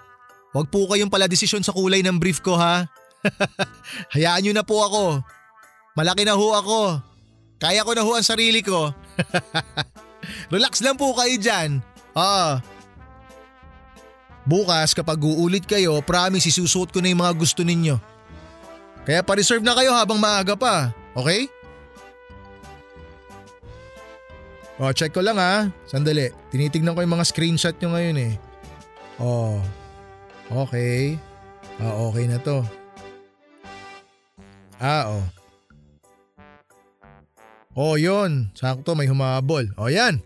Huwag 0.54 0.70
po 0.70 0.86
kayong 0.86 1.10
pala 1.10 1.26
desisyon 1.26 1.66
sa 1.66 1.74
kulay 1.74 1.98
ng 2.06 2.18
brief 2.22 2.38
ko 2.38 2.54
ha. 2.54 2.86
Hayaan 4.14 4.46
niyo 4.46 4.54
na 4.54 4.62
po 4.62 4.86
ako. 4.86 5.18
Malaki 5.98 6.22
na 6.22 6.38
ho 6.38 6.46
ako. 6.54 7.02
Kaya 7.58 7.82
ko 7.82 7.90
na 7.94 8.06
ho 8.06 8.10
ang 8.14 8.26
sarili 8.26 8.62
ko. 8.62 8.94
Relax 10.54 10.78
lang 10.78 10.94
po 10.94 11.10
kayo 11.18 11.34
dyan. 11.38 11.82
Ah. 12.12 12.60
Bukas 14.42 14.92
kapag 14.92 15.22
uulit 15.22 15.64
kayo, 15.64 16.02
promise 16.02 16.50
isusuot 16.50 16.90
ko 16.90 16.98
na 16.98 17.08
yung 17.08 17.22
mga 17.22 17.34
gusto 17.38 17.62
ninyo. 17.62 17.96
Kaya 19.02 19.22
pa-reserve 19.22 19.62
na 19.62 19.74
kayo 19.74 19.94
habang 19.94 20.18
maaga 20.18 20.54
pa, 20.54 20.94
okay? 21.14 21.46
Oh, 24.82 24.90
check 24.90 25.14
ko 25.14 25.22
lang 25.22 25.38
ha. 25.38 25.70
Sandali. 25.86 26.34
Tinitignan 26.50 26.98
ko 26.98 27.06
yung 27.06 27.14
mga 27.14 27.28
screenshot 27.28 27.76
nyo 27.78 27.94
ngayon 27.94 28.18
eh. 28.18 28.32
Oh. 29.22 29.62
Okay. 30.50 31.14
Ah, 31.78 31.94
okay 32.10 32.24
na 32.26 32.42
to. 32.42 32.66
Ah, 34.82 35.06
oh. 35.06 35.24
Oh, 37.78 37.94
yun. 37.94 38.50
Sakto, 38.58 38.98
may 38.98 39.06
humabol. 39.06 39.70
Oh, 39.78 39.86
yan. 39.86 40.18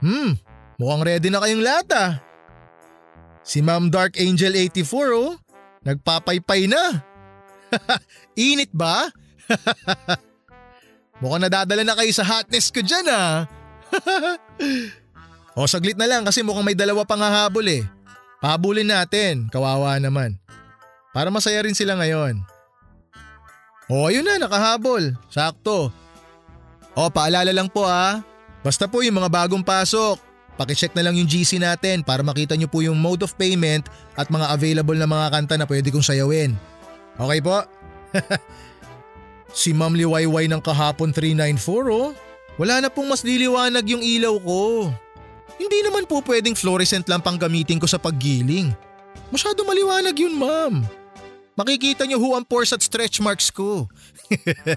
Hmm, 0.00 0.40
mukhang 0.80 1.04
ready 1.04 1.28
na 1.28 1.44
kayong 1.44 1.60
lahat 1.60 1.88
ah. 1.92 2.10
Si 3.44 3.60
Ma'am 3.60 3.92
Dark 3.92 4.16
Angel 4.16 4.56
84 4.56 5.12
oh, 5.12 5.36
nagpapaypay 5.84 6.64
na. 6.64 7.04
Init 8.48 8.72
ba? 8.72 9.12
mukhang 11.20 11.44
nadadala 11.44 11.84
na 11.84 11.92
kayo 11.92 12.08
sa 12.16 12.24
hotness 12.24 12.72
ko 12.72 12.80
dyan 12.80 13.04
ah. 13.12 13.44
o 15.60 15.68
saglit 15.68 16.00
na 16.00 16.08
lang 16.08 16.24
kasi 16.24 16.40
mukhang 16.40 16.64
may 16.64 16.76
dalawa 16.78 17.04
pang 17.04 17.20
hahabol 17.20 17.68
eh. 17.68 17.84
Pahabulin 18.40 18.88
natin, 18.88 19.52
kawawa 19.52 20.00
naman. 20.00 20.40
Para 21.12 21.28
masaya 21.28 21.60
rin 21.60 21.76
sila 21.76 21.92
ngayon. 22.00 22.40
O 23.84 24.08
ayun 24.08 24.24
na, 24.24 24.40
nakahabol. 24.40 25.12
Sakto. 25.28 25.92
O 26.96 27.12
paalala 27.12 27.52
lang 27.52 27.68
po 27.68 27.84
ah, 27.84 28.24
Basta 28.60 28.84
po 28.84 29.00
yung 29.00 29.16
mga 29.16 29.32
bagong 29.32 29.64
pasok, 29.64 30.20
pakicheck 30.60 30.92
na 30.92 31.08
lang 31.08 31.16
yung 31.16 31.24
GC 31.24 31.56
natin 31.56 32.04
para 32.04 32.20
makita 32.20 32.52
nyo 32.52 32.68
po 32.68 32.84
yung 32.84 33.00
mode 33.00 33.24
of 33.24 33.32
payment 33.40 33.88
at 34.20 34.28
mga 34.28 34.52
available 34.52 34.92
na 34.92 35.08
mga 35.08 35.32
kanta 35.32 35.56
na 35.56 35.64
pwede 35.64 35.88
kong 35.88 36.04
sayawin. 36.04 36.52
Okay 37.16 37.40
po? 37.40 37.64
si 39.56 39.72
Ma'am 39.72 39.96
Liwayway 39.96 40.52
ng 40.52 40.60
kahapon 40.60 41.16
394 41.16 41.88
oh. 41.88 42.12
Wala 42.60 42.84
na 42.84 42.92
pong 42.92 43.08
mas 43.08 43.24
liliwanag 43.24 43.88
yung 43.88 44.04
ilaw 44.04 44.36
ko. 44.36 44.92
Hindi 45.56 45.80
naman 45.80 46.04
po 46.04 46.20
pwedeng 46.28 46.52
fluorescent 46.52 47.08
lang 47.08 47.24
pang 47.24 47.40
gamitin 47.40 47.80
ko 47.80 47.88
sa 47.88 47.96
paggiling. 47.96 48.68
Masyado 49.32 49.64
maliwanag 49.64 50.12
yun 50.12 50.36
ma'am. 50.36 50.84
Makikita 51.56 52.04
nyo 52.04 52.20
ho 52.20 52.28
ang 52.36 52.44
pores 52.44 52.76
at 52.76 52.84
stretch 52.84 53.24
marks 53.24 53.48
ko. 53.48 53.88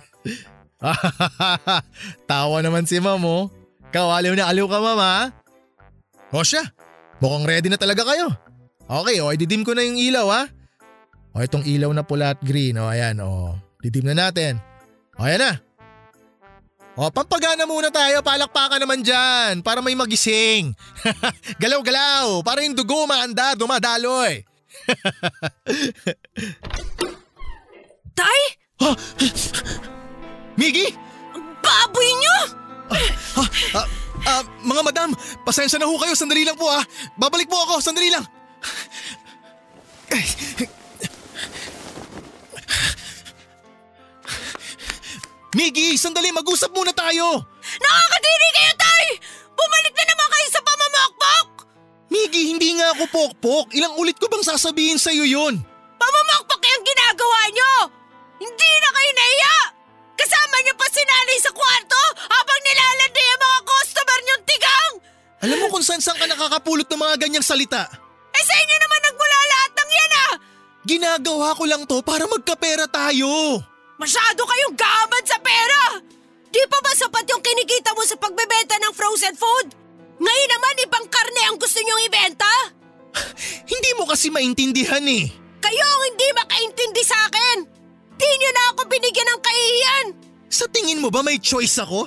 Tawa 2.32 2.64
naman 2.64 2.88
si 2.88 3.04
ma'am 3.04 3.20
oh. 3.28 3.52
Kawaliw 3.92 4.32
na 4.32 4.48
aliw 4.48 4.64
ka 4.72 4.80
mama. 4.80 5.43
O 6.34 6.42
siya, 6.42 6.66
mukhang 7.22 7.46
ready 7.46 7.70
na 7.70 7.78
talaga 7.78 8.02
kayo. 8.02 8.34
Okay, 8.90 9.22
o 9.22 9.30
ididim 9.30 9.62
ko 9.62 9.78
na 9.78 9.86
yung 9.86 10.02
ilaw 10.02 10.28
ha. 10.34 10.50
O 11.30 11.46
itong 11.46 11.62
ilaw 11.62 11.94
na 11.94 12.02
pula 12.02 12.34
at 12.34 12.42
green, 12.42 12.74
o 12.82 12.90
ayan, 12.90 13.22
o 13.22 13.54
didim 13.86 14.10
na 14.10 14.18
natin. 14.18 14.58
O 15.22 15.30
ayan 15.30 15.46
na. 15.46 15.62
O 16.98 17.06
pampagana 17.14 17.70
muna 17.70 17.94
tayo, 17.94 18.26
palakpakan 18.26 18.82
naman 18.82 19.06
dyan 19.06 19.62
para 19.62 19.86
may 19.86 19.94
magising. 19.94 20.74
Galaw-galaw, 21.62 22.42
para 22.42 22.66
yung 22.66 22.78
dugo 22.78 23.06
maanda, 23.06 23.54
dumadaloy. 23.54 24.42
Tay? 28.18 28.42
Miggy? 30.60 30.94
Baboy 31.62 32.10
niyo! 32.14 32.38
Ah, 32.94 33.10
ah, 33.42 33.50
ah, 33.82 33.88
mga 34.64 34.82
madam, 34.84 35.10
pasensya 35.44 35.78
na 35.80 35.88
ho 35.88 35.96
kayo. 36.00 36.16
Sandali 36.16 36.48
lang 36.48 36.56
po 36.56 36.68
ah. 36.72 36.84
Babalik 37.20 37.52
po 37.52 37.60
ako. 37.68 37.84
Sandali 37.84 38.10
lang. 38.10 38.24
Miggy, 45.54 46.00
sandali. 46.00 46.34
Mag-usap 46.34 46.74
muna 46.74 46.90
tayo. 46.96 47.46
Nakakadiri 47.78 48.48
kayo, 48.58 48.74
Tay! 48.74 49.06
Bumalik 49.54 49.94
na 49.94 50.06
naman 50.10 50.28
kayo 50.34 50.48
sa 50.50 50.62
pamamokpok! 50.66 51.48
Miggy, 52.10 52.44
hindi 52.58 52.70
nga 52.82 52.90
ako 52.98 53.04
pokpok. 53.14 53.66
Ilang 53.78 53.94
ulit 54.02 54.18
ko 54.18 54.26
bang 54.34 54.42
sasabihin 54.42 54.98
sa'yo 54.98 55.26
yun? 55.30 55.62
Pamamokpok 56.02 56.62
yung 56.66 56.84
ginagawa 56.86 57.34
nanay 61.24 61.38
sa 61.40 61.52
kwarto 61.56 62.02
habang 62.28 62.60
nilalandi 62.62 63.24
ang 63.24 63.42
mga 63.42 63.60
customer 63.64 64.20
niyong 64.22 64.44
tigang! 64.44 64.92
Alam 65.44 65.58
mo 65.60 65.68
kung 65.72 65.84
saan 65.84 66.04
saan 66.04 66.20
ka 66.20 66.28
nakakapulot 66.28 66.88
ng 66.88 67.02
mga 67.02 67.16
ganyang 67.28 67.46
salita. 67.46 67.88
Eh 68.34 68.44
sa 68.44 68.56
inyo 68.60 68.78
naman 68.80 69.02
nagmula 69.08 69.40
lahat 69.50 69.72
ng 69.72 69.90
yan 69.92 70.14
ah! 70.14 70.34
Ginagawa 70.84 71.48
ko 71.56 71.64
lang 71.64 71.84
to 71.88 72.04
para 72.04 72.28
magkapera 72.28 72.88
tayo. 72.92 73.60
Masyado 74.00 74.42
kayong 74.44 74.76
gaman 74.76 75.24
sa 75.24 75.38
pera! 75.40 76.04
Di 76.54 76.62
pa 76.70 76.78
ba 76.84 76.92
sapat 76.94 77.26
yung 77.34 77.42
kinikita 77.42 77.98
mo 77.98 78.06
sa 78.06 78.20
pagbebenta 78.20 78.78
ng 78.78 78.94
frozen 78.94 79.34
food? 79.34 79.74
Ngayon 80.22 80.50
naman 80.54 80.86
ibang 80.86 81.06
karne 81.10 81.42
ang 81.50 81.58
gusto 81.58 81.82
niyong 81.82 82.04
ibenta? 82.06 82.54
Hindi 83.74 83.92
mo 83.98 84.06
kasi 84.06 84.30
maintindihan 84.30 85.02
eh. 85.08 85.34
Kayo 85.64 85.80
ang 85.80 86.04
hindi 86.12 86.28
makaintindi 86.36 87.04
sa 87.08 87.16
akin! 87.32 87.73
Di 88.18 88.30
niyo 88.40 88.52
na 88.54 88.64
ako 88.74 88.82
binigyan 88.88 89.30
ng 89.34 89.42
kahihiyan! 89.42 90.08
Sa 90.54 90.66
tingin 90.70 91.02
mo 91.02 91.10
ba 91.10 91.26
may 91.26 91.42
choice 91.42 91.82
ako? 91.82 92.06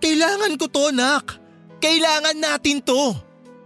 Kailangan 0.00 0.56
ko 0.56 0.66
to, 0.68 0.84
nak. 0.92 1.36
Kailangan 1.80 2.36
natin 2.36 2.80
to. 2.80 3.12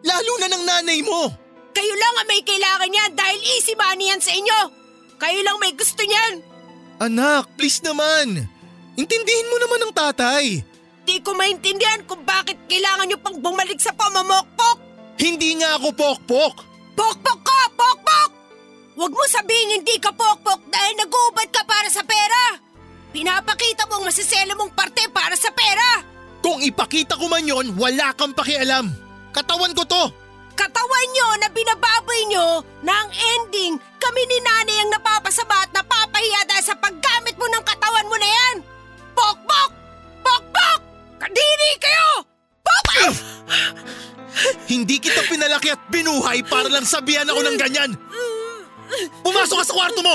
Lalo 0.03 0.33
na 0.41 0.49
ng 0.51 0.65
nanay 0.67 1.01
mo. 1.05 1.31
Kayo 1.71 1.95
lang 1.95 2.15
ang 2.19 2.29
may 2.29 2.43
kailangan 2.43 2.91
niyan 2.91 3.13
dahil 3.15 3.41
easy 3.57 3.75
money 3.79 4.11
yan 4.11 4.23
sa 4.23 4.35
inyo! 4.35 4.59
Kayo 5.21 5.41
lang 5.47 5.57
may 5.63 5.71
gusto 5.77 6.03
niyan! 6.03 6.43
Anak, 7.01 7.49
please 7.55 7.81
naman. 7.81 8.45
Intindihin 8.99 9.49
mo 9.49 9.57
naman 9.63 9.81
ang 9.87 9.95
tatay. 9.95 10.61
Di 11.07 11.17
ko 11.25 11.33
maintindihan 11.33 12.05
kung 12.05 12.27
bakit 12.27 12.59
kailangan 12.69 13.09
niyo 13.09 13.19
pang 13.23 13.39
bumalik 13.39 13.79
sa 13.79 13.95
pamamokpok! 13.95 14.77
Hindi 15.21 15.61
nga 15.61 15.79
ako 15.79 15.89
pokpok. 15.95 16.55
Pokpok 16.99 17.41
ka! 17.45 17.61
Pokpok! 17.77 18.31
Huwag 19.01 19.17
mo 19.17 19.25
sabihin 19.33 19.81
hindi 19.81 19.97
ka 19.97 20.13
pokpok 20.13 20.69
dahil 20.69 20.93
nag-uubad 21.01 21.49
ka 21.49 21.65
para 21.65 21.89
sa 21.89 22.05
pera! 22.05 22.61
Pinapakita 23.17 23.89
mo 23.89 23.97
ang 23.97 24.13
masiselo 24.13 24.53
mong 24.61 24.77
parte 24.77 25.09
para 25.09 25.33
sa 25.41 25.49
pera! 25.57 26.05
Kung 26.45 26.61
ipakita 26.61 27.17
ko 27.17 27.25
man 27.25 27.49
yon, 27.49 27.73
wala 27.81 28.13
kang 28.13 28.37
pakialam. 28.37 28.93
Katawan 29.33 29.73
ko 29.73 29.89
to. 29.89 30.05
Katawan 30.53 31.07
nyo 31.17 31.29
na 31.41 31.49
binababoy 31.49 32.21
nyo 32.29 32.61
na 32.85 32.93
ang 32.93 33.09
ending 33.41 33.81
kami 33.97 34.21
ni 34.29 34.37
nanay 34.45 34.77
ang 34.85 34.93
napapasama 34.93 35.65
at 35.65 35.73
napapahiya 35.73 36.45
dahil 36.45 36.65
sa 36.69 36.77
paggamit 36.77 37.41
mo 37.41 37.49
ng 37.49 37.65
katawan 37.65 38.05
mo 38.05 38.21
na 38.21 38.29
yan! 38.29 38.57
Pokpok! 39.17 39.71
Pokpok! 40.21 40.81
Kadiri 41.17 41.73
kayo! 41.81 42.29
Pokpok! 42.61 43.15
Hindi 44.69 45.01
kita 45.01 45.25
pinalaki 45.25 45.73
at 45.73 45.89
binuhay 45.89 46.45
para 46.45 46.69
lang 46.69 46.85
sabihan 46.85 47.25
ako 47.33 47.49
ng 47.49 47.57
ganyan. 47.57 47.97
Pumasok 49.23 49.57
ka 49.61 49.65
sa 49.65 49.75
kwarto 49.77 50.01
mo! 50.03 50.15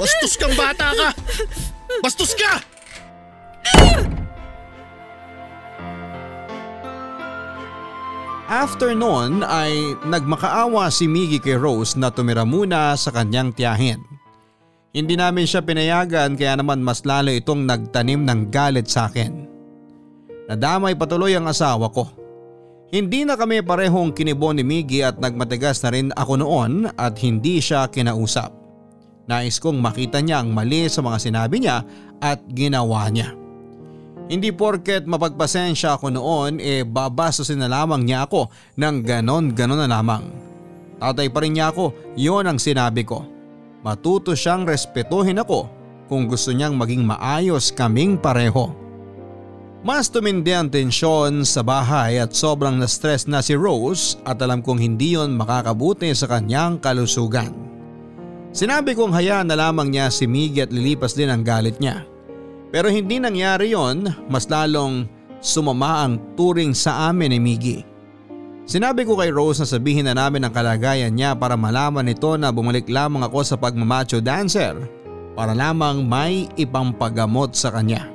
Bastos 0.00 0.34
kang 0.40 0.54
bata 0.56 0.92
ka! 0.92 1.08
Bastos 2.00 2.32
ka! 2.36 2.62
After 8.44 8.92
noon 8.92 9.40
ay 9.40 9.96
nagmakaawa 10.04 10.92
si 10.92 11.08
Miggy 11.08 11.40
kay 11.40 11.56
Rose 11.56 11.96
na 11.96 12.12
tumira 12.12 12.44
muna 12.44 12.92
sa 12.94 13.08
kanyang 13.08 13.56
tiyahin. 13.56 14.04
Hindi 14.94 15.18
namin 15.18 15.48
siya 15.48 15.64
pinayagan 15.64 16.38
kaya 16.38 16.54
naman 16.54 16.78
mas 16.84 17.02
lalo 17.02 17.34
itong 17.34 17.66
nagtanim 17.66 18.22
ng 18.22 18.54
galit 18.54 18.86
sa 18.86 19.10
akin. 19.10 19.48
Nadamay 20.46 20.94
patuloy 20.94 21.34
ang 21.34 21.50
asawa 21.50 21.90
ko. 21.90 22.06
Hindi 22.94 23.26
na 23.26 23.34
kami 23.34 23.58
parehong 23.66 24.14
kinibon 24.14 24.54
ni 24.54 24.62
Miggy 24.62 25.02
at 25.02 25.18
nagmatigas 25.18 25.82
na 25.82 25.90
rin 25.90 26.14
ako 26.14 26.38
noon 26.38 26.86
at 26.94 27.18
hindi 27.18 27.58
siya 27.58 27.90
kinausap. 27.90 28.54
Nais 29.26 29.58
kong 29.58 29.82
makita 29.82 30.22
niya 30.22 30.38
ang 30.38 30.54
mali 30.54 30.86
sa 30.86 31.02
mga 31.02 31.18
sinabi 31.18 31.58
niya 31.58 31.82
at 32.22 32.38
ginawa 32.54 33.10
niya. 33.10 33.34
Hindi 34.30 34.54
porket 34.54 35.10
mapagpasensya 35.10 35.98
ako 35.98 36.14
noon 36.14 36.62
e 36.62 36.80
eh 36.80 36.82
babastusin 36.86 37.66
na 37.66 37.66
lamang 37.66 38.06
niya 38.06 38.30
ako 38.30 38.46
ng 38.78 38.96
ganon-ganon 39.02 39.80
na 39.82 39.90
lamang. 39.90 40.30
Tatay 41.02 41.34
pa 41.34 41.42
rin 41.42 41.58
niya 41.58 41.74
ako, 41.74 42.14
yon 42.14 42.46
ang 42.46 42.62
sinabi 42.62 43.02
ko. 43.02 43.26
Matuto 43.82 44.38
siyang 44.38 44.62
respetuhin 44.70 45.42
ako 45.42 45.66
kung 46.06 46.30
gusto 46.30 46.54
niyang 46.54 46.78
maging 46.78 47.02
maayos 47.02 47.74
kaming 47.74 48.14
pareho. 48.14 48.83
Mas 49.84 50.08
tumindi 50.08 50.48
ang 50.56 50.72
tensyon 50.72 51.44
sa 51.44 51.60
bahay 51.60 52.16
at 52.16 52.32
sobrang 52.32 52.80
na-stress 52.80 53.28
na 53.28 53.44
si 53.44 53.52
Rose 53.52 54.16
at 54.24 54.40
alam 54.40 54.64
kong 54.64 54.80
hindi 54.80 55.12
yon 55.12 55.36
makakabuti 55.36 56.08
sa 56.16 56.24
kanyang 56.24 56.80
kalusugan. 56.80 57.52
Sinabi 58.48 58.96
kong 58.96 59.12
hayaan 59.12 59.52
na 59.52 59.60
lamang 59.60 59.92
niya 59.92 60.08
si 60.08 60.24
Miggy 60.24 60.64
at 60.64 60.72
lilipas 60.72 61.12
din 61.12 61.28
ang 61.28 61.44
galit 61.44 61.76
niya. 61.84 62.00
Pero 62.72 62.88
hindi 62.88 63.20
nangyari 63.20 63.76
yon, 63.76 64.08
mas 64.24 64.48
lalong 64.48 65.04
sumama 65.44 66.08
ang 66.08 66.16
turing 66.32 66.72
sa 66.72 67.12
amin 67.12 67.36
ni 67.36 67.40
Miggy. 67.44 67.78
Sinabi 68.64 69.04
ko 69.04 69.20
kay 69.20 69.28
Rose 69.28 69.60
na 69.60 69.68
sabihin 69.68 70.08
na 70.08 70.16
namin 70.16 70.48
ang 70.48 70.52
kalagayan 70.56 71.12
niya 71.12 71.36
para 71.36 71.60
malaman 71.60 72.08
nito 72.08 72.32
na 72.40 72.48
bumalik 72.48 72.88
lamang 72.88 73.20
ako 73.20 73.44
sa 73.44 73.60
pagmamacho 73.60 74.24
dancer 74.24 74.80
para 75.36 75.52
lamang 75.52 76.08
may 76.08 76.48
ipampagamot 76.56 77.52
sa 77.52 77.68
kanya. 77.68 78.13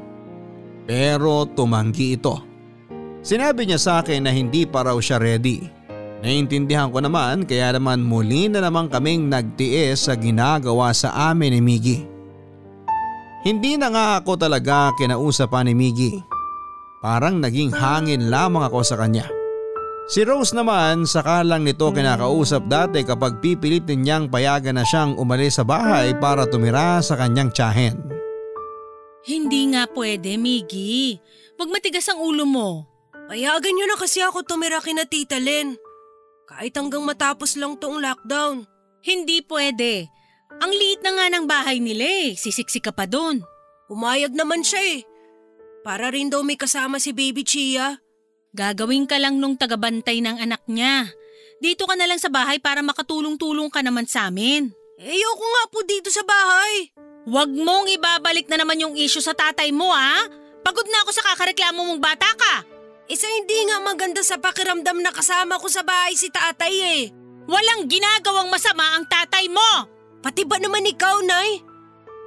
Pero 0.89 1.45
tumanggi 1.45 2.17
ito. 2.17 2.41
Sinabi 3.21 3.69
niya 3.69 3.77
sa 3.77 4.01
akin 4.01 4.25
na 4.25 4.33
hindi 4.33 4.65
pa 4.65 4.81
raw 4.81 4.97
siya 4.97 5.21
ready. 5.21 5.69
Naiintindihan 6.25 6.89
ko 6.89 6.97
naman 6.97 7.45
kaya 7.45 7.77
naman 7.77 8.01
muli 8.01 8.49
na 8.49 8.65
naman 8.65 8.89
kaming 8.89 9.29
nagtiis 9.29 10.09
sa 10.09 10.17
ginagawa 10.17 10.89
sa 10.97 11.13
amin 11.29 11.53
ni 11.53 11.61
Miggy. 11.61 11.97
Hindi 13.45 13.77
na 13.77 13.93
nga 13.93 14.05
ako 14.19 14.35
talaga 14.35 14.89
kinausap 14.97 15.53
pa 15.53 15.61
ni 15.61 15.77
Miggy. 15.77 16.19
Parang 17.05 17.39
naging 17.39 17.71
hangin 17.71 18.27
lamang 18.27 18.65
ako 18.65 18.83
sa 18.83 18.97
kanya. 18.99 19.29
Si 20.09 20.25
Rose 20.25 20.57
naman 20.57 21.05
saka 21.05 21.45
lang 21.45 21.63
nito 21.63 21.93
kinakausap 21.93 22.65
dati 22.65 23.05
kapag 23.05 23.39
pipilitin 23.39 24.01
niyang 24.01 24.25
payagan 24.25 24.75
na 24.75 24.83
siyang 24.83 25.15
umalis 25.21 25.61
sa 25.61 25.63
bahay 25.63 26.17
para 26.17 26.49
tumira 26.49 26.97
sa 26.99 27.13
kanyang 27.13 27.53
tiyahin. 27.53 28.18
Hindi 29.27 29.75
nga 29.75 29.89
pwede, 29.91 30.39
Miggy. 30.39 31.19
Huwag 31.59 31.69
matigas 31.71 32.07
ang 32.07 32.23
ulo 32.23 32.47
mo. 32.47 32.87
Payagan 33.27 33.73
nyo 33.75 33.85
na 33.85 33.97
kasi 33.99 34.23
ako 34.23 34.47
tumira 34.47 34.79
kina 34.79 35.03
Tita 35.03 35.37
Len. 35.37 35.75
Kahit 36.49 36.73
hanggang 36.73 37.05
matapos 37.05 37.59
lang 37.59 37.77
toong 37.77 38.01
lockdown. 38.01 38.65
Hindi 39.05 39.45
pwede. 39.45 40.09
Ang 40.59 40.71
liit 40.73 41.05
na 41.05 41.13
nga 41.13 41.25
ng 41.29 41.45
bahay 41.45 41.77
nila 41.77 42.03
eh. 42.03 42.27
Sisiksik 42.33 42.89
ka 42.89 42.93
pa 42.95 43.05
doon. 43.05 43.45
Umayag 43.91 44.33
naman 44.33 44.65
siya 44.65 44.81
eh. 44.97 44.99
Para 45.85 46.09
rin 46.09 46.33
daw 46.33 46.41
may 46.41 46.57
kasama 46.57 46.97
si 46.97 47.13
Baby 47.13 47.45
Chia. 47.45 48.01
Gagawin 48.55 49.05
ka 49.05 49.21
lang 49.21 49.37
nung 49.37 49.55
tagabantay 49.55 50.25
ng 50.25 50.41
anak 50.41 50.65
niya. 50.65 51.05
Dito 51.61 51.85
ka 51.85 51.93
na 51.93 52.09
lang 52.09 52.17
sa 52.17 52.33
bahay 52.33 52.57
para 52.57 52.81
makatulong-tulong 52.81 53.69
ka 53.69 53.85
naman 53.85 54.09
sa 54.09 54.31
amin. 54.31 54.73
Eh, 54.97 55.15
ayoko 55.15 55.45
nga 55.45 55.63
po 55.69 55.79
dito 55.85 56.09
sa 56.09 56.25
bahay. 56.25 56.91
Huwag 57.27 57.51
mong 57.51 57.91
ibabalik 57.91 58.47
na 58.47 58.63
naman 58.63 58.79
yung 58.79 58.95
issue 58.95 59.23
sa 59.23 59.35
tatay 59.35 59.75
mo 59.75 59.91
ha. 59.91 60.23
Pagod 60.63 60.87
na 60.87 61.03
ako 61.03 61.11
sa 61.11 61.25
kakareklamo 61.33 61.83
mong 61.83 62.01
bata 62.03 62.29
ka. 62.35 62.63
Isa 63.09 63.25
hindi 63.25 63.65
nga 63.65 63.81
maganda 63.81 64.21
sa 64.21 64.37
pakiramdam 64.37 65.01
na 65.01 65.09
kasama 65.09 65.57
ko 65.57 65.65
sa 65.67 65.81
bahay 65.81 66.13
si 66.13 66.29
tatay 66.29 66.73
eh. 66.77 67.01
Walang 67.49 67.89
ginagawang 67.89 68.53
masama 68.53 68.85
ang 68.93 69.09
tatay 69.09 69.49
mo. 69.49 69.89
Pati 70.21 70.45
ba 70.45 70.61
naman 70.61 70.85
ikaw, 70.85 71.17
Nay? 71.25 71.65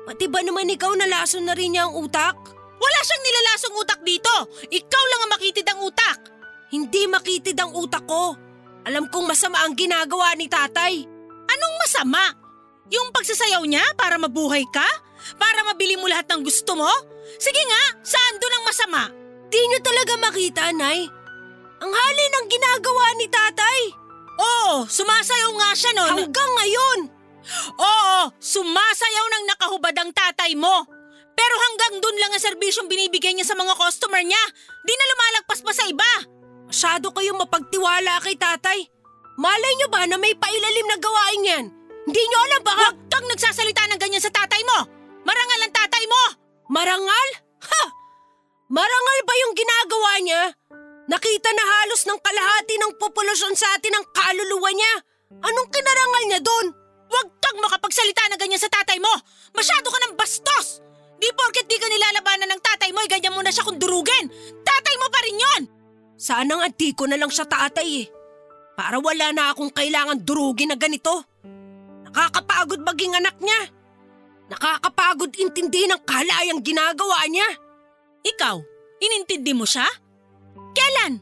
Pati 0.03 0.27
ba 0.27 0.43
naman 0.43 0.67
ikaw 0.67 0.91
nalason 0.99 1.47
na 1.47 1.55
rin 1.55 1.79
niya 1.79 1.87
ang 1.87 1.95
utak? 1.95 2.35
Wala 2.83 2.99
siyang 3.07 3.23
nilalasong 3.23 3.75
utak 3.79 4.01
dito. 4.03 4.35
Ikaw 4.67 5.05
lang 5.07 5.21
ang 5.23 5.33
makitid 5.39 5.67
ang 5.71 5.81
utak. 5.87 6.19
Hindi 6.75 7.07
makitid 7.07 7.55
ang 7.63 7.71
utak 7.79 8.03
ko. 8.03 8.35
Alam 8.83 9.07
kong 9.07 9.31
masama 9.31 9.63
ang 9.63 9.79
ginagawa 9.79 10.35
ni 10.35 10.51
tatay. 10.51 11.07
Anong 11.47 11.77
masama? 11.87 12.42
Yung 12.91 13.15
pagsasayaw 13.15 13.63
niya 13.69 13.85
para 13.95 14.19
mabuhay 14.19 14.67
ka? 14.73 14.87
Para 15.39 15.63
mabili 15.71 15.95
mo 15.95 16.11
lahat 16.11 16.27
ng 16.35 16.43
gusto 16.43 16.75
mo? 16.75 16.91
Sige 17.39 17.63
nga, 17.63 17.83
saan 18.03 18.41
doon 18.43 18.57
ang 18.59 18.65
masama? 18.67 19.03
Di 19.53 19.61
niyo 19.61 19.79
talaga 19.85 20.13
makita, 20.19 20.65
Nay. 20.75 21.07
Ang 21.83 21.93
hali 21.93 22.25
ng 22.27 22.47
ginagawa 22.51 23.05
ni 23.19 23.27
tatay. 23.31 23.81
Oo, 24.43 24.89
sumasayaw 24.89 25.51
nga 25.61 25.71
siya 25.77 25.93
noon. 25.95 26.11
Hanggang 26.27 26.51
ngayon. 26.59 26.99
Oo, 27.79 28.19
sumasayaw 28.39 29.27
ng 29.29 29.45
nakahubad 29.51 29.95
ang 29.99 30.11
tatay 30.15 30.55
mo. 30.55 30.87
Pero 31.33 31.55
hanggang 31.59 31.99
doon 31.99 32.17
lang 32.23 32.33
ang 32.33 32.43
serbisyong 32.43 32.87
binibigay 32.87 33.35
niya 33.35 33.51
sa 33.51 33.59
mga 33.59 33.75
customer 33.75 34.23
niya. 34.23 34.43
Di 34.87 34.95
na 34.95 35.07
lumalagpas 35.11 35.61
pa 35.65 35.73
sa 35.75 35.85
iba. 35.91 36.13
Masyado 36.71 37.11
kayong 37.13 37.41
mapagtiwala 37.41 38.23
kay 38.23 38.39
tatay. 38.39 38.79
Malay 39.37 39.73
niyo 39.77 39.89
ba 39.91 40.07
na 40.07 40.17
may 40.21 40.37
pailalim 40.37 40.87
na 40.89 40.99
gawain 41.01 41.43
yan? 41.51 41.65
Hindi 42.13 42.29
niyo 42.29 42.39
alam 42.45 42.61
ba? 42.61 42.73
Huwag 42.77 42.97
kang 43.09 43.25
nagsasalita 43.25 43.89
ng 43.89 43.97
ganyan 43.97 44.21
sa 44.21 44.29
tatay 44.29 44.61
mo. 44.69 44.85
Marangal 45.25 45.65
ang 45.65 45.73
tatay 45.73 46.05
mo. 46.05 46.23
Marangal? 46.69 47.29
Ha! 47.65 47.83
Marangal 48.69 49.19
ba 49.25 49.35
yung 49.41 49.57
ginagawa 49.57 50.13
niya? 50.21 50.43
Nakita 51.09 51.49
na 51.57 51.65
halos 51.65 52.05
ng 52.05 52.21
kalahati 52.21 52.77
ng 52.77 52.93
populasyon 53.01 53.57
sa 53.57 53.65
atin 53.81 53.97
ang 53.97 54.05
kaluluwa 54.13 54.77
niya. 54.77 54.93
Anong 55.41 55.73
kinarangal 55.73 56.23
niya 56.29 56.41
doon? 56.45 56.67
Huwag 57.09 57.29
kang 57.41 57.57
makapagsalita 57.65 58.29
na 58.29 58.37
ganyan 58.37 58.61
sa 58.61 58.69
tatay 58.69 59.01
mo. 59.01 59.13
Masyado 59.57 59.89
ka 59.89 59.97
ng 60.05 60.13
bastos. 60.13 60.85
Di 61.17 61.33
porket 61.33 61.65
di 61.65 61.81
ka 61.81 61.89
nilalabanan 61.89 62.53
ng 62.53 62.61
tatay 62.61 62.93
mo, 62.93 63.01
ay 63.01 63.09
ganyan 63.09 63.33
mo 63.33 63.41
na 63.41 63.49
siya 63.49 63.65
kung 63.65 63.81
durugin. 63.81 64.29
Tatay 64.61 64.95
mo 65.01 65.09
pa 65.09 65.21
rin 65.25 65.41
yon. 65.41 65.63
Sana 66.21 66.61
nga 66.61 66.69
di 66.69 66.93
ko 66.93 67.09
na 67.09 67.17
lang 67.17 67.33
siya 67.33 67.49
tatay 67.49 68.05
eh. 68.05 68.07
Para 68.77 69.01
wala 69.01 69.33
na 69.33 69.57
akong 69.57 69.73
kailangan 69.73 70.21
durugin 70.21 70.69
na 70.69 70.77
ganito. 70.77 71.32
Nakakapagod 72.13 72.85
maging 72.85 73.17
anak 73.17 73.41
niya. 73.41 73.73
Nakakapagod 74.53 75.33
intindi 75.41 75.89
ng 75.89 76.05
kalayang 76.05 76.61
ginagawa 76.61 77.25
niya. 77.33 77.49
Ikaw, 78.21 78.61
inintindi 79.01 79.57
mo 79.57 79.65
siya? 79.65 79.89
Kailan? 80.77 81.17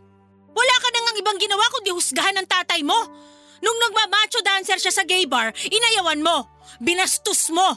Wala 0.50 0.74
ka 0.82 0.88
nang 0.90 1.14
ibang 1.14 1.38
ginawa 1.38 1.62
kundi 1.70 1.94
husgahan 1.94 2.34
ng 2.42 2.46
tatay 2.50 2.82
mo. 2.82 2.98
Nung 3.62 3.78
nagmamacho 3.78 4.42
dancer 4.42 4.82
siya 4.82 4.90
sa 4.90 5.06
gay 5.06 5.30
bar, 5.30 5.54
inayawan 5.70 6.26
mo. 6.26 6.50
Binastos 6.82 7.54
mo. 7.54 7.70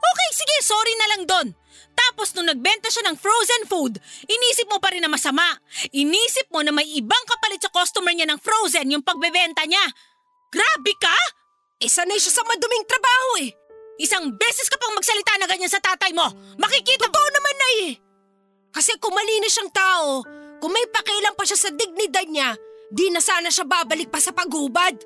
Okay, 0.00 0.30
sige, 0.32 0.56
sorry 0.64 0.94
na 0.96 1.08
lang 1.12 1.22
doon. 1.28 1.48
Tapos 1.92 2.32
nung 2.32 2.48
nagbenta 2.48 2.88
siya 2.88 3.04
ng 3.12 3.16
frozen 3.20 3.62
food, 3.68 4.00
inisip 4.24 4.72
mo 4.72 4.80
pa 4.80 4.88
rin 4.88 5.04
na 5.04 5.12
masama. 5.12 5.44
Inisip 5.92 6.48
mo 6.48 6.64
na 6.64 6.72
may 6.72 6.88
ibang 6.96 7.24
kapalit 7.28 7.60
sa 7.60 7.68
customer 7.68 8.16
niya 8.16 8.24
ng 8.24 8.40
frozen 8.40 8.88
yung 8.88 9.04
pagbebenta 9.04 9.68
niya. 9.68 9.84
Grabe 10.48 10.96
ka! 10.96 11.43
Eh 11.84 11.90
sanay 11.92 12.16
siya 12.16 12.40
sa 12.40 12.42
maduming 12.48 12.88
trabaho 12.88 13.44
eh. 13.44 13.52
Isang 14.00 14.32
beses 14.40 14.72
ka 14.72 14.80
pang 14.80 14.96
magsalita 14.96 15.36
na 15.36 15.44
ganyan 15.44 15.68
sa 15.68 15.84
tatay 15.84 16.16
mo. 16.16 16.24
Makikita 16.56 17.12
Totoo 17.12 17.28
naman 17.28 17.56
na 17.60 17.68
eh. 17.84 17.92
Kasi 18.72 18.96
kung 18.96 19.12
malinis 19.12 19.52
siyang 19.52 19.68
tao, 19.68 20.24
kung 20.64 20.72
may 20.72 20.88
pakialam 20.88 21.36
pa 21.36 21.44
siya 21.44 21.60
sa 21.60 21.70
dignidad 21.76 22.24
niya, 22.24 22.56
di 22.88 23.12
na 23.12 23.20
sana 23.20 23.52
siya 23.52 23.68
babalik 23.68 24.08
pa 24.08 24.16
sa 24.16 24.32
paghubad. 24.32 24.96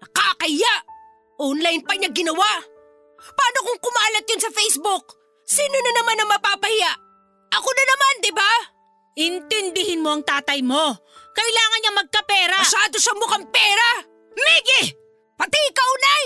Nakakaya! 0.00 0.88
Online 1.36 1.84
pa 1.84 1.92
niya 2.00 2.08
ginawa. 2.08 2.64
Paano 3.20 3.58
kung 3.68 3.78
kumalat 3.84 4.24
yun 4.24 4.40
sa 4.40 4.50
Facebook? 4.56 5.20
Sino 5.44 5.76
na 5.84 5.92
naman 6.00 6.16
ang 6.16 6.32
mapapahiya? 6.32 6.92
Ako 7.60 7.68
na 7.68 7.84
naman, 7.84 8.14
di 8.24 8.32
ba? 8.32 8.52
Intindihin 9.20 10.00
mo 10.00 10.16
ang 10.16 10.24
tatay 10.24 10.64
mo. 10.64 10.96
Kailangan 11.36 11.80
niya 11.84 11.92
magkapera. 11.92 12.58
Masyado 12.64 12.96
siyang 12.96 13.20
mukhang 13.20 13.46
pera! 13.52 13.90
Miggy! 14.32 15.05
Pati 15.36 15.58
ikaw, 15.68 15.90
Nay! 16.00 16.24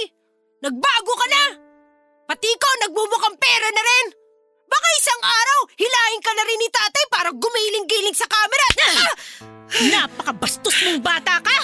Nagbago 0.63 1.13
ka 1.19 1.27
na! 1.27 1.45
Pati 2.31 2.47
ikaw 2.47 2.73
nagmumukhang 2.87 3.37
pera 3.43 3.69
na 3.75 3.83
rin! 3.83 4.07
Baka 4.71 4.89
isang 5.03 5.23
araw, 5.27 5.61
hilahin 5.75 6.23
ka 6.23 6.31
na 6.31 6.47
rin 6.47 6.59
ni 6.63 6.69
tatay 6.71 7.05
para 7.11 7.31
gumiling-giling 7.35 8.15
sa 8.15 8.31
camera! 8.31 8.67
Ah! 8.87 9.15
Napakabastos 9.91 10.77
mong 10.87 11.03
bata 11.03 11.43
ka! 11.43 11.59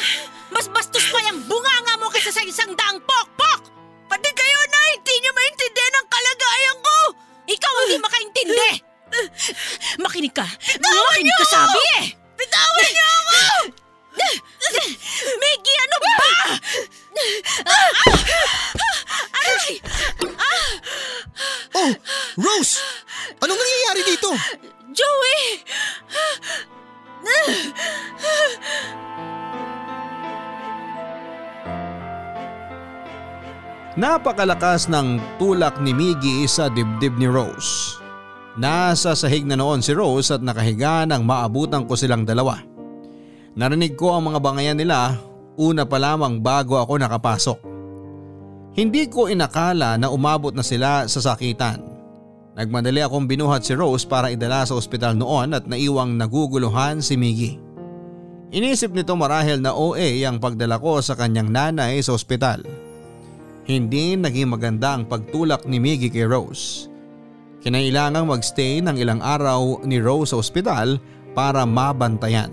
Mas 0.51 0.67
bastos 0.67 1.07
pa 1.15 1.23
yung 1.23 1.39
bunganga 1.47 1.95
mo 2.03 2.11
kaysa 2.11 2.35
sa 2.35 2.43
isang 2.43 2.75
daang 2.75 2.99
pokpok! 2.99 3.61
Pati 4.11 4.31
kayo, 4.35 4.61
Nay! 4.67 4.91
Hindi 4.99 5.15
niyo 5.23 5.33
maintindihan 5.35 5.99
ang 6.03 6.09
kalagayan 6.11 6.79
ko! 6.83 6.97
Ikaw 7.47 7.73
hindi 7.87 7.97
makaintindi! 8.03 8.71
Makinig 10.03 10.35
ka! 10.35 10.47
Makinig 10.83 11.37
ka 11.39 11.47
sabi 11.47 11.83
eh! 12.03 12.05
Bitawan 12.35 12.85
niyo 12.91 13.07
ako! 13.07 13.39
Miggy, 15.37 15.75
ano 15.83 15.97
ba? 16.01 16.15
Aray! 19.37 19.75
Oh, 21.77 21.93
Rose! 22.41 22.81
Anong 23.41 23.61
nangyayari 23.61 24.03
dito? 24.09 24.31
Joey! 24.97 25.43
Napakalakas 33.97 34.93
ng 34.93 35.41
tulak 35.41 35.81
ni 35.81 35.97
Miggy 35.97 36.45
sa 36.45 36.69
dibdib 36.69 37.17
ni 37.17 37.25
Rose. 37.25 37.97
Nasa 38.61 39.17
sahig 39.17 39.49
na 39.49 39.57
noon 39.57 39.81
si 39.81 39.97
Rose 39.97 40.33
at 40.33 40.45
nakahiga 40.45 41.09
nang 41.09 41.25
maabutan 41.25 41.89
ko 41.89 41.97
silang 41.97 42.29
dalawa. 42.29 42.76
Narinig 43.57 43.97
ko 43.97 44.13
ang 44.13 44.29
mga 44.29 44.39
bangayan 44.45 44.77
nila 44.77 45.17
una 45.57 45.89
pa 45.89 45.97
lamang 45.97 46.45
bago 46.45 46.77
ako 46.77 47.01
nakapasok. 47.01 47.59
Hindi 48.77 49.09
ko 49.09 49.33
inakala 49.33 49.97
na 49.97 50.13
umabot 50.13 50.53
na 50.53 50.61
sila 50.61 51.09
sa 51.09 51.21
sakitan. 51.25 51.81
Nagmadali 52.53 53.01
akong 53.01 53.25
binuhat 53.25 53.65
si 53.65 53.73
Rose 53.73 54.05
para 54.05 54.29
idala 54.29 54.69
sa 54.69 54.77
ospital 54.77 55.17
noon 55.17 55.57
at 55.57 55.65
naiwang 55.65 56.21
naguguluhan 56.21 57.01
si 57.01 57.17
Miggy. 57.17 57.57
Inisip 58.53 58.93
nito 58.93 59.17
marahil 59.17 59.65
na 59.65 59.73
OA 59.73 60.21
ang 60.29 60.37
pagdala 60.37 60.77
ko 60.77 61.01
sa 61.01 61.17
kanyang 61.17 61.49
nanay 61.49 62.05
sa 62.05 62.13
ospital. 62.13 62.61
Hindi 63.65 64.21
naging 64.21 64.53
maganda 64.53 65.01
ang 65.01 65.09
pagtulak 65.09 65.65
ni 65.65 65.81
Miggy 65.81 66.13
kay 66.13 66.29
Rose. 66.29 66.93
Kinailangang 67.65 68.29
magstay 68.29 68.85
ng 68.85 69.01
ilang 69.01 69.25
araw 69.25 69.81
ni 69.89 69.97
Rose 69.97 70.37
sa 70.37 70.45
ospital 70.45 71.01
para 71.33 71.65
mabantayan. 71.65 72.53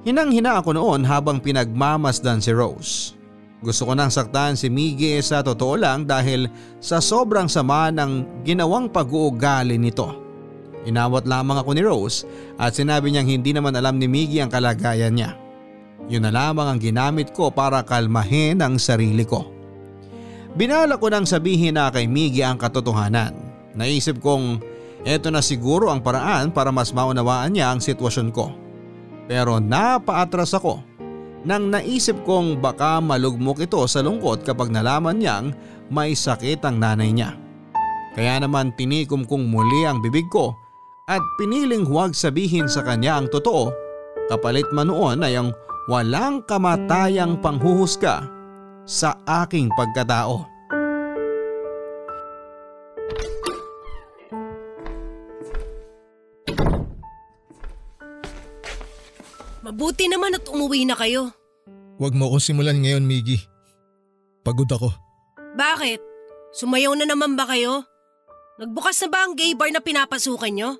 Hinang-hina 0.00 0.64
ako 0.64 0.72
noon 0.72 1.04
habang 1.04 1.44
pinagmamasdan 1.44 2.40
si 2.40 2.56
Rose. 2.56 3.20
Gusto 3.60 3.84
ko 3.84 3.92
nang 3.92 4.08
saktan 4.08 4.56
si 4.56 4.72
Miggy 4.72 5.20
sa 5.20 5.44
totoo 5.44 5.76
lang 5.76 6.08
dahil 6.08 6.48
sa 6.80 6.96
sobrang 7.04 7.44
sama 7.44 7.92
ng 7.92 8.40
ginawang 8.40 8.88
pag-uugali 8.88 9.76
nito. 9.76 10.08
Inawat 10.88 11.28
lamang 11.28 11.60
ako 11.60 11.70
ni 11.76 11.84
Rose 11.84 12.24
at 12.56 12.72
sinabi 12.72 13.12
niyang 13.12 13.28
hindi 13.28 13.52
naman 13.52 13.76
alam 13.76 14.00
ni 14.00 14.08
Miggy 14.08 14.40
ang 14.40 14.48
kalagayan 14.48 15.12
niya. 15.12 15.36
Yun 16.08 16.24
na 16.24 16.32
lamang 16.32 16.72
ang 16.72 16.80
ginamit 16.80 17.36
ko 17.36 17.52
para 17.52 17.84
kalmahin 17.84 18.64
ang 18.64 18.80
sarili 18.80 19.28
ko. 19.28 19.44
Binala 20.56 20.96
ko 20.96 21.12
nang 21.12 21.28
sabihin 21.28 21.76
na 21.76 21.92
kay 21.92 22.08
Miggy 22.08 22.40
ang 22.40 22.56
katotohanan. 22.56 23.36
Naisip 23.76 24.16
kong 24.24 24.64
eto 25.04 25.28
na 25.28 25.44
siguro 25.44 25.92
ang 25.92 26.00
paraan 26.00 26.48
para 26.56 26.72
mas 26.72 26.96
maunawaan 26.96 27.52
niya 27.52 27.76
ang 27.76 27.84
sitwasyon 27.84 28.32
ko. 28.32 28.69
Pero 29.30 29.62
napaatras 29.62 30.58
ako 30.58 30.82
nang 31.46 31.70
naisip 31.70 32.26
kong 32.26 32.58
baka 32.58 32.98
malugmok 32.98 33.62
ito 33.62 33.78
sa 33.86 34.02
lungkot 34.02 34.42
kapag 34.42 34.74
nalaman 34.74 35.22
niyang 35.22 35.54
may 35.86 36.18
sakit 36.18 36.58
ang 36.66 36.82
nanay 36.82 37.14
niya. 37.14 37.38
Kaya 38.18 38.42
naman 38.42 38.74
tinikom 38.74 39.22
kong 39.22 39.46
muli 39.46 39.86
ang 39.86 40.02
bibig 40.02 40.26
ko 40.34 40.50
at 41.06 41.22
piniling 41.38 41.86
huwag 41.86 42.10
sabihin 42.10 42.66
sa 42.66 42.82
kanya 42.82 43.22
ang 43.22 43.30
totoo 43.30 43.70
kapalit 44.26 44.66
man 44.74 44.90
noon 44.90 45.22
ay 45.22 45.38
ang 45.38 45.54
walang 45.86 46.42
kamatayang 46.50 47.38
panghuhusga 47.38 48.26
sa 48.82 49.14
aking 49.46 49.70
pagkatao. 49.78 50.49
Mabuti 59.70 60.10
naman 60.10 60.34
at 60.34 60.50
umuwi 60.50 60.82
na 60.82 60.98
kayo. 60.98 61.30
Huwag 62.02 62.10
mo 62.18 62.26
akong 62.26 62.42
simulan 62.42 62.82
ngayon, 62.82 63.06
Miggy. 63.06 63.38
Pagod 64.42 64.66
ako. 64.66 64.90
Bakit? 65.54 66.02
Sumayaw 66.50 66.98
na 66.98 67.06
naman 67.06 67.38
ba 67.38 67.46
kayo? 67.46 67.86
Nagbukas 68.58 68.98
na 69.06 69.08
ba 69.14 69.22
ang 69.22 69.38
gay 69.38 69.54
bar 69.54 69.70
na 69.70 69.78
pinapasukan 69.78 70.50
nyo? 70.50 70.74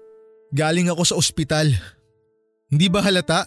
Galing 0.50 0.90
ako 0.90 1.06
sa 1.06 1.14
ospital. 1.14 1.70
Hindi 2.66 2.90
ba 2.90 2.98
halata? 2.98 3.46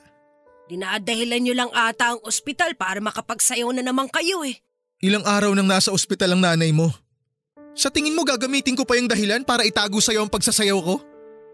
Dinadahilan 0.71 1.43
nyo 1.43 1.53
lang 1.59 1.71
ata 1.75 2.15
ang 2.15 2.23
ospital 2.23 2.79
para 2.79 3.03
makapagsayaw 3.03 3.67
na 3.75 3.83
naman 3.83 4.07
kayo 4.07 4.47
eh. 4.47 4.63
Ilang 5.03 5.27
araw 5.27 5.51
nang 5.51 5.67
nasa 5.67 5.91
ospital 5.91 6.39
ang 6.39 6.41
nanay 6.47 6.71
mo. 6.71 6.87
Sa 7.75 7.91
tingin 7.91 8.15
mo 8.15 8.23
gagamitin 8.23 8.79
ko 8.79 8.87
pa 8.87 8.95
yung 8.95 9.11
dahilan 9.11 9.43
para 9.43 9.67
itago 9.67 9.99
sa'yo 9.99 10.23
ang 10.23 10.31
pagsasayaw 10.31 10.79
ko? 10.79 11.03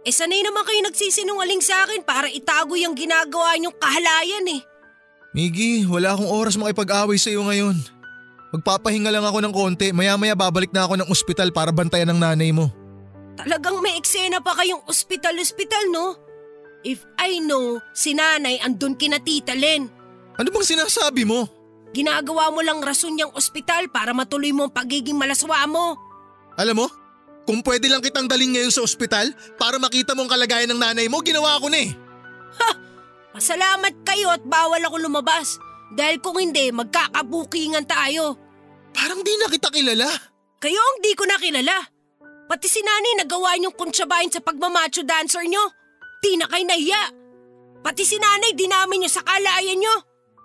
Eh 0.07 0.15
sanay 0.15 0.39
naman 0.39 0.63
kayo 0.63 0.79
nagsisinungaling 0.87 1.59
sa 1.59 1.83
akin 1.83 2.01
para 2.07 2.31
itago 2.31 2.79
yung 2.79 2.95
ginagawa 2.95 3.59
nyong 3.59 3.75
kahalayan 3.75 4.47
eh. 4.47 4.61
Miggy, 5.35 5.85
wala 5.85 6.15
akong 6.15 6.31
oras 6.31 6.55
makipag-away 6.55 7.19
sa'yo 7.19 7.45
ngayon. 7.45 7.75
Magpapahinga 8.49 9.13
lang 9.13 9.21
ako 9.27 9.45
ng 9.45 9.53
konti, 9.53 9.93
maya-maya 9.93 10.33
babalik 10.33 10.73
na 10.73 10.89
ako 10.89 10.97
ng 10.97 11.09
ospital 11.13 11.53
para 11.53 11.69
bantayan 11.69 12.09
ng 12.09 12.19
nanay 12.19 12.49
mo. 12.49 12.73
Talagang 13.37 13.77
may 13.83 13.93
eksena 13.99 14.41
pa 14.41 14.57
kayong 14.57 14.81
ospital-ospital 14.89 15.93
no? 15.93 16.17
If 16.81 17.03
I 17.19 17.43
know, 17.43 17.77
si 17.91 18.15
nanay 18.15 18.57
andun 18.63 18.95
kina 18.95 19.19
Tita 19.19 19.53
Len. 19.53 19.85
Ano 20.39 20.47
bang 20.49 20.65
sinasabi 20.65 21.27
mo? 21.27 21.45
Ginagawa 21.91 22.49
mo 22.49 22.63
lang 22.63 22.79
rason 22.79 23.13
niyang 23.13 23.35
ospital 23.35 23.91
para 23.91 24.15
matuloy 24.15 24.55
mo 24.55 24.67
ang 24.67 24.73
pagiging 24.73 25.19
malaswa 25.19 25.67
mo. 25.67 25.99
Alam 26.55 26.83
mo, 26.83 26.87
kung 27.49 27.65
pwede 27.65 27.89
lang 27.89 28.05
kitang 28.05 28.29
dalhin 28.29 28.53
ngayon 28.53 28.69
sa 28.69 28.85
ospital 28.85 29.33
para 29.57 29.81
makita 29.81 30.13
mo 30.13 30.21
ang 30.21 30.29
kalagayan 30.29 30.69
ng 30.69 30.77
nanay 30.85 31.09
mo, 31.09 31.17
ginawa 31.25 31.57
ko 31.57 31.65
na 31.65 31.81
eh. 31.81 31.89
Pasalamat 33.33 34.05
kayo 34.05 34.29
at 34.29 34.45
bawal 34.45 34.77
ako 34.85 35.01
lumabas. 35.01 35.57
Dahil 35.97 36.21
kung 36.21 36.37
hindi, 36.37 36.69
magkakabukingan 36.69 37.89
tayo. 37.89 38.37
Parang 38.93 39.25
di 39.25 39.33
na 39.41 39.49
kita 39.49 39.73
kilala. 39.73 40.05
Kayo 40.61 40.77
ang 40.77 40.97
di 41.01 41.17
ko 41.17 41.25
nakilala. 41.25 41.89
Pati 42.45 42.69
si 42.69 42.85
nanay 42.85 43.25
nagawa 43.25 43.57
niyong 43.57 43.73
kuntsabahin 43.73 44.29
sa 44.29 44.45
pagmamacho 44.45 45.01
dancer 45.01 45.41
niyo. 45.49 45.73
Di 46.21 46.37
na 46.37 46.45
kayo 46.45 46.69
nahiya. 46.69 47.03
Pati 47.81 48.05
si 48.05 48.21
nanay 48.21 48.53
dinamin 48.53 49.01
niyo 49.01 49.09
sa 49.09 49.25
kalayan 49.25 49.81
niyo. 49.81 49.95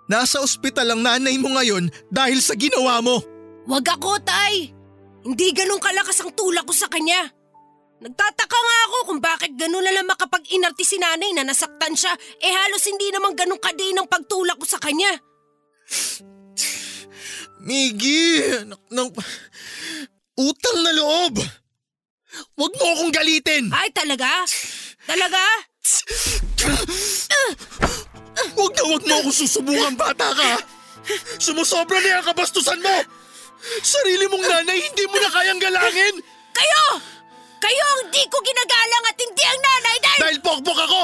Nasa 0.09 0.41
ospital 0.41 0.97
ang 0.97 1.05
nanay 1.05 1.37
mo 1.37 1.53
ngayon 1.53 1.85
dahil 2.09 2.41
sa 2.41 2.57
ginawa 2.57 2.97
mo. 3.05 3.21
Wag 3.69 3.85
ako, 3.93 4.21
tay. 4.25 4.74
Hindi 5.25 5.49
ganun 5.57 5.81
kalakas 5.81 6.21
ang 6.21 6.37
tulak 6.37 6.69
ko 6.69 6.73
sa 6.77 6.85
kanya. 6.85 7.25
Nagtataka 7.97 8.59
nga 8.59 8.77
ako 8.85 8.97
kung 9.09 9.21
bakit 9.23 9.51
ganun 9.57 9.81
na 9.81 9.89
lang 9.89 10.05
makapag-inarte 10.05 10.85
si 10.85 11.01
nanay 11.01 11.33
na 11.33 11.41
nasaktan 11.41 11.97
siya 11.97 12.13
eh 12.43 12.53
halos 12.53 12.85
hindi 12.85 13.09
naman 13.09 13.33
ganun 13.33 13.57
kadin 13.57 13.97
ang 13.97 14.05
pagtulak 14.05 14.61
ko 14.61 14.67
sa 14.69 14.77
kanya. 14.77 15.09
Miggy, 17.65 18.45
anak 18.61 18.83
ng... 18.93 19.09
Utang 20.37 20.77
na 20.83 20.91
loob! 20.93 21.41
Huwag 22.59 22.73
mo 22.77 22.85
akong 22.93 23.13
galitin! 23.15 23.71
Ay 23.73 23.89
talaga? 23.95 24.43
Talaga? 25.07 25.41
Huwag 28.53 28.71
na 28.75 28.83
huwag 28.85 29.03
mo 29.07 29.13
ako 29.23 29.29
susubukan, 29.31 29.95
bata 29.97 30.35
ka! 30.35 30.51
Sumusobra 31.41 31.97
na 32.03 32.19
yung 32.19 32.27
kabastusan 32.27 32.83
mo! 32.83 33.24
Sarili 33.81 34.25
mong 34.29 34.45
nanay, 34.45 34.77
hindi 34.77 35.03
mo 35.09 35.17
na 35.19 35.29
kayang 35.31 35.61
galangin! 35.61 36.15
Kayo! 36.55 36.85
Kayo 37.59 37.83
ang 37.97 38.01
di 38.13 38.23
ko 38.29 38.37
ginagalang 38.43 39.03
at 39.09 39.17
hindi 39.17 39.43
ang 39.43 39.59
nanay 39.59 39.97
dahil... 39.99 40.21
Dahil 40.21 40.39
pokpok 40.43 40.79
ako! 40.85 41.03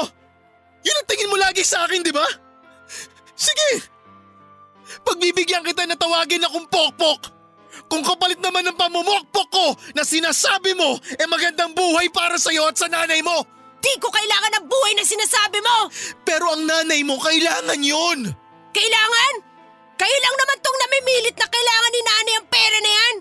Yun 0.82 0.98
ang 0.98 1.08
tingin 1.10 1.30
mo 1.30 1.36
lagi 1.38 1.62
sa 1.66 1.86
akin, 1.86 2.02
di 2.02 2.14
ba? 2.14 2.26
Sige! 3.34 3.82
Pagbibigyan 5.02 5.66
kita 5.66 5.88
na 5.88 5.98
tawagin 5.98 6.46
akong 6.46 6.68
pokpok! 6.70 7.20
Kung 7.88 8.04
kapalit 8.04 8.40
naman 8.40 8.68
ng 8.68 8.76
pamumokpok 8.76 9.48
ko 9.52 9.66
na 9.96 10.04
sinasabi 10.04 10.76
mo, 10.76 10.96
eh 11.16 11.26
magandang 11.28 11.72
buhay 11.72 12.08
para 12.12 12.36
sa'yo 12.36 12.68
at 12.68 12.76
sa 12.76 12.88
nanay 12.88 13.20
mo! 13.20 13.44
Di 13.82 13.98
ko 13.98 14.06
kailangan 14.08 14.62
ng 14.62 14.66
buhay 14.70 14.92
na 14.94 15.02
sinasabi 15.02 15.58
mo! 15.58 15.90
Pero 16.22 16.54
ang 16.54 16.62
nanay 16.62 17.02
mo 17.02 17.18
kailangan 17.18 17.80
yon. 17.82 18.30
Kailangan? 18.70 19.51
Kayo 20.02 20.18
lang 20.18 20.34
naman 20.34 20.58
tong 20.58 20.78
namimilit 20.82 21.36
na 21.38 21.46
kailangan 21.46 21.92
ni 21.94 22.00
nanay 22.02 22.34
ang 22.34 22.48
pera 22.50 22.78
na 22.82 22.90
yan! 22.90 23.14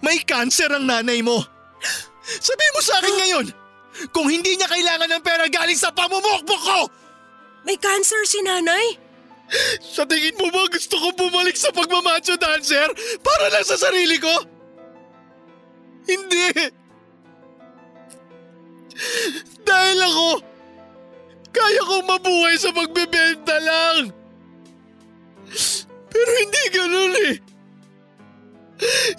May 0.00 0.18
cancer 0.24 0.70
ang 0.72 0.88
nanay 0.88 1.20
mo. 1.20 1.44
Sabihin 2.24 2.72
mo 2.72 2.80
sa 2.80 3.04
akin 3.04 3.14
ngayon, 3.20 3.46
kung 4.16 4.24
hindi 4.32 4.56
niya 4.56 4.64
kailangan 4.64 5.12
ng 5.12 5.20
pera 5.20 5.44
galing 5.44 5.76
sa 5.76 5.92
pamumukpok 5.92 6.62
ko! 6.64 6.80
May 7.68 7.76
cancer 7.76 8.24
si 8.24 8.40
nanay? 8.40 8.96
Sa 9.84 10.08
tingin 10.08 10.40
mo 10.40 10.48
ba 10.48 10.64
gusto 10.72 10.96
ko 10.96 11.12
bumalik 11.12 11.54
sa 11.54 11.68
pagmamacho 11.68 12.40
dancer 12.40 12.88
para 13.20 13.52
lang 13.52 13.66
sa 13.68 13.76
sarili 13.76 14.16
ko? 14.16 14.32
Hindi! 16.08 16.48
Dahil 19.68 19.98
ako, 20.00 20.28
kaya 21.52 21.82
kong 21.84 22.06
mabuhay 22.08 22.56
sa 22.56 22.72
pagbebenta 22.72 23.60
lang. 23.60 24.25
Pero 26.16 26.32
hindi 26.32 26.64
ganun 26.72 27.14
eh. 27.28 27.34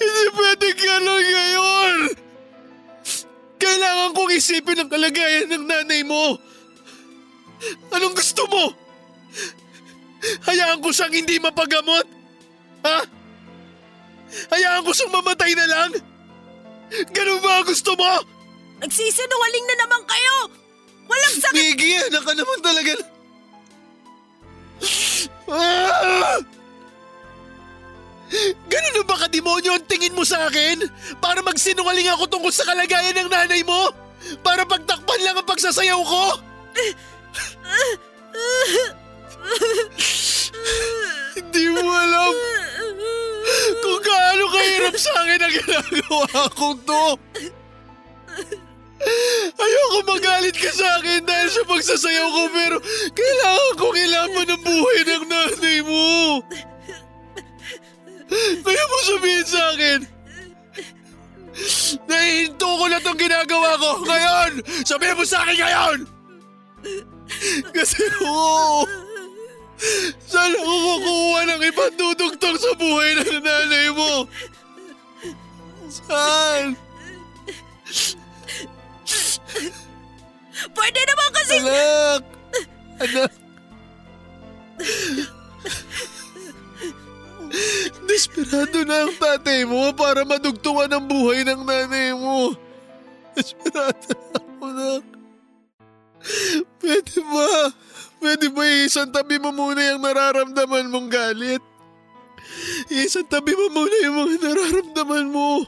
Hindi 0.02 0.30
pwede 0.34 0.68
ganun 0.74 1.26
ngayon. 1.30 1.96
Kailangan 3.62 4.10
kong 4.18 4.34
isipin 4.34 4.82
ang 4.82 4.90
kalagayan 4.90 5.46
ng 5.54 5.66
nanay 5.70 6.02
mo. 6.02 6.42
Anong 7.94 8.18
gusto 8.18 8.50
mo? 8.50 8.74
Hayaan 10.50 10.82
ko 10.82 10.90
siyang 10.90 11.14
hindi 11.14 11.38
mapagamot? 11.38 12.06
Ha? 12.82 13.06
Hayaan 14.58 14.82
ko 14.82 14.90
siyang 14.90 15.14
mamatay 15.14 15.54
na 15.54 15.70
lang? 15.70 15.92
Ganun 17.14 17.42
ba 17.46 17.62
ang 17.62 17.68
gusto 17.70 17.94
mo? 17.94 18.26
Nagsisinungaling 18.82 19.66
na 19.70 19.76
naman 19.86 20.02
kayo! 20.06 20.36
Walang 21.06 21.38
sakit! 21.46 21.62
Miggy, 21.62 21.94
anak 22.10 22.24
ka 22.26 22.34
naman 22.34 22.60
talaga. 22.66 22.94
Ah! 25.46 26.57
Ganun 28.68 28.94
na 28.94 29.04
ba 29.08 29.16
kademonyo 29.24 29.72
ang 29.72 29.86
tingin 29.88 30.12
mo 30.12 30.28
sa 30.28 30.52
akin? 30.52 30.84
Para 31.24 31.40
magsinungaling 31.40 32.12
ako 32.12 32.28
tungkol 32.28 32.52
sa 32.52 32.68
kalagayan 32.68 33.16
ng 33.16 33.32
nanay 33.32 33.64
mo? 33.64 33.92
Para 34.44 34.68
pagtakpan 34.68 35.24
lang 35.24 35.40
ang 35.40 35.48
pagsasayaw 35.48 36.02
ko? 36.04 36.24
Hindi 41.38 41.64
mo 41.72 41.82
alam 41.88 42.34
kung 43.80 44.02
gaano 44.04 44.44
kahirap 44.52 44.96
sa 45.00 45.12
akin 45.24 45.40
ang 45.40 45.54
ginagawa 45.56 46.42
kong 46.52 46.80
to. 46.84 47.06
Ayoko 49.58 50.00
magalit 50.04 50.58
ka 50.58 50.72
sa 50.74 51.00
akin 51.00 51.24
dahil 51.24 51.48
sa 51.48 51.64
pagsasayaw 51.64 52.28
ko 52.28 52.44
pero 52.52 52.78
kailangan 53.16 53.74
kong 53.80 53.98
ilaban 53.98 54.48
ang 54.52 54.64
buhay 54.68 55.00
ng 55.08 55.24
nanay 55.32 55.80
mo. 55.88 56.44
Kaya 58.64 58.84
mo 58.88 58.98
sabihin 59.08 59.46
sa 59.48 59.62
akin, 59.72 60.00
nahihinto 62.06 62.68
ko 62.68 62.84
na 62.92 63.00
itong 63.00 63.20
ginagawa 63.20 63.80
ko 63.80 63.90
ngayon! 64.04 64.52
Sabihin 64.84 65.16
mo 65.16 65.24
sa 65.24 65.42
akin 65.48 65.58
ngayon! 65.58 66.00
Kasi 67.72 68.04
oo, 68.24 68.84
saan 70.28 70.54
ako 70.58 70.74
kukuha 70.76 71.40
ng 71.48 71.62
ibang 71.72 71.94
dudugtong 71.96 72.58
sa 72.60 72.72
buhay 72.76 73.10
ng 73.16 73.42
nanay 73.42 73.88
mo? 73.96 74.28
Saan? 75.88 76.76
Pwede 80.76 81.00
naman 81.06 81.30
kasi... 81.32 81.56
Anak! 81.64 82.22
Anak! 82.98 83.32
Desperado 88.08 88.84
na 88.84 89.08
ang 89.08 89.14
tatay 89.16 89.64
mo 89.64 89.92
para 89.96 90.28
madugtungan 90.28 90.92
ang 90.92 91.06
buhay 91.08 91.48
ng 91.48 91.62
nanay 91.64 92.12
mo. 92.16 92.52
Desperado 93.36 94.08
na 94.12 94.40
ako, 94.40 94.64
anak. 94.68 95.04
Pwede 96.82 97.18
ba? 97.24 97.52
Pwede 98.18 98.46
ba 98.50 98.64
isang 98.84 99.14
tabi 99.14 99.38
mo 99.38 99.54
muna 99.54 99.80
yung 99.94 100.02
nararamdaman 100.02 100.90
mong 100.90 101.08
galit? 101.08 101.64
Isang 102.90 103.30
tabi 103.30 103.54
mo 103.54 103.70
muna 103.70 103.96
yung 104.04 104.18
mga 104.26 104.36
nararamdaman 104.42 105.28
mo. 105.30 105.64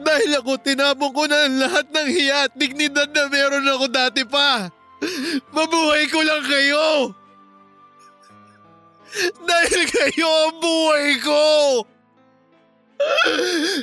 Dahil 0.00 0.30
ako 0.40 0.58
tinapon 0.64 1.12
ko 1.12 1.22
na 1.28 1.46
ang 1.46 1.56
lahat 1.60 1.86
ng 1.92 2.08
hiya 2.10 2.48
at 2.48 2.52
dignidad 2.56 3.08
na 3.12 3.28
meron 3.28 3.68
ako 3.68 3.86
dati 3.92 4.24
pa. 4.26 4.72
Mabuhay 5.54 6.08
ko 6.10 6.20
lang 6.24 6.44
kayo. 6.44 7.14
Dahil 9.48 9.82
kayo 9.90 10.28
ang 10.28 10.56
buhay 10.62 11.18
ko. 11.22 11.44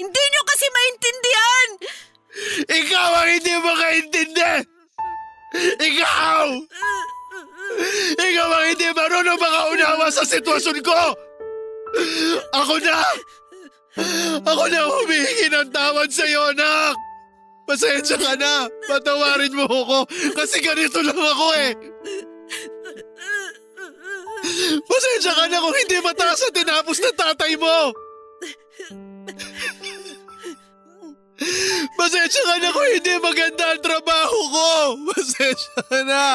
Hindi 0.00 0.22
nyo 0.32 0.42
kasi 0.42 0.66
maintindihan! 0.74 1.68
Ikaw 2.66 3.10
ang 3.14 3.30
hindi 3.30 3.52
makaintindi. 3.62 4.52
Ikaw! 5.78 6.44
Ikaw 8.18 8.48
ang 8.50 8.66
hindi 8.74 8.88
marunong 8.90 9.38
makaunawa 9.38 10.10
sa 10.10 10.26
sitwasyon 10.26 10.82
ko. 10.82 11.14
Ako 12.58 12.74
na! 12.82 12.98
Ako 14.42 14.66
na 14.66 14.82
humihingi 14.82 15.46
ng 15.54 15.70
tawad 15.70 16.10
sa 16.10 16.26
iyo, 16.26 16.50
anak! 16.50 16.98
Pasensya 17.70 18.18
ka 18.18 18.34
na! 18.34 18.66
Patawarin 18.90 19.54
mo 19.54 19.70
ako 19.70 20.10
kasi 20.34 20.58
ganito 20.58 20.98
lang 21.06 21.16
ako 21.16 21.46
eh! 21.54 21.93
Pasensya 24.84 25.32
ka 25.32 25.44
na 25.48 25.62
kung 25.62 25.72
hindi 25.72 25.96
mataas 26.04 26.40
ang 26.44 26.52
tinapos 26.52 27.00
ng 27.00 27.16
tatay 27.16 27.52
mo! 27.56 27.96
Pasensya 31.96 32.42
ka 32.44 32.54
na 32.60 32.68
kung 32.68 32.90
hindi 32.92 33.14
maganda 33.24 33.64
ang 33.72 33.80
trabaho 33.80 34.38
ko! 34.52 34.70
Pasensya 35.08 35.76
ka 35.88 36.00
na! 36.04 36.26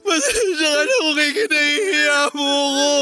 Pasensya 0.00 0.68
ka 0.72 0.82
na 0.88 0.94
kung 1.04 1.16
kikinahihiya 1.20 2.20
mo 2.32 2.48
ako! 2.48 2.92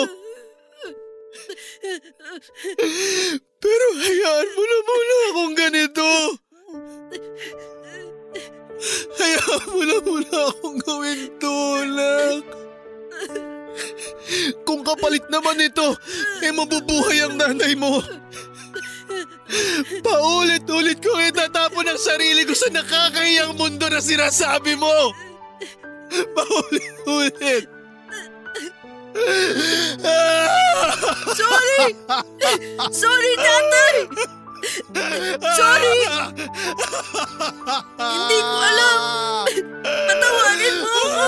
Pero 3.61 3.87
hayaan 4.01 4.49
mo 4.51 4.63
na 4.67 4.79
muna 4.83 5.15
akong 5.31 5.55
ganito. 5.55 6.11
Hayaan 9.21 9.65
mo 9.69 9.83
na 9.85 9.97
muna 10.01 10.39
akong 10.49 10.79
gawin 10.81 11.21
tulak. 11.37 12.45
Kung 14.65 14.81
kapalit 14.81 15.27
naman 15.29 15.61
ito, 15.61 15.93
eh 16.41 16.53
mabubuhay 16.55 17.29
ang 17.29 17.37
nanay 17.37 17.77
mo. 17.77 18.01
Paulit-ulit 20.01 21.03
kong 21.03 21.29
itatapon 21.29 21.91
ang 21.91 22.01
sarili 22.01 22.47
ko 22.47 22.55
sa 22.55 22.71
nakakahiyang 22.71 23.59
mundo 23.59 23.91
na 23.91 24.01
sinasabi 24.01 24.79
mo. 24.79 25.13
Paulit-ulit. 26.39 27.67
Sorry! 31.35 31.83
Sorry, 32.95 33.33
tatay! 33.37 33.97
Sorry! 35.59 35.99
Hindi 38.01 38.39
ko 38.41 38.57
alam! 38.61 38.99
Patawarin 39.85 40.77
mo 40.81 40.89
ako! 40.89 41.25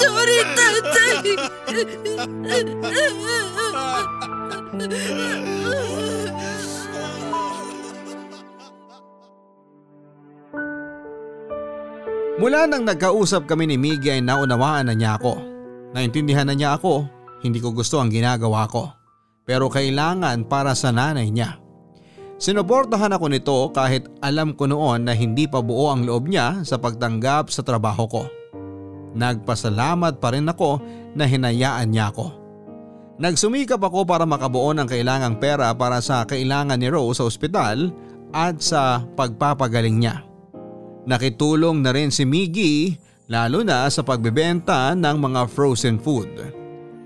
Sorry, 0.00 0.38
tatay! 0.56 1.14
Mula 12.42 12.66
nang 12.66 12.82
nagkausap 12.82 13.46
kami 13.46 13.70
ni 13.70 13.78
Miggy 13.78 14.18
ay 14.18 14.22
naunawaan 14.24 14.90
na 14.90 14.98
niya 14.98 15.14
ako. 15.14 15.38
Naintindihan 15.94 16.42
na 16.42 16.58
niya 16.58 16.74
ako, 16.74 17.06
hindi 17.46 17.62
ko 17.62 17.70
gusto 17.70 18.02
ang 18.02 18.10
ginagawa 18.10 18.66
ko. 18.66 18.90
Pero 19.46 19.70
kailangan 19.70 20.50
para 20.50 20.74
sa 20.74 20.90
nanay 20.90 21.30
niya. 21.30 21.61
Sinuportahan 22.42 23.14
ako 23.14 23.26
nito 23.30 23.70
kahit 23.70 24.10
alam 24.18 24.50
ko 24.58 24.66
noon 24.66 25.06
na 25.06 25.14
hindi 25.14 25.46
pa 25.46 25.62
buo 25.62 25.94
ang 25.94 26.02
loob 26.02 26.26
niya 26.26 26.66
sa 26.66 26.74
pagtanggap 26.74 27.54
sa 27.54 27.62
trabaho 27.62 28.10
ko. 28.10 28.22
Nagpasalamat 29.14 30.18
pa 30.18 30.34
rin 30.34 30.50
ako 30.50 30.82
na 31.14 31.22
hinayaan 31.22 31.94
niya 31.94 32.10
ako. 32.10 32.34
Nagsumikap 33.22 33.78
ako 33.78 34.02
para 34.02 34.26
makabuo 34.26 34.74
ng 34.74 34.90
kailangang 34.90 35.38
pera 35.38 35.70
para 35.70 36.02
sa 36.02 36.26
kailangan 36.26 36.82
ni 36.82 36.90
Rose 36.90 37.22
sa 37.22 37.30
ospital 37.30 37.94
at 38.34 38.58
sa 38.58 39.06
pagpapagaling 39.14 40.02
niya. 40.02 40.26
Nakitulong 41.06 41.78
na 41.78 41.94
rin 41.94 42.10
si 42.10 42.26
Miggy 42.26 42.98
lalo 43.30 43.62
na 43.62 43.86
sa 43.86 44.02
pagbebenta 44.02 44.98
ng 44.98 45.14
mga 45.14 45.46
frozen 45.46 45.94
food. 45.94 46.61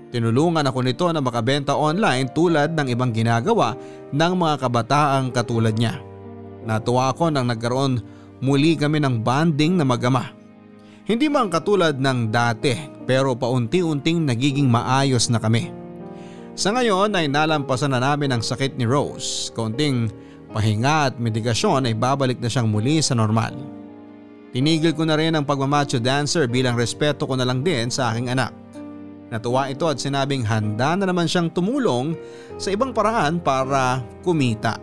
Tinulungan 0.07 0.63
ako 0.63 0.79
nito 0.87 1.05
na 1.11 1.19
makabenta 1.19 1.75
online 1.75 2.31
tulad 2.31 2.71
ng 2.71 2.87
ibang 2.95 3.11
ginagawa 3.11 3.75
ng 4.15 4.33
mga 4.39 4.55
kabataang 4.63 5.35
katulad 5.35 5.75
niya. 5.75 5.99
Natuwa 6.63 7.11
ako 7.11 7.27
nang 7.31 7.51
nagkaroon 7.51 7.99
muli 8.39 8.79
kami 8.79 9.03
ng 9.03 9.19
banding 9.19 9.75
na 9.75 9.83
magama. 9.83 10.31
Hindi 11.07 11.31
man 11.31 11.51
katulad 11.51 11.95
ng 11.99 12.31
dati 12.31 12.75
pero 13.07 13.35
paunti-unting 13.35 14.27
nagiging 14.27 14.67
maayos 14.67 15.31
na 15.31 15.39
kami. 15.39 15.71
Sa 16.57 16.75
ngayon 16.75 17.15
ay 17.15 17.31
nalampasan 17.31 17.95
na 17.95 18.03
namin 18.03 18.35
ang 18.35 18.43
sakit 18.43 18.75
ni 18.75 18.83
Rose. 18.83 19.53
Kaunting 19.55 20.11
pahinga 20.51 21.11
at 21.11 21.15
medikasyon 21.15 21.87
ay 21.87 21.95
babalik 21.95 22.43
na 22.43 22.51
siyang 22.51 22.67
muli 22.67 22.99
sa 22.99 23.15
normal. 23.15 23.55
Tinigil 24.51 24.95
ko 24.95 25.05
na 25.05 25.15
rin 25.19 25.35
ang 25.35 25.45
pagmamacho 25.45 25.99
dancer 25.99 26.47
bilang 26.49 26.73
respeto 26.73 27.27
ko 27.27 27.37
na 27.37 27.45
lang 27.47 27.61
din 27.61 27.91
sa 27.93 28.11
aking 28.11 28.31
anak. 28.31 28.51
Natuwa 29.27 29.67
ito 29.67 29.83
at 29.91 29.99
sinabing 29.99 30.47
handa 30.47 30.95
na 30.95 31.03
naman 31.03 31.27
siyang 31.27 31.51
tumulong 31.51 32.15
sa 32.55 32.71
ibang 32.71 32.95
paraan 32.95 33.43
para 33.43 33.99
kumita. 34.23 34.79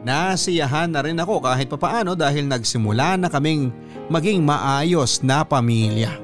Nasiyahan 0.00 0.88
na 0.88 1.04
rin 1.04 1.20
ako 1.20 1.44
kahit 1.44 1.68
papaano 1.68 2.16
dahil 2.16 2.48
nagsimula 2.48 3.20
na 3.20 3.28
kaming 3.28 3.68
maging 4.08 4.40
maayos 4.40 5.20
na 5.20 5.44
pamilya. 5.44 6.16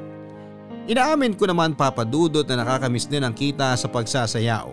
Inaamin 0.89 1.37
ko 1.37 1.45
naman 1.45 1.77
papadudot 1.77 2.47
na 2.49 2.65
nakakamiss 2.65 3.05
din 3.05 3.21
ang 3.21 3.37
kita 3.37 3.77
sa 3.77 3.85
pagsasayaw. 3.85 4.73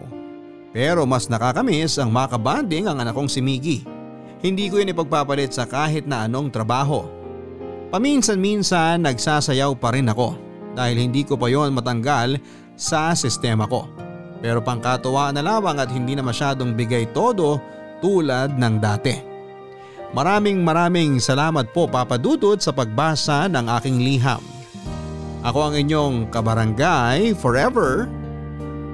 Pero 0.72 1.04
mas 1.04 1.28
nakakamiss 1.28 2.00
ang 2.00 2.16
makabanding 2.16 2.88
ang 2.88 3.04
anak 3.04 3.12
kong 3.12 3.28
si 3.28 3.44
Miggy. 3.44 3.84
Hindi 4.40 4.72
ko 4.72 4.80
yun 4.80 4.94
ipagpapalit 4.96 5.52
sa 5.52 5.68
kahit 5.68 6.08
na 6.08 6.24
anong 6.24 6.48
trabaho. 6.48 7.12
Paminsan-minsan 7.92 9.04
nagsasayaw 9.04 9.76
pa 9.76 9.92
rin 9.92 10.08
ako 10.08 10.53
dahil 10.74 11.10
hindi 11.10 11.26
ko 11.26 11.38
pa 11.38 11.50
yon 11.50 11.74
matanggal 11.74 12.38
sa 12.78 13.14
sistema 13.14 13.70
ko. 13.70 13.90
Pero 14.44 14.60
pangkatuwa 14.60 15.32
na 15.32 15.40
lamang 15.40 15.80
at 15.80 15.90
hindi 15.94 16.18
na 16.18 16.26
masyadong 16.26 16.76
bigay 16.76 17.10
todo 17.16 17.62
tulad 18.04 18.60
ng 18.60 18.76
dati. 18.84 19.16
Maraming 20.14 20.62
maraming 20.62 21.18
salamat 21.18 21.74
po 21.74 21.90
Papa 21.90 22.22
Dudut 22.22 22.62
sa 22.62 22.70
pagbasa 22.70 23.50
ng 23.50 23.66
aking 23.82 23.98
liham. 24.04 24.44
Ako 25.42 25.72
ang 25.72 25.76
inyong 25.80 26.30
kabarangay 26.30 27.34
forever, 27.40 28.06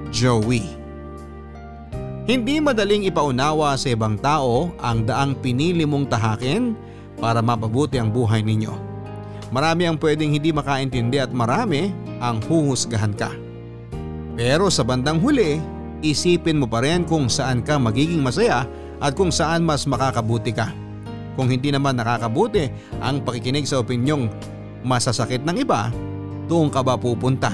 Joey. 0.08 0.64
Hindi 2.30 2.62
madaling 2.62 3.10
ipaunawa 3.10 3.74
sa 3.74 3.90
ibang 3.90 4.14
tao 4.16 4.70
ang 4.78 5.02
daang 5.02 5.34
pinili 5.38 5.82
mong 5.82 6.08
tahakin 6.08 6.74
para 7.18 7.42
mapabuti 7.42 7.98
ang 7.98 8.14
buhay 8.14 8.40
ninyo. 8.40 8.89
Marami 9.50 9.90
ang 9.90 9.98
pwedeng 9.98 10.30
hindi 10.30 10.54
makaintindi 10.54 11.18
at 11.18 11.34
marami 11.34 11.90
ang 12.22 12.38
huhusgahan 12.38 13.14
ka. 13.18 13.34
Pero 14.38 14.70
sa 14.70 14.86
bandang 14.86 15.18
huli, 15.18 15.58
isipin 16.06 16.62
mo 16.62 16.70
pa 16.70 16.86
rin 16.86 17.02
kung 17.02 17.26
saan 17.26 17.66
ka 17.66 17.74
magiging 17.76 18.22
masaya 18.22 18.64
at 19.02 19.12
kung 19.18 19.34
saan 19.34 19.66
mas 19.66 19.90
makakabuti 19.90 20.54
ka. 20.54 20.70
Kung 21.34 21.50
hindi 21.50 21.74
naman 21.74 21.98
nakakabuti 21.98 22.70
ang 23.02 23.26
pakikinig 23.26 23.66
sa 23.66 23.82
opinyong 23.82 24.30
masasakit 24.86 25.42
ng 25.42 25.66
iba, 25.66 25.90
doon 26.46 26.70
ka 26.70 26.86
ba 26.86 26.94
pupunta? 26.94 27.50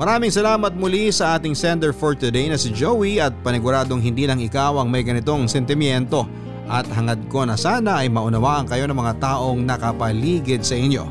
Maraming 0.00 0.32
salamat 0.32 0.72
muli 0.72 1.12
sa 1.12 1.36
ating 1.36 1.52
sender 1.52 1.92
for 1.92 2.16
today 2.16 2.48
na 2.48 2.56
si 2.56 2.72
Joey 2.72 3.20
at 3.20 3.30
paniguradong 3.44 4.00
hindi 4.00 4.24
lang 4.24 4.40
ikaw 4.40 4.80
ang 4.80 4.88
may 4.88 5.04
ganitong 5.04 5.46
sentimiento 5.46 6.24
at 6.72 6.88
hangad 6.88 7.20
ko 7.28 7.44
na 7.44 7.52
sana 7.52 8.00
ay 8.00 8.08
maunawaan 8.08 8.64
kayo 8.64 8.88
ng 8.88 8.96
mga 8.96 9.20
taong 9.20 9.60
nakapaligid 9.60 10.64
sa 10.64 10.72
inyo. 10.72 11.04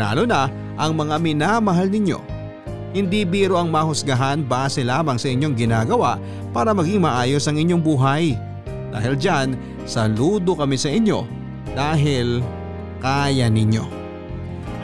Lalo 0.00 0.24
na 0.24 0.48
ang 0.80 0.96
mga 0.96 1.20
minamahal 1.20 1.92
ninyo. 1.92 2.16
Hindi 2.96 3.28
biro 3.28 3.60
ang 3.60 3.68
mahusgahan 3.68 4.48
base 4.48 4.80
lamang 4.80 5.20
sa 5.20 5.28
inyong 5.28 5.52
ginagawa 5.52 6.16
para 6.56 6.72
maging 6.72 7.04
maayos 7.04 7.44
ang 7.44 7.60
inyong 7.60 7.84
buhay. 7.84 8.32
Dahil 8.96 9.18
dyan, 9.20 9.48
saludo 9.84 10.56
kami 10.56 10.80
sa 10.80 10.88
inyo 10.88 11.26
dahil 11.76 12.40
kaya 13.04 13.52
ninyo. 13.52 13.84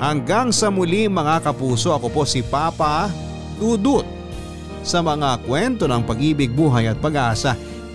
Hanggang 0.03 0.53
sa 0.53 0.69
muli 0.69 1.09
mga 1.09 1.49
kapuso 1.49 1.97
ako 1.97 2.13
po 2.13 2.23
si 2.29 2.45
Papa 2.45 3.09
Dudut 3.57 4.05
sa 4.81 5.05
mga 5.05 5.45
kwento 5.45 5.85
ng 5.85 6.03
pag-ibig, 6.05 6.53
buhay 6.53 6.89
at 6.89 6.97
pag-asa 6.99 7.53